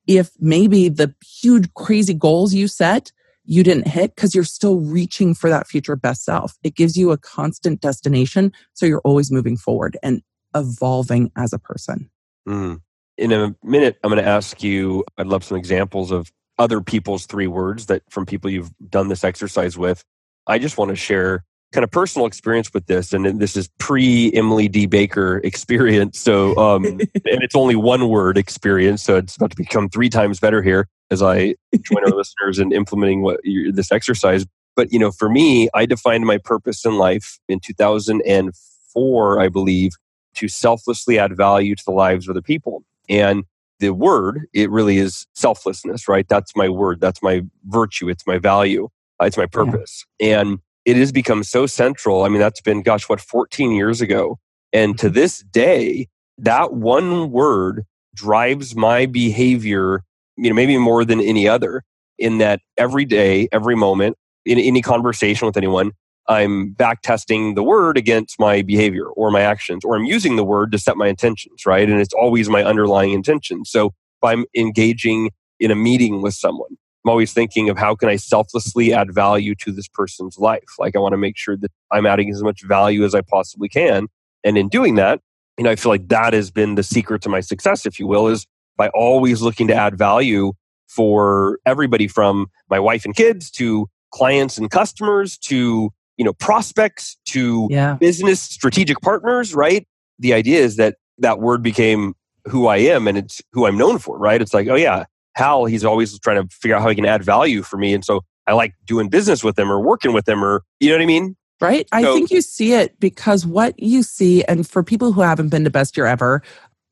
if 0.07 0.31
maybe 0.39 0.89
the 0.89 1.15
huge 1.25 1.73
crazy 1.75 2.15
goals 2.15 2.53
you 2.53 2.69
set 2.69 3.13
you 3.49 3.63
didn't 3.63 3.89
hit 3.89 4.15
because 4.15 4.35
you're 4.35 4.45
still 4.45 4.79
reaching 4.79 5.35
for 5.35 5.49
that 5.49 5.67
future 5.67 5.97
best 5.97 6.23
self. 6.23 6.59
It 6.63 6.77
gives 6.77 6.99
you 6.99 7.13
a 7.13 7.17
constant 7.17 7.81
destination. 7.81 8.53
So 8.75 8.85
you're 8.85 9.01
always 9.05 9.33
moving 9.33 9.57
forward 9.57 9.97
and 10.03 10.23
evolving 10.55 11.33
as 11.35 11.55
a 11.55 11.59
person. 11.59 12.11
Mm. 12.47 12.83
In 13.17 13.33
a 13.33 13.57
minute, 13.65 13.99
I'm 14.05 14.11
going 14.11 14.23
to 14.23 14.29
ask 14.29 14.63
you, 14.63 15.03
I'd 15.17 15.29
love 15.29 15.45
some 15.45 15.57
examples 15.57 16.11
of 16.11 16.31
other 16.59 16.83
people's 16.83 17.25
three 17.25 17.47
words 17.47 17.87
that 17.87 18.03
from 18.11 18.27
people 18.27 18.51
you've 18.51 18.71
done 18.91 19.09
this 19.09 19.25
exercise 19.25 19.79
with. 19.79 20.05
I 20.47 20.59
just 20.59 20.77
want 20.77 20.91
to 20.91 20.97
share 20.97 21.45
kind 21.73 21.85
of 21.85 21.91
personal 21.91 22.27
experience 22.27 22.73
with 22.73 22.87
this, 22.87 23.13
and 23.13 23.41
this 23.41 23.57
is 23.57 23.69
pre 23.79 24.33
Emily 24.35 24.69
D. 24.69 24.87
Baker 24.87 25.41
experience. 25.45 26.19
So, 26.19 26.57
um, 26.57 26.85
and 26.85 27.03
it's 27.25 27.55
only 27.55 27.77
one 27.77 28.09
word 28.09 28.39
experience, 28.39 29.03
so 29.03 29.17
it's 29.17 29.37
about 29.37 29.51
to 29.51 29.57
become 29.57 29.89
three 29.89 30.09
times 30.09 30.41
better 30.41 30.63
here 30.63 30.89
as 31.11 31.23
I 31.23 31.55
join 31.81 32.05
our 32.05 32.11
listeners 32.17 32.59
in 32.59 32.73
implementing 32.73 33.23
what 33.23 33.41
this 33.73 33.93
exercise. 33.93 34.47
But 34.77 34.93
you 34.93 34.99
know, 34.99 35.11
for 35.11 35.29
me, 35.29 35.69
I 35.75 35.87
defined 35.87 36.25
my 36.25 36.39
purpose 36.39 36.85
in 36.85 36.97
life 36.97 37.39
in 37.49 37.61
2004, 37.61 39.41
I 39.41 39.49
believe, 39.49 39.93
to 40.37 40.49
selflessly 40.49 41.19
add 41.19 41.37
value 41.37 41.75
to 41.75 41.83
the 41.85 41.93
lives 41.93 42.29
of 42.29 42.33
other 42.33 42.43
people. 42.43 42.85
And 43.09 43.45
the 43.81 43.91
word, 43.91 44.47
it 44.53 44.71
really 44.71 44.99
is 44.99 45.27
selflessness, 45.35 46.09
right? 46.09 46.27
That's 46.29 46.55
my 46.57 46.69
word. 46.69 47.01
That's 47.01 47.23
my 47.23 47.43
virtue. 47.67 48.09
It's 48.09 48.27
my 48.27 48.39
value. 48.39 48.89
It's 49.21 49.37
my 49.37 49.47
purpose. 49.47 50.05
Yeah. 50.21 50.41
And 50.41 50.59
it 50.89 50.97
has 50.97 51.13
become 51.13 51.45
so 51.45 51.67
central. 51.67 52.25
I 52.25 52.29
mean, 52.29 52.41
that's 52.41 52.63
been, 52.63 52.83
gosh, 52.83 53.09
what, 53.11 53.21
14 53.21 53.73
years 53.73 54.01
ago. 54.01 54.39
And 54.73 54.99
to 54.99 55.11
this 55.11 55.41
day, 55.41 56.09
that 56.39 56.73
one 56.73 57.31
word 57.31 57.85
drives 58.15 58.75
my 58.75 59.05
behavior 59.05 60.03
you 60.39 60.49
know, 60.49 60.55
maybe 60.55 60.79
more 60.79 61.05
than 61.05 61.21
any 61.21 61.47
other 61.47 61.83
in 62.19 62.39
that 62.39 62.61
every 62.77 63.05
day, 63.05 63.49
every 63.53 63.75
moment, 63.75 64.17
in 64.47 64.59
any 64.59 64.81
conversation 64.81 65.47
with 65.47 65.57
anyone, 65.57 65.93
I'm 66.27 66.71
back 66.73 67.03
testing 67.03 67.55
the 67.55 67.63
word 67.63 67.99
against 67.99 68.39
my 68.39 68.63
behavior 68.63 69.07
or 69.09 69.31
my 69.31 69.41
actions, 69.41 69.85
or 69.85 69.97
I'm 69.97 70.05
using 70.05 70.37
the 70.37 70.45
word 70.45 70.73
to 70.73 70.79
set 70.79 70.97
my 70.97 71.09
intentions, 71.09 71.67
right? 71.67 71.89
And 71.89 72.01
it's 72.01 72.15
always 72.15 72.49
my 72.49 72.63
underlying 72.65 73.13
intention. 73.13 73.65
So 73.65 73.87
if 73.89 74.25
I'm 74.25 74.47
engaging 74.57 75.31
in 75.61 75.71
a 75.71 75.75
meeting 75.75 76.23
with 76.23 76.35
someone, 76.35 76.77
I'm 77.09 77.13
always 77.13 77.33
thinking 77.33 77.71
of 77.71 77.79
how 77.79 77.95
can 77.95 78.11
I 78.11 78.17
selflessly 78.17 78.93
add 78.93 79.15
value 79.15 79.55
to 79.61 79.73
this 79.73 79.89
person's 79.89 80.37
life. 80.37 80.75
Like 80.79 80.95
I 80.95 80.99
want 80.99 81.15
to 81.15 81.17
make 81.17 81.39
sure 81.39 81.57
that 81.57 81.73
I'm 81.91 82.05
adding 82.05 82.29
as 82.31 82.43
much 82.43 82.63
value 82.65 83.03
as 83.03 83.15
I 83.15 83.23
possibly 83.23 83.71
can. 83.71 84.09
And 84.45 84.59
in 84.59 84.69
doing 84.69 84.97
that, 84.97 85.23
you 85.57 85.65
know, 85.65 85.71
I 85.71 85.77
feel 85.77 85.91
like 85.91 86.09
that 86.09 86.35
has 86.35 86.51
been 86.51 86.75
the 86.75 86.83
secret 86.83 87.23
to 87.23 87.31
my 87.31 87.41
success, 87.41 87.87
if 87.87 87.99
you 87.99 88.07
will, 88.07 88.29
is 88.29 88.47
by 88.77 88.91
always 88.91 89.41
looking 89.41 89.69
to 89.69 89.75
add 89.75 89.97
value 89.97 90.53
for 90.87 91.59
everybody 91.65 92.09
from 92.09 92.49
my 92.69 92.79
wife 92.79 93.07
and 93.07 93.17
kids 93.17 93.51
to 93.53 93.89
clients 94.13 94.59
and 94.59 94.71
customers 94.71 95.39
to 95.39 95.91
you 96.19 96.25
know 96.27 96.35
prospects 96.35 97.17
to 97.25 97.69
yeah. 97.71 97.95
business 97.95 98.41
strategic 98.41 99.01
partners 99.01 99.55
right 99.55 99.87
the 100.19 100.35
idea 100.35 100.61
is 100.61 100.77
that 100.77 100.97
that 101.19 101.41
word 101.41 101.63
became 101.63 102.15
who 102.47 102.67
i 102.67 102.79
am 102.79 103.07
and 103.07 103.19
it's 103.19 103.43
who 103.53 103.67
i'm 103.67 103.77
known 103.77 103.99
for 103.99 104.19
right 104.19 104.41
it's 104.41 104.55
like 104.55 104.67
oh 104.69 104.75
yeah 104.75 105.05
hal 105.39 105.65
he's 105.65 105.85
always 105.85 106.19
trying 106.19 106.43
to 106.43 106.55
figure 106.55 106.77
out 106.77 106.83
how 106.83 106.89
he 106.89 106.95
can 106.95 107.07
add 107.07 107.23
value 107.23 107.63
for 107.63 107.77
me. 107.77 107.95
And 107.95 108.05
so 108.05 108.25
i 108.47 108.53
like 108.53 108.75
doing 108.87 109.09
business 109.09 109.45
with 109.45 109.59
him 109.59 109.71
or 109.71 109.79
working 109.79 110.13
with 110.13 110.29
him 110.29 110.43
or 110.43 110.65
you 110.81 110.89
know 110.89 110.97
what 110.97 111.03
i 111.03 111.07
mean? 111.07 111.37
Right? 111.61 111.89
I 111.91 112.03
think 112.03 112.31
you 112.31 112.41
see 112.41 112.73
it 112.75 112.99
because 113.01 113.45
what 113.45 113.79
you 113.81 114.05
see 114.05 114.45
and 114.45 114.69
for 114.69 114.85
people 114.85 115.13
who 115.13 115.23
haven't 115.23 115.49
been 115.49 115.65
to 115.65 115.71
best 115.71 115.97
year 115.97 116.07
ever 116.07 116.43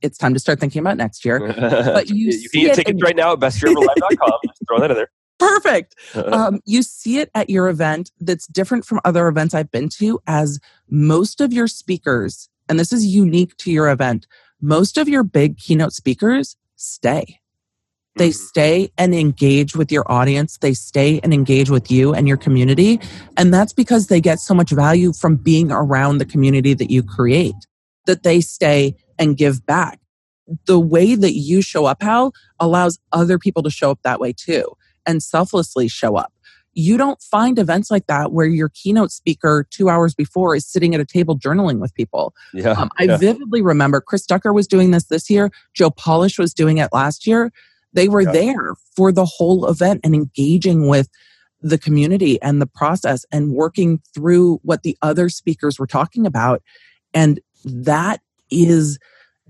it's 0.03 0.19
time 0.19 0.35
to 0.35 0.41
start 0.41 0.61
thinking 0.61 0.81
about 0.81 0.97
next 0.97 1.25
year. 1.25 1.41
But 1.97 2.11
you, 2.11 2.31
you 2.31 2.49
can 2.51 2.61
get 2.63 2.75
tickets 2.77 3.03
right 3.03 3.17
now 3.17 3.33
at 3.33 3.39
bestyeareverlive.com 3.39 4.39
just 4.47 4.63
throw 4.69 4.81
that 4.81 4.91
in 4.91 4.97
there. 4.97 5.11
Perfect. 5.39 5.95
Um, 6.17 6.61
you 6.65 6.83
see 6.83 7.19
it 7.19 7.31
at 7.35 7.51
your 7.51 7.69
event 7.69 8.11
that's 8.21 8.47
different 8.47 8.85
from 8.85 9.01
other 9.05 9.29
events 9.29 9.55
I've 9.55 9.71
been 9.71 9.89
to, 9.91 10.19
as 10.27 10.59
most 10.89 11.41
of 11.41 11.53
your 11.53 11.69
speakers, 11.69 12.49
and 12.69 12.81
this 12.81 12.93
is 12.93 13.05
unique 13.07 13.57
to 13.59 13.71
your 13.71 13.89
event, 13.91 14.27
most 14.61 14.97
of 14.97 15.09
your 15.09 15.23
big 15.23 15.59
keynote 15.59 15.93
speakers 15.93 16.57
stay. 16.77 17.41
They 18.17 18.31
mm-hmm. 18.31 18.47
stay 18.47 18.91
and 18.97 19.15
engage 19.15 19.77
with 19.77 19.93
your 19.93 20.11
audience. 20.11 20.59
They 20.59 20.75
stay 20.75 21.21
and 21.23 21.33
engage 21.33 21.71
with 21.71 21.91
you 21.91 22.15
and 22.15 22.27
your 22.27 22.39
community. 22.39 23.01
And 23.37 23.53
that's 23.53 23.73
because 23.73 24.07
they 24.07 24.21
get 24.21 24.41
so 24.41 24.55
much 24.55 24.71
value 24.71 25.13
from 25.13 25.37
being 25.37 25.71
around 25.71 26.19
the 26.19 26.25
community 26.25 26.75
that 26.75 26.91
you 26.91 27.03
create 27.03 27.55
that 28.07 28.23
they 28.23 28.41
stay 28.41 28.95
and 29.19 29.37
give 29.37 29.65
back. 29.67 30.01
The 30.67 30.79
way 30.79 31.15
that 31.15 31.35
you 31.35 31.61
show 31.61 31.87
up, 31.87 32.03
Hal, 32.03 32.33
allows 32.61 32.99
other 33.13 33.39
people 33.39 33.63
to 33.65 33.71
show 33.71 33.91
up 33.91 34.01
that 34.03 34.21
way 34.21 34.33
too 34.33 34.77
and 35.05 35.23
selflessly 35.23 35.89
show 35.89 36.17
up. 36.17 36.33
You 36.73 36.97
don't 36.99 37.21
find 37.23 37.59
events 37.59 37.91
like 37.91 38.07
that 38.07 38.33
where 38.33 38.47
your 38.47 38.69
keynote 38.69 39.11
speaker 39.11 39.67
two 39.71 39.89
hours 39.89 40.15
before 40.15 40.55
is 40.55 40.67
sitting 40.67 40.95
at 40.95 41.01
a 41.01 41.07
table 41.07 41.39
journaling 41.39 41.79
with 41.79 41.95
people. 41.95 42.35
Yeah, 42.53 42.73
um, 42.73 42.91
I 42.99 43.05
yeah. 43.05 43.17
vividly 43.17 43.63
remember 43.63 44.01
Chris 44.01 44.27
Ducker 44.27 44.53
was 44.53 44.67
doing 44.67 44.91
this 44.91 45.05
this 45.05 45.31
year. 45.31 45.51
Joe 45.75 45.91
Polish 45.91 46.39
was 46.39 46.53
doing 46.53 46.77
it 46.79 46.91
last 46.93 47.27
year. 47.27 47.51
They 47.97 48.09
were 48.09 48.21
yeah. 48.21 48.33
there 48.33 48.75
for 48.95 49.11
the 49.11 49.25
whole 49.25 49.67
event 49.69 50.03
and 50.05 50.15
engaging 50.15 50.87
with 50.87 51.09
the 51.63 51.79
community 51.79 52.41
and 52.43 52.61
the 52.61 52.67
process 52.67 53.25
and 53.33 53.53
working 53.53 54.01
through 54.15 54.61
what 54.63 54.83
the 54.83 54.97
other 55.03 55.29
speakers 55.31 55.79
were 55.79 55.87
talking 55.87 56.27
about. 56.27 56.63
And 57.15 57.41
that 57.65 58.21
is 58.51 58.99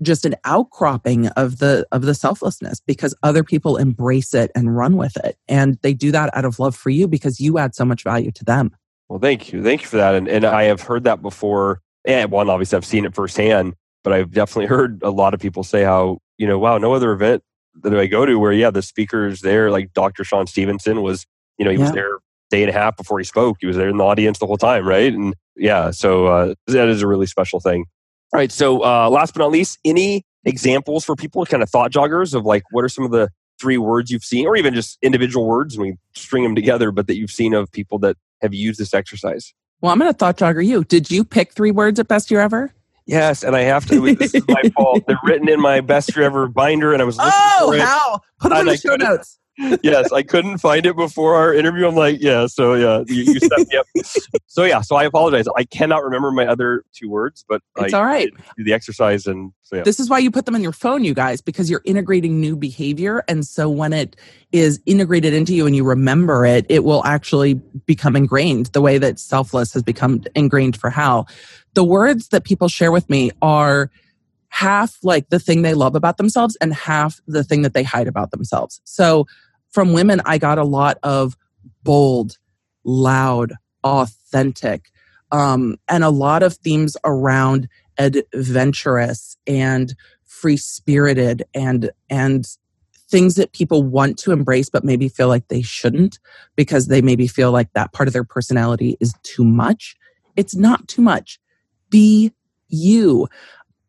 just 0.01 0.25
an 0.25 0.35
outcropping 0.45 1.27
of 1.29 1.57
the 1.57 1.85
of 1.91 2.03
the 2.03 2.15
selflessness 2.15 2.79
because 2.79 3.13
other 3.21 3.43
people 3.43 3.77
embrace 3.77 4.33
it 4.33 4.49
and 4.55 4.77
run 4.77 4.95
with 4.95 5.17
it. 5.17 5.37
And 5.49 5.77
they 5.81 5.93
do 5.93 6.11
that 6.11 6.35
out 6.35 6.45
of 6.45 6.59
love 6.59 6.75
for 6.75 6.89
you 6.89 7.07
because 7.07 7.39
you 7.39 7.57
add 7.57 7.75
so 7.75 7.83
much 7.83 8.03
value 8.03 8.31
to 8.31 8.45
them. 8.45 8.71
Well 9.09 9.19
thank 9.19 9.51
you. 9.51 9.61
Thank 9.61 9.81
you 9.81 9.87
for 9.87 9.97
that. 9.97 10.15
And, 10.15 10.27
and 10.27 10.45
i 10.45 10.63
have 10.63 10.81
heard 10.81 11.03
that 11.03 11.21
before. 11.21 11.81
And 12.05 12.31
one 12.31 12.49
obviously 12.49 12.77
i've 12.77 12.85
seen 12.85 13.03
it 13.03 13.13
firsthand 13.13 13.73
but 14.03 14.13
i've 14.13 14.31
definitely 14.31 14.65
heard 14.75 15.01
a 15.03 15.09
lot 15.09 15.33
of 15.33 15.41
people 15.41 15.63
say 15.63 15.83
how 15.83 16.19
you 16.37 16.47
know 16.47 16.57
wow 16.57 16.77
no 16.77 16.93
other 16.93 17.11
event 17.11 17.43
that 17.83 17.97
i 17.97 18.05
go 18.05 18.25
to 18.25 18.37
where 18.37 18.51
yeah 18.51 18.71
the 18.71 18.81
speakers 18.81 19.41
there 19.41 19.71
like 19.71 19.93
dr 19.93 20.23
shawn 20.23 20.47
stevenson 20.47 21.01
was 21.01 21.25
you 21.57 21.65
know 21.65 21.71
he 21.71 21.77
yeah. 21.77 21.83
was 21.83 21.91
there 21.91 22.19
day 22.49 22.61
and 22.61 22.69
a 22.69 22.73
half 22.73 22.95
before 22.95 23.19
he 23.19 23.25
spoke 23.25 23.57
he 23.59 23.67
was 23.67 23.75
there 23.75 23.89
in 23.89 23.97
the 23.97 24.03
audience 24.03 24.39
the 24.39 24.47
whole 24.47 24.57
time 24.57 24.87
right 24.87 25.13
and 25.13 25.35
yeah 25.55 25.91
so 25.91 26.27
uh, 26.27 26.53
that 26.67 26.87
is 26.87 27.01
a 27.01 27.07
really 27.07 27.25
special 27.25 27.59
thing 27.59 27.85
all 28.33 28.39
right. 28.39 28.51
So, 28.51 28.83
uh, 28.83 29.09
last 29.09 29.33
but 29.33 29.39
not 29.39 29.51
least, 29.51 29.79
any 29.85 30.25
examples 30.43 31.05
for 31.05 31.15
people, 31.15 31.45
kind 31.45 31.63
of 31.63 31.69
thought 31.69 31.91
joggers 31.91 32.33
of 32.33 32.45
like 32.45 32.63
what 32.71 32.83
are 32.83 32.89
some 32.89 33.05
of 33.05 33.11
the 33.11 33.29
three 33.59 33.77
words 33.77 34.11
you've 34.11 34.23
seen, 34.23 34.45
or 34.45 34.57
even 34.57 34.73
just 34.73 34.97
individual 35.01 35.47
words, 35.47 35.75
and 35.75 35.83
we 35.83 35.95
string 36.13 36.43
them 36.43 36.53
together, 36.53 36.91
but 36.91 37.07
that 37.07 37.15
you've 37.15 37.31
seen 37.31 37.53
of 37.53 37.71
people 37.71 37.99
that 37.99 38.17
have 38.41 38.53
used 38.53 38.79
this 38.79 38.93
exercise? 38.93 39.53
Well, 39.79 39.93
I'm 39.93 39.99
going 39.99 40.11
to 40.11 40.17
thought 40.17 40.37
jogger 40.37 40.65
you. 40.65 40.83
Did 40.83 41.09
you 41.09 41.23
pick 41.23 41.53
three 41.53 41.71
words 41.71 41.99
at 41.99 42.07
best 42.09 42.29
year 42.29 42.41
ever? 42.41 42.73
Yes, 43.07 43.43
and 43.43 43.55
I 43.55 43.61
have 43.61 43.85
to. 43.87 44.15
This 44.15 44.35
is 44.35 44.43
my 44.47 44.61
fault. 44.75 45.03
They're 45.07 45.17
written 45.23 45.47
in 45.49 45.61
my 45.61 45.81
best 45.81 46.15
year 46.15 46.25
ever 46.25 46.47
binder, 46.47 46.93
and 46.93 47.01
I 47.01 47.05
was 47.05 47.17
looking 47.17 47.31
oh, 47.33 47.67
for 47.69 47.75
it. 47.75 47.81
how? 47.81 48.19
Put 48.39 48.49
them 48.49 48.59
in 48.59 48.65
the 48.67 48.77
show 48.77 48.95
notes 48.95 49.39
yes, 49.81 50.11
I 50.11 50.21
couldn't 50.21 50.59
find 50.59 50.85
it 50.85 50.95
before 50.95 51.35
our 51.35 51.51
interview. 51.53 51.87
I'm 51.87 51.95
like, 51.95 52.21
yeah, 52.21 52.45
so 52.45 52.75
yeah, 52.75 53.03
you, 53.07 53.33
you 53.33 53.39
set 53.39 53.57
me 53.57 53.77
up. 53.77 53.87
so 54.47 54.63
yeah, 54.65 54.81
so 54.81 54.95
I 54.95 55.03
apologize. 55.03 55.45
I 55.55 55.63
cannot 55.63 56.03
remember 56.03 56.31
my 56.31 56.45
other 56.45 56.83
two 56.93 57.09
words, 57.09 57.43
but 57.47 57.61
it's 57.77 57.93
I 57.93 57.97
all 57.97 58.05
right. 58.05 58.31
Do 58.55 58.63
the 58.63 58.73
exercise, 58.73 59.25
and 59.25 59.51
so 59.63 59.77
yeah. 59.77 59.83
This 59.83 59.99
is 59.99 60.09
why 60.09 60.19
you 60.19 60.29
put 60.29 60.45
them 60.45 60.53
in 60.53 60.61
your 60.61 60.73
phone, 60.73 61.03
you 61.03 61.15
guys, 61.15 61.41
because 61.41 61.71
you're 61.71 61.81
integrating 61.85 62.39
new 62.39 62.55
behavior, 62.55 63.23
and 63.27 63.47
so 63.47 63.67
when 63.67 63.93
it 63.93 64.15
is 64.51 64.79
integrated 64.85 65.33
into 65.33 65.55
you 65.55 65.65
and 65.65 65.75
you 65.75 65.83
remember 65.83 66.45
it, 66.45 66.65
it 66.69 66.83
will 66.83 67.03
actually 67.03 67.55
become 67.85 68.15
ingrained. 68.15 68.67
The 68.67 68.81
way 68.81 68.99
that 68.99 69.17
selfless 69.17 69.73
has 69.73 69.81
become 69.81 70.23
ingrained 70.35 70.77
for 70.77 70.91
Hal. 70.91 71.27
The 71.77 71.83
words 71.83 72.29
that 72.29 72.43
people 72.43 72.69
share 72.69 72.91
with 72.91 73.07
me 73.07 73.29
are 73.39 73.91
half 74.47 74.97
like 75.03 75.29
the 75.29 75.37
thing 75.37 75.61
they 75.61 75.75
love 75.75 75.93
about 75.93 76.17
themselves 76.17 76.57
and 76.59 76.73
half 76.73 77.21
the 77.27 77.43
thing 77.43 77.61
that 77.61 77.75
they 77.75 77.83
hide 77.83 78.07
about 78.07 78.31
themselves. 78.31 78.81
So 78.83 79.27
from 79.69 79.93
women, 79.93 80.19
I 80.25 80.39
got 80.39 80.57
a 80.57 80.63
lot 80.63 80.97
of 81.03 81.37
bold, 81.83 82.39
loud, 82.83 83.53
authentic, 83.83 84.89
um, 85.31 85.77
and 85.87 86.03
a 86.03 86.09
lot 86.09 86.41
of 86.41 86.55
themes 86.55 86.97
around 87.05 87.69
adventurous 87.99 89.37
and 89.45 89.93
free 90.25 90.57
spirited 90.57 91.43
and 91.53 91.91
and 92.09 92.57
things 93.07 93.35
that 93.35 93.51
people 93.51 93.83
want 93.83 94.17
to 94.17 94.31
embrace 94.31 94.67
but 94.67 94.83
maybe 94.83 95.09
feel 95.09 95.27
like 95.27 95.47
they 95.49 95.61
shouldn't 95.61 96.17
because 96.55 96.87
they 96.87 97.03
maybe 97.03 97.27
feel 97.27 97.51
like 97.51 97.71
that 97.73 97.93
part 97.93 98.07
of 98.07 98.13
their 98.13 98.23
personality 98.23 98.97
is 98.99 99.13
too 99.21 99.43
much 99.43 99.95
it's 100.35 100.55
not 100.55 100.87
too 100.87 101.03
much 101.03 101.39
be 101.89 102.31
you 102.69 103.27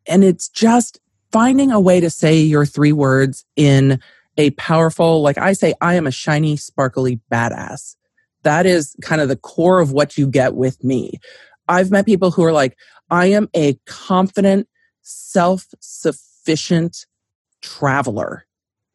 and 0.08 0.24
it's 0.24 0.48
just 0.48 0.98
finding 1.30 1.70
a 1.70 1.78
way 1.78 2.00
to 2.00 2.10
say 2.10 2.40
your 2.40 2.64
three 2.66 2.92
words 2.92 3.44
in 3.54 4.00
a 4.38 4.50
powerful, 4.52 5.20
like 5.20 5.38
I 5.38 5.52
say, 5.52 5.74
I 5.80 5.94
am 5.94 6.06
a 6.06 6.10
shiny, 6.10 6.56
sparkly 6.56 7.20
badass. 7.30 7.96
That 8.42 8.66
is 8.66 8.96
kind 9.02 9.20
of 9.20 9.28
the 9.28 9.36
core 9.36 9.80
of 9.80 9.92
what 9.92 10.16
you 10.16 10.26
get 10.26 10.54
with 10.54 10.82
me. 10.82 11.20
I've 11.68 11.90
met 11.90 12.06
people 12.06 12.30
who 12.30 12.44
are 12.44 12.52
like, 12.52 12.76
I 13.10 13.26
am 13.26 13.50
a 13.54 13.74
confident, 13.84 14.68
self 15.02 15.66
sufficient 15.80 17.06
traveler. 17.60 18.46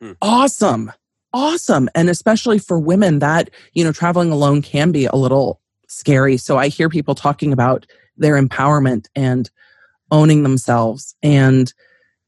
Hmm. 0.01 0.13
Awesome. 0.21 0.91
Awesome. 1.33 1.89
And 1.93 2.09
especially 2.09 2.57
for 2.57 2.79
women, 2.79 3.19
that, 3.19 3.49
you 3.73 3.83
know, 3.83 3.91
traveling 3.91 4.31
alone 4.31 4.61
can 4.61 4.91
be 4.91 5.05
a 5.05 5.15
little 5.15 5.59
scary. 5.87 6.37
So 6.37 6.57
I 6.57 6.69
hear 6.69 6.89
people 6.89 7.15
talking 7.15 7.51
about 7.51 7.85
their 8.17 8.41
empowerment 8.41 9.07
and 9.15 9.49
owning 10.11 10.43
themselves 10.43 11.15
and 11.23 11.73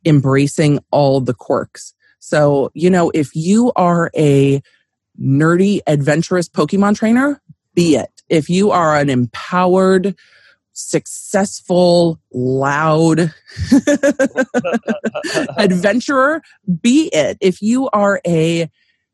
embracing 0.05 0.79
all 0.91 1.21
the 1.21 1.33
quirks. 1.33 1.93
So, 2.19 2.71
you 2.73 2.89
know, 2.89 3.11
if 3.13 3.35
you 3.35 3.71
are 3.75 4.09
a 4.15 4.61
nerdy, 5.21 5.81
adventurous 5.87 6.49
Pokemon 6.49 6.95
trainer, 6.95 7.41
be 7.73 7.95
it. 7.95 8.23
If 8.29 8.49
you 8.49 8.71
are 8.71 8.95
an 8.97 9.09
empowered, 9.09 10.15
successful, 10.73 12.19
loud 12.33 13.33
adventurer, 15.57 16.41
be 16.81 17.09
it. 17.13 17.37
If 17.41 17.61
you 17.61 17.89
are 17.89 18.21
a 18.25 18.69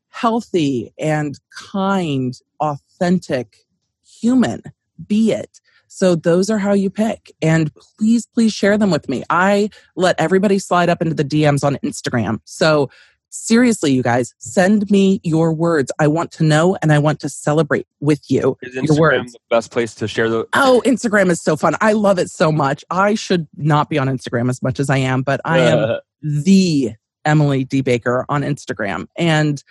healthy 0.10 0.94
and 0.98 1.40
kind, 1.50 2.34
authentic 2.60 3.58
human, 4.04 4.64
be 5.08 5.32
it. 5.32 5.60
So 5.94 6.16
those 6.16 6.50
are 6.50 6.58
how 6.58 6.72
you 6.72 6.90
pick. 6.90 7.34
And 7.42 7.70
please, 7.76 8.26
please 8.26 8.54
share 8.54 8.78
them 8.78 8.92
with 8.92 9.10
me. 9.10 9.24
I 9.30 9.70
let 9.98 10.16
everybody 10.20 10.58
slide 10.58 10.88
up 10.88 11.02
into 11.02 11.14
the 11.14 11.26
DMs 11.26 11.66
on 11.66 11.76
Instagram. 11.84 12.40
So 12.46 12.90
seriously, 13.30 13.92
you 13.92 14.02
guys, 14.02 14.34
send 14.38 14.90
me 14.90 15.20
your 15.24 15.52
words. 15.52 15.92
I 16.00 16.08
want 16.08 16.32
to 16.34 16.44
know 16.46 16.78
and 16.82 16.94
I 16.94 17.00
want 17.00 17.20
to 17.20 17.30
celebrate 17.30 17.88
with 18.00 18.22
you. 18.32 18.58
Is 18.62 18.78
Instagram 18.78 18.88
your 18.88 19.00
words. 19.00 19.34
the 19.34 19.40
best 19.50 19.72
place 19.72 19.94
to 19.96 20.08
share 20.08 20.30
the? 20.30 20.48
Oh, 20.54 20.82
Instagram 20.86 21.30
is 21.30 21.42
so 21.42 21.58
fun. 21.58 21.76
I 21.82 21.92
love 21.92 22.20
it 22.20 22.30
so 22.30 22.54
much. 22.54 22.86
I 22.90 23.14
should 23.14 23.50
not 23.58 23.90
be 23.90 24.00
on 24.00 24.08
Instagram 24.08 24.50
as 24.50 24.64
much 24.64 24.80
as 24.80 24.90
I 24.90 24.98
am, 24.98 25.24
but 25.24 25.42
I 25.44 25.60
am 25.60 26.00
the 26.22 26.94
Emily 27.26 27.66
D 27.66 27.82
Baker 27.82 28.26
on 28.30 28.44
Instagram. 28.44 29.08
And 29.18 29.62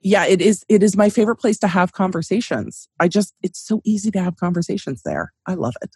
yeah, 0.00 0.26
it 0.26 0.40
is. 0.40 0.64
It 0.68 0.82
is 0.82 0.96
my 0.96 1.10
favorite 1.10 1.36
place 1.36 1.58
to 1.58 1.68
have 1.68 1.92
conversations. 1.92 2.88
I 3.00 3.08
just, 3.08 3.34
it's 3.42 3.58
so 3.58 3.80
easy 3.84 4.10
to 4.12 4.22
have 4.22 4.36
conversations 4.36 5.02
there. 5.02 5.32
I 5.46 5.54
love 5.54 5.74
it. 5.82 5.90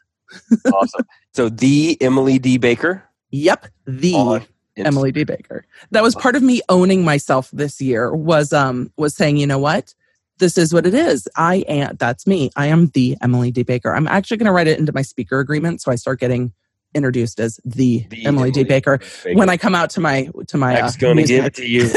awesome. 0.72 1.06
So 1.34 1.48
the 1.48 1.96
Emily 2.00 2.38
D. 2.38 2.58
Baker. 2.58 3.04
Yep, 3.30 3.66
the 3.86 4.42
Emily 4.76 5.12
D. 5.12 5.24
Baker. 5.24 5.64
That 5.90 6.02
was 6.02 6.14
part 6.14 6.36
of 6.36 6.42
me 6.42 6.60
owning 6.68 7.04
myself 7.04 7.50
this 7.52 7.80
year. 7.80 8.14
Was 8.14 8.52
um 8.52 8.92
was 8.96 9.14
saying, 9.14 9.36
you 9.36 9.46
know 9.46 9.58
what, 9.58 9.94
this 10.40 10.58
is 10.58 10.74
what 10.74 10.86
it 10.86 10.94
is. 10.94 11.28
I 11.36 11.56
am. 11.68 11.96
That's 11.96 12.26
me. 12.26 12.50
I 12.56 12.66
am 12.66 12.88
the 12.88 13.16
Emily 13.22 13.52
D. 13.52 13.62
Baker. 13.62 13.94
I'm 13.94 14.08
actually 14.08 14.38
going 14.38 14.46
to 14.46 14.52
write 14.52 14.66
it 14.66 14.78
into 14.78 14.92
my 14.92 15.02
speaker 15.02 15.38
agreement, 15.38 15.80
so 15.80 15.92
I 15.92 15.94
start 15.94 16.18
getting 16.18 16.52
introduced 16.94 17.38
as 17.38 17.60
the, 17.64 18.04
the 18.10 18.24
Emily, 18.24 18.26
Emily 18.26 18.50
D. 18.50 18.64
Baker, 18.64 18.98
Baker, 18.98 19.38
when 19.38 19.48
I 19.48 19.56
come 19.56 19.74
out 19.74 19.90
to 19.90 20.00
my 20.00 20.28
to 20.48 20.56
my. 20.56 20.74
X 20.74 20.94
uh, 20.94 20.98
gonna 20.98 21.22
give 21.22 21.44
it 21.44 21.54
to 21.54 21.66
you. 21.66 21.90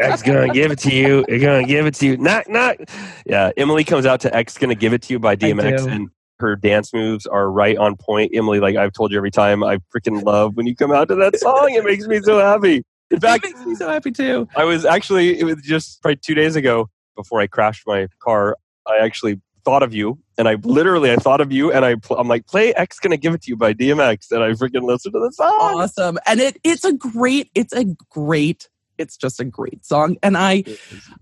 X 0.00 0.22
gonna 0.22 0.52
give 0.52 0.70
it 0.70 0.78
to 0.80 0.92
you. 0.94 1.24
It's 1.28 1.42
gonna 1.42 1.64
give 1.64 1.86
it 1.86 1.94
to 1.96 2.06
you. 2.06 2.16
Knock 2.16 2.48
knock. 2.48 2.76
Yeah, 3.26 3.50
Emily 3.56 3.84
comes 3.84 4.06
out 4.06 4.20
to 4.20 4.34
X 4.34 4.58
gonna 4.58 4.74
give 4.74 4.92
it 4.92 5.02
to 5.02 5.12
you 5.12 5.18
by 5.18 5.36
DMX, 5.36 5.86
and 5.86 6.10
her 6.40 6.56
dance 6.56 6.92
moves 6.94 7.26
are 7.26 7.50
right 7.50 7.76
on 7.76 7.96
point. 7.96 8.32
Emily, 8.34 8.60
like 8.60 8.76
I've 8.76 8.92
told 8.92 9.10
you 9.12 9.16
every 9.18 9.30
time, 9.30 9.62
I 9.64 9.78
freaking 9.94 10.22
love 10.22 10.56
when 10.56 10.66
you 10.66 10.76
come 10.76 10.92
out 10.92 11.08
to 11.08 11.14
that 11.16 11.38
song. 11.38 11.70
It 11.70 11.84
makes 11.84 12.06
me 12.06 12.20
so 12.20 12.38
happy. 12.38 12.84
In 13.10 13.20
fact, 13.20 13.44
it 13.44 13.54
makes 13.54 13.66
me 13.66 13.74
so 13.74 13.88
happy 13.88 14.10
too. 14.10 14.48
I 14.56 14.64
was 14.64 14.84
actually 14.84 15.38
it 15.38 15.44
was 15.44 15.56
just 15.62 16.02
probably 16.02 16.16
two 16.16 16.34
days 16.34 16.56
ago 16.56 16.88
before 17.16 17.40
I 17.40 17.46
crashed 17.46 17.86
my 17.86 18.08
car. 18.20 18.56
I 18.86 18.98
actually 18.98 19.40
thought 19.64 19.82
of 19.82 19.92
you, 19.92 20.18
and 20.38 20.48
I 20.48 20.54
literally 20.62 21.10
I 21.12 21.16
thought 21.16 21.40
of 21.40 21.52
you, 21.52 21.72
and 21.72 21.84
I 21.84 21.96
pl- 21.96 22.18
I'm 22.18 22.28
like, 22.28 22.46
play 22.46 22.72
X 22.74 22.98
gonna 22.98 23.16
give 23.16 23.34
it 23.34 23.42
to 23.42 23.50
you 23.50 23.56
by 23.56 23.74
DMX, 23.74 24.30
and 24.30 24.42
I 24.42 24.50
freaking 24.50 24.82
listened 24.82 25.14
to 25.14 25.20
the 25.20 25.32
song. 25.32 25.48
Awesome, 25.50 26.18
and 26.26 26.40
it 26.40 26.58
it's 26.64 26.84
a 26.84 26.92
great 26.92 27.50
it's 27.54 27.72
a 27.72 27.84
great 28.10 28.68
it's 28.98 29.16
just 29.16 29.40
a 29.40 29.44
great 29.44 29.84
song. 29.84 30.16
And 30.22 30.36
i 30.36 30.64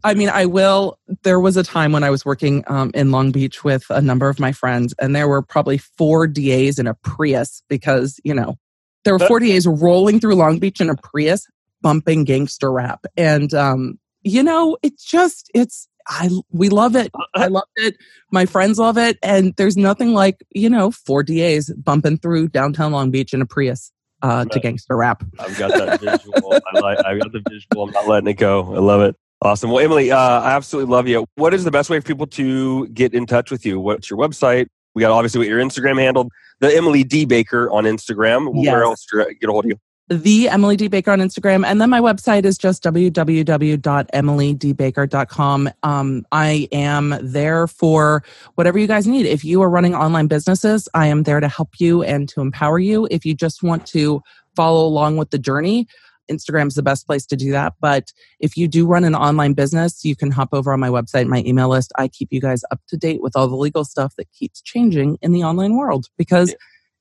i 0.05 0.15
mean 0.15 0.29
i 0.29 0.47
will 0.47 0.99
there 1.23 1.41
was 1.41 1.57
a 1.57 1.63
time 1.63 1.93
when 1.93 2.05
i 2.05 2.11
was 2.11 2.25
working 2.25 2.65
um, 2.67 2.91
in 2.95 3.11
long 3.11 3.31
beach 3.31 3.65
with 3.65 3.85
a 3.91 4.01
number 4.01 4.29
of 4.29 4.41
my 4.41 4.53
friends 4.53 4.95
and 4.99 5.15
there 5.15 5.29
were 5.29 5.43
probably 5.43 5.79
four 5.79 6.27
das 6.27 6.79
in 6.79 6.87
a 6.87 6.95
prius 6.95 7.63
because 7.69 8.21
you 8.25 8.35
know 8.35 8.57
there 9.05 9.15
were 9.15 9.27
four 9.27 9.41
das 9.41 9.67
rolling 9.67 10.21
through 10.21 10.35
long 10.35 10.59
beach 10.59 10.81
in 10.81 10.91
a 10.91 10.97
prius 10.97 11.47
bumping 11.83 12.25
gangster 12.25 12.73
rap. 12.73 13.07
And 13.17 13.55
um 13.55 13.99
you 14.23 14.43
know 14.43 14.77
it's 14.83 15.05
just 15.05 15.51
it's 15.55 15.89
I 16.09 16.29
we 16.51 16.69
love 16.69 16.97
it. 16.97 17.11
I 17.35 17.47
love 17.47 17.69
it. 17.77 17.97
My 18.31 18.47
friends 18.47 18.79
love 18.79 18.99
it, 18.99 19.19
and 19.23 19.55
there's 19.57 19.77
nothing 19.77 20.13
like 20.13 20.45
you 20.51 20.69
know 20.69 20.91
four 20.91 21.23
DAs 21.23 21.71
bumping 21.77 22.19
through 22.19 22.49
downtown 22.49 22.93
Long 22.93 23.11
Beach 23.11 23.33
in 23.33 23.43
a 23.43 23.47
Prius 23.47 23.93
uh, 24.23 24.45
to 24.45 24.61
gangster 24.61 24.97
rap. 24.97 25.23
I've 25.39 25.59
got 25.59 25.73
that 25.73 26.01
visual. 26.01 26.53
I 26.53 26.81
like. 26.81 26.99
I 27.05 27.19
got 27.19 27.33
the 27.33 27.43
visual. 27.49 27.85
I'm 27.85 27.91
not 27.91 28.09
letting 28.09 28.29
it 28.29 28.35
go. 28.35 28.75
I 28.75 28.79
love 28.79 29.03
it. 29.03 29.17
Awesome. 29.43 29.71
Well, 29.71 29.85
Emily, 29.85 30.11
uh, 30.11 30.19
I 30.19 30.53
absolutely 30.53 30.91
love 30.91 31.09
you. 31.09 31.27
What 31.35 31.53
is 31.53 31.65
the 31.65 31.71
best 31.71 31.91
way 31.91 32.01
for 32.01 32.07
people 32.07 32.27
to 32.29 32.89
get 32.89 33.13
in 33.13 33.27
touch 33.27 33.51
with 33.51 33.67
you? 33.67 33.79
What's 33.79 34.09
your 34.09 34.19
website? 34.19 34.69
We 34.95 35.03
got 35.03 35.11
obviously 35.11 35.41
what 35.41 35.49
your 35.49 35.61
Instagram 35.61 36.01
handle, 36.01 36.31
the 36.61 36.75
Emily 36.75 37.05
D 37.05 37.27
Baker 37.27 37.71
on 37.71 37.85
Instagram. 37.85 38.51
Yes. 38.55 38.73
Where 38.73 38.83
else 38.83 39.05
to 39.07 39.35
get 39.39 39.49
a 39.49 39.53
hold 39.53 39.67
of 39.67 39.71
you? 39.71 39.79
The 40.09 40.49
Emily 40.49 40.77
D. 40.77 40.87
Baker 40.89 41.11
on 41.11 41.19
Instagram. 41.19 41.67
And 41.67 41.81
then 41.81 41.91
my 41.91 42.01
website 42.01 42.45
is 42.45 42.57
just 42.57 42.85
www.emilydbaker.com. 42.85 45.71
Um, 45.83 46.25
I 46.31 46.69
am 46.71 47.19
there 47.21 47.67
for 47.67 48.23
whatever 48.55 48.79
you 48.79 48.87
guys 48.87 49.09
need. 49.09 49.27
If 49.27 49.45
you 49.45 49.61
are 49.63 49.71
running 49.71 49.95
online 49.95 50.29
businesses, 50.29 50.89
I 50.95 51.09
am 51.09 51.25
there 51.25 51.41
to 51.41 51.49
help 51.49 51.81
you 51.81 52.05
and 52.05 52.29
to 52.31 52.41
empower 52.41 52.79
you. 52.79 53.07
If 53.11 53.27
you 53.27 53.35
just 53.35 53.63
want 53.63 53.87
to 53.89 54.23
follow 54.55 54.87
along 54.87 55.17
with 55.17 55.31
the 55.31 55.39
journey, 55.39 55.87
Instagram 56.31 56.69
is 56.69 56.75
the 56.75 56.83
best 56.83 57.07
place 57.07 57.27
to 57.27 57.37
do 57.37 57.53
that. 57.53 57.75
But 57.81 58.13
if 58.41 58.57
you 58.57 58.69
do 58.69 58.87
run 58.87 59.05
an 59.05 59.15
online 59.15 59.55
business, 59.55 60.05
you 60.05 60.17
can 60.17 60.31
hop 60.31 60.51
over 60.53 60.73
on 60.73 60.81
my 60.81 60.89
website, 60.89 61.27
my 61.27 61.43
email 61.47 61.69
list. 61.69 61.93
I 61.97 62.09
keep 62.09 62.33
you 62.33 62.41
guys 62.41 62.63
up 62.71 62.81
to 62.89 62.97
date 62.97 63.23
with 63.23 63.37
all 63.37 63.49
the 63.49 63.57
legal 63.57 63.85
stuff 63.85 64.15
that 64.17 64.31
keeps 64.33 64.61
changing 64.61 65.19
in 65.23 65.33
the 65.33 65.45
online 65.45 65.77
world 65.77 66.07
because 66.17 66.55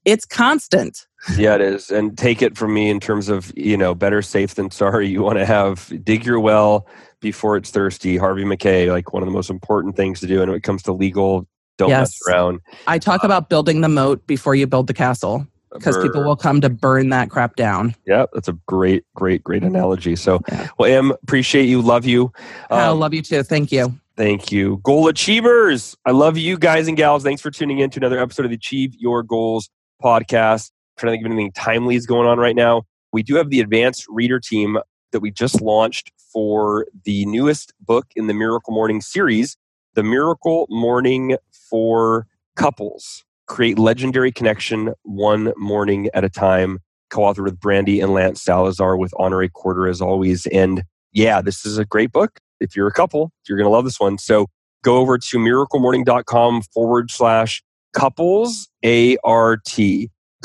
it's 0.05 0.25
constant. 0.25 1.07
Yeah, 1.37 1.55
it 1.55 1.61
is. 1.61 1.91
And 1.91 2.17
take 2.17 2.41
it 2.41 2.57
from 2.57 2.73
me 2.73 2.89
in 2.89 2.99
terms 2.99 3.29
of, 3.29 3.51
you 3.55 3.77
know, 3.77 3.95
better 3.95 4.21
safe 4.21 4.55
than 4.55 4.71
sorry. 4.71 5.07
You 5.07 5.21
want 5.21 5.39
to 5.39 5.45
have 5.45 5.91
dig 6.03 6.25
your 6.25 6.39
well 6.39 6.87
before 7.19 7.57
it's 7.57 7.71
thirsty. 7.71 8.17
Harvey 8.17 8.45
Mackay, 8.45 8.91
like 8.91 9.13
one 9.13 9.23
of 9.23 9.27
the 9.27 9.33
most 9.33 9.49
important 9.49 9.95
things 9.95 10.19
to 10.19 10.27
do. 10.27 10.41
And 10.41 10.51
when 10.51 10.57
it 10.57 10.63
comes 10.63 10.83
to 10.83 10.93
legal, 10.93 11.47
don't 11.77 11.89
yes. 11.89 11.99
mess 11.99 12.21
around. 12.27 12.59
I 12.87 12.99
talk 12.99 13.23
uh, 13.23 13.27
about 13.27 13.49
building 13.49 13.81
the 13.81 13.89
moat 13.89 14.25
before 14.27 14.55
you 14.55 14.67
build 14.67 14.87
the 14.87 14.93
castle 14.93 15.47
because 15.73 15.97
people 15.97 16.23
will 16.23 16.35
come 16.35 16.61
to 16.61 16.69
burn 16.69 17.09
that 17.09 17.29
crap 17.29 17.55
down. 17.55 17.95
Yeah, 18.05 18.25
that's 18.33 18.47
a 18.47 18.53
great, 18.65 19.03
great, 19.13 19.43
great 19.43 19.63
analogy. 19.63 20.15
So, 20.15 20.39
yeah. 20.47 20.69
well, 20.77 20.91
Em, 20.91 21.11
appreciate 21.11 21.65
you, 21.65 21.81
love 21.81 22.05
you. 22.05 22.31
Um, 22.69 22.79
I 22.79 22.89
love 22.89 23.13
you 23.13 23.21
too. 23.21 23.43
Thank 23.43 23.71
you. 23.71 23.93
Thank 24.15 24.51
you. 24.51 24.79
Goal 24.83 25.09
Achievers. 25.09 25.97
I 26.05 26.11
love 26.11 26.37
you 26.37 26.57
guys 26.57 26.87
and 26.87 26.95
gals. 26.95 27.23
Thanks 27.23 27.41
for 27.41 27.51
tuning 27.51 27.79
in 27.79 27.89
to 27.89 27.99
another 27.99 28.19
episode 28.19 28.45
of 28.45 28.51
the 28.51 28.55
Achieve 28.55 28.95
Your 28.97 29.23
Goals 29.23 29.69
podcast. 30.01 30.71
Trying 30.97 31.11
to 31.11 31.17
think 31.17 31.25
of 31.25 31.31
anything 31.31 31.51
timely 31.51 31.95
is 31.95 32.05
going 32.05 32.27
on 32.27 32.37
right 32.37 32.55
now. 32.55 32.83
We 33.11 33.23
do 33.23 33.35
have 33.35 33.49
the 33.49 33.59
advanced 33.59 34.05
reader 34.09 34.39
team 34.39 34.77
that 35.11 35.19
we 35.19 35.31
just 35.31 35.61
launched 35.61 36.11
for 36.31 36.85
the 37.05 37.25
newest 37.25 37.73
book 37.79 38.07
in 38.15 38.27
the 38.27 38.33
Miracle 38.33 38.73
Morning 38.73 39.01
series, 39.01 39.57
The 39.93 40.03
Miracle 40.03 40.67
Morning 40.69 41.37
for 41.69 42.27
Couples. 42.55 43.23
Create 43.47 43.77
legendary 43.77 44.31
connection 44.31 44.93
one 45.03 45.53
morning 45.55 46.09
at 46.13 46.23
a 46.23 46.29
time. 46.29 46.79
Co 47.09 47.21
authored 47.21 47.45
with 47.45 47.59
Brandy 47.59 48.01
and 48.01 48.11
Lance 48.11 48.41
Salazar 48.41 48.97
with 48.97 49.13
Honorée 49.13 49.51
Corder 49.51 49.87
as 49.87 50.01
always. 50.01 50.45
And 50.47 50.83
yeah, 51.13 51.41
this 51.41 51.65
is 51.65 51.77
a 51.77 51.85
great 51.85 52.11
book. 52.11 52.39
If 52.59 52.75
you're 52.75 52.87
a 52.87 52.93
couple, 52.93 53.31
you're 53.47 53.57
going 53.57 53.67
to 53.67 53.71
love 53.71 53.85
this 53.85 53.99
one. 53.99 54.17
So 54.17 54.47
go 54.83 54.97
over 54.97 55.17
to 55.17 55.37
miraclemorning.com 55.37 56.63
forward 56.73 57.11
slash 57.11 57.63
couples 57.93 58.69
ART. 58.83 59.77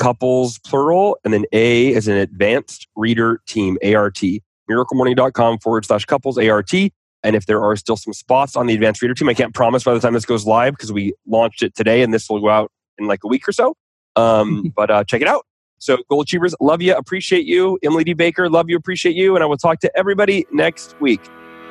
Couples 0.01 0.57
plural, 0.59 1.15
and 1.23 1.31
then 1.31 1.45
A 1.51 1.93
is 1.93 2.07
an 2.07 2.17
advanced 2.17 2.87
reader 2.95 3.39
team, 3.45 3.77
ART. 3.83 4.19
MiracleMorning.com 4.69 5.59
forward 5.59 5.85
slash 5.85 6.05
couples 6.05 6.39
ART. 6.39 6.73
And 7.23 7.35
if 7.35 7.45
there 7.45 7.61
are 7.61 7.75
still 7.75 7.97
some 7.97 8.13
spots 8.13 8.55
on 8.55 8.65
the 8.65 8.73
advanced 8.73 9.03
reader 9.03 9.13
team, 9.13 9.29
I 9.29 9.35
can't 9.35 9.53
promise 9.53 9.83
by 9.83 9.93
the 9.93 9.99
time 9.99 10.13
this 10.13 10.25
goes 10.25 10.45
live 10.45 10.73
because 10.73 10.91
we 10.91 11.13
launched 11.27 11.61
it 11.61 11.75
today 11.75 12.01
and 12.01 12.11
this 12.11 12.27
will 12.29 12.39
go 12.39 12.49
out 12.49 12.71
in 12.97 13.05
like 13.05 13.23
a 13.23 13.27
week 13.27 13.47
or 13.47 13.51
so. 13.51 13.75
Um, 14.15 14.71
but 14.75 14.89
uh, 14.89 15.03
check 15.03 15.21
it 15.21 15.27
out. 15.27 15.45
So, 15.77 15.97
Goal 16.09 16.21
Achievers, 16.21 16.55
love 16.59 16.81
you, 16.81 16.95
appreciate 16.95 17.45
you. 17.45 17.77
Emily 17.83 18.03
D. 18.03 18.13
Baker, 18.13 18.49
love 18.49 18.69
you, 18.69 18.77
appreciate 18.77 19.15
you. 19.15 19.35
And 19.35 19.43
I 19.43 19.47
will 19.47 19.57
talk 19.57 19.79
to 19.81 19.91
everybody 19.95 20.45
next 20.51 20.99
week. 20.99 21.21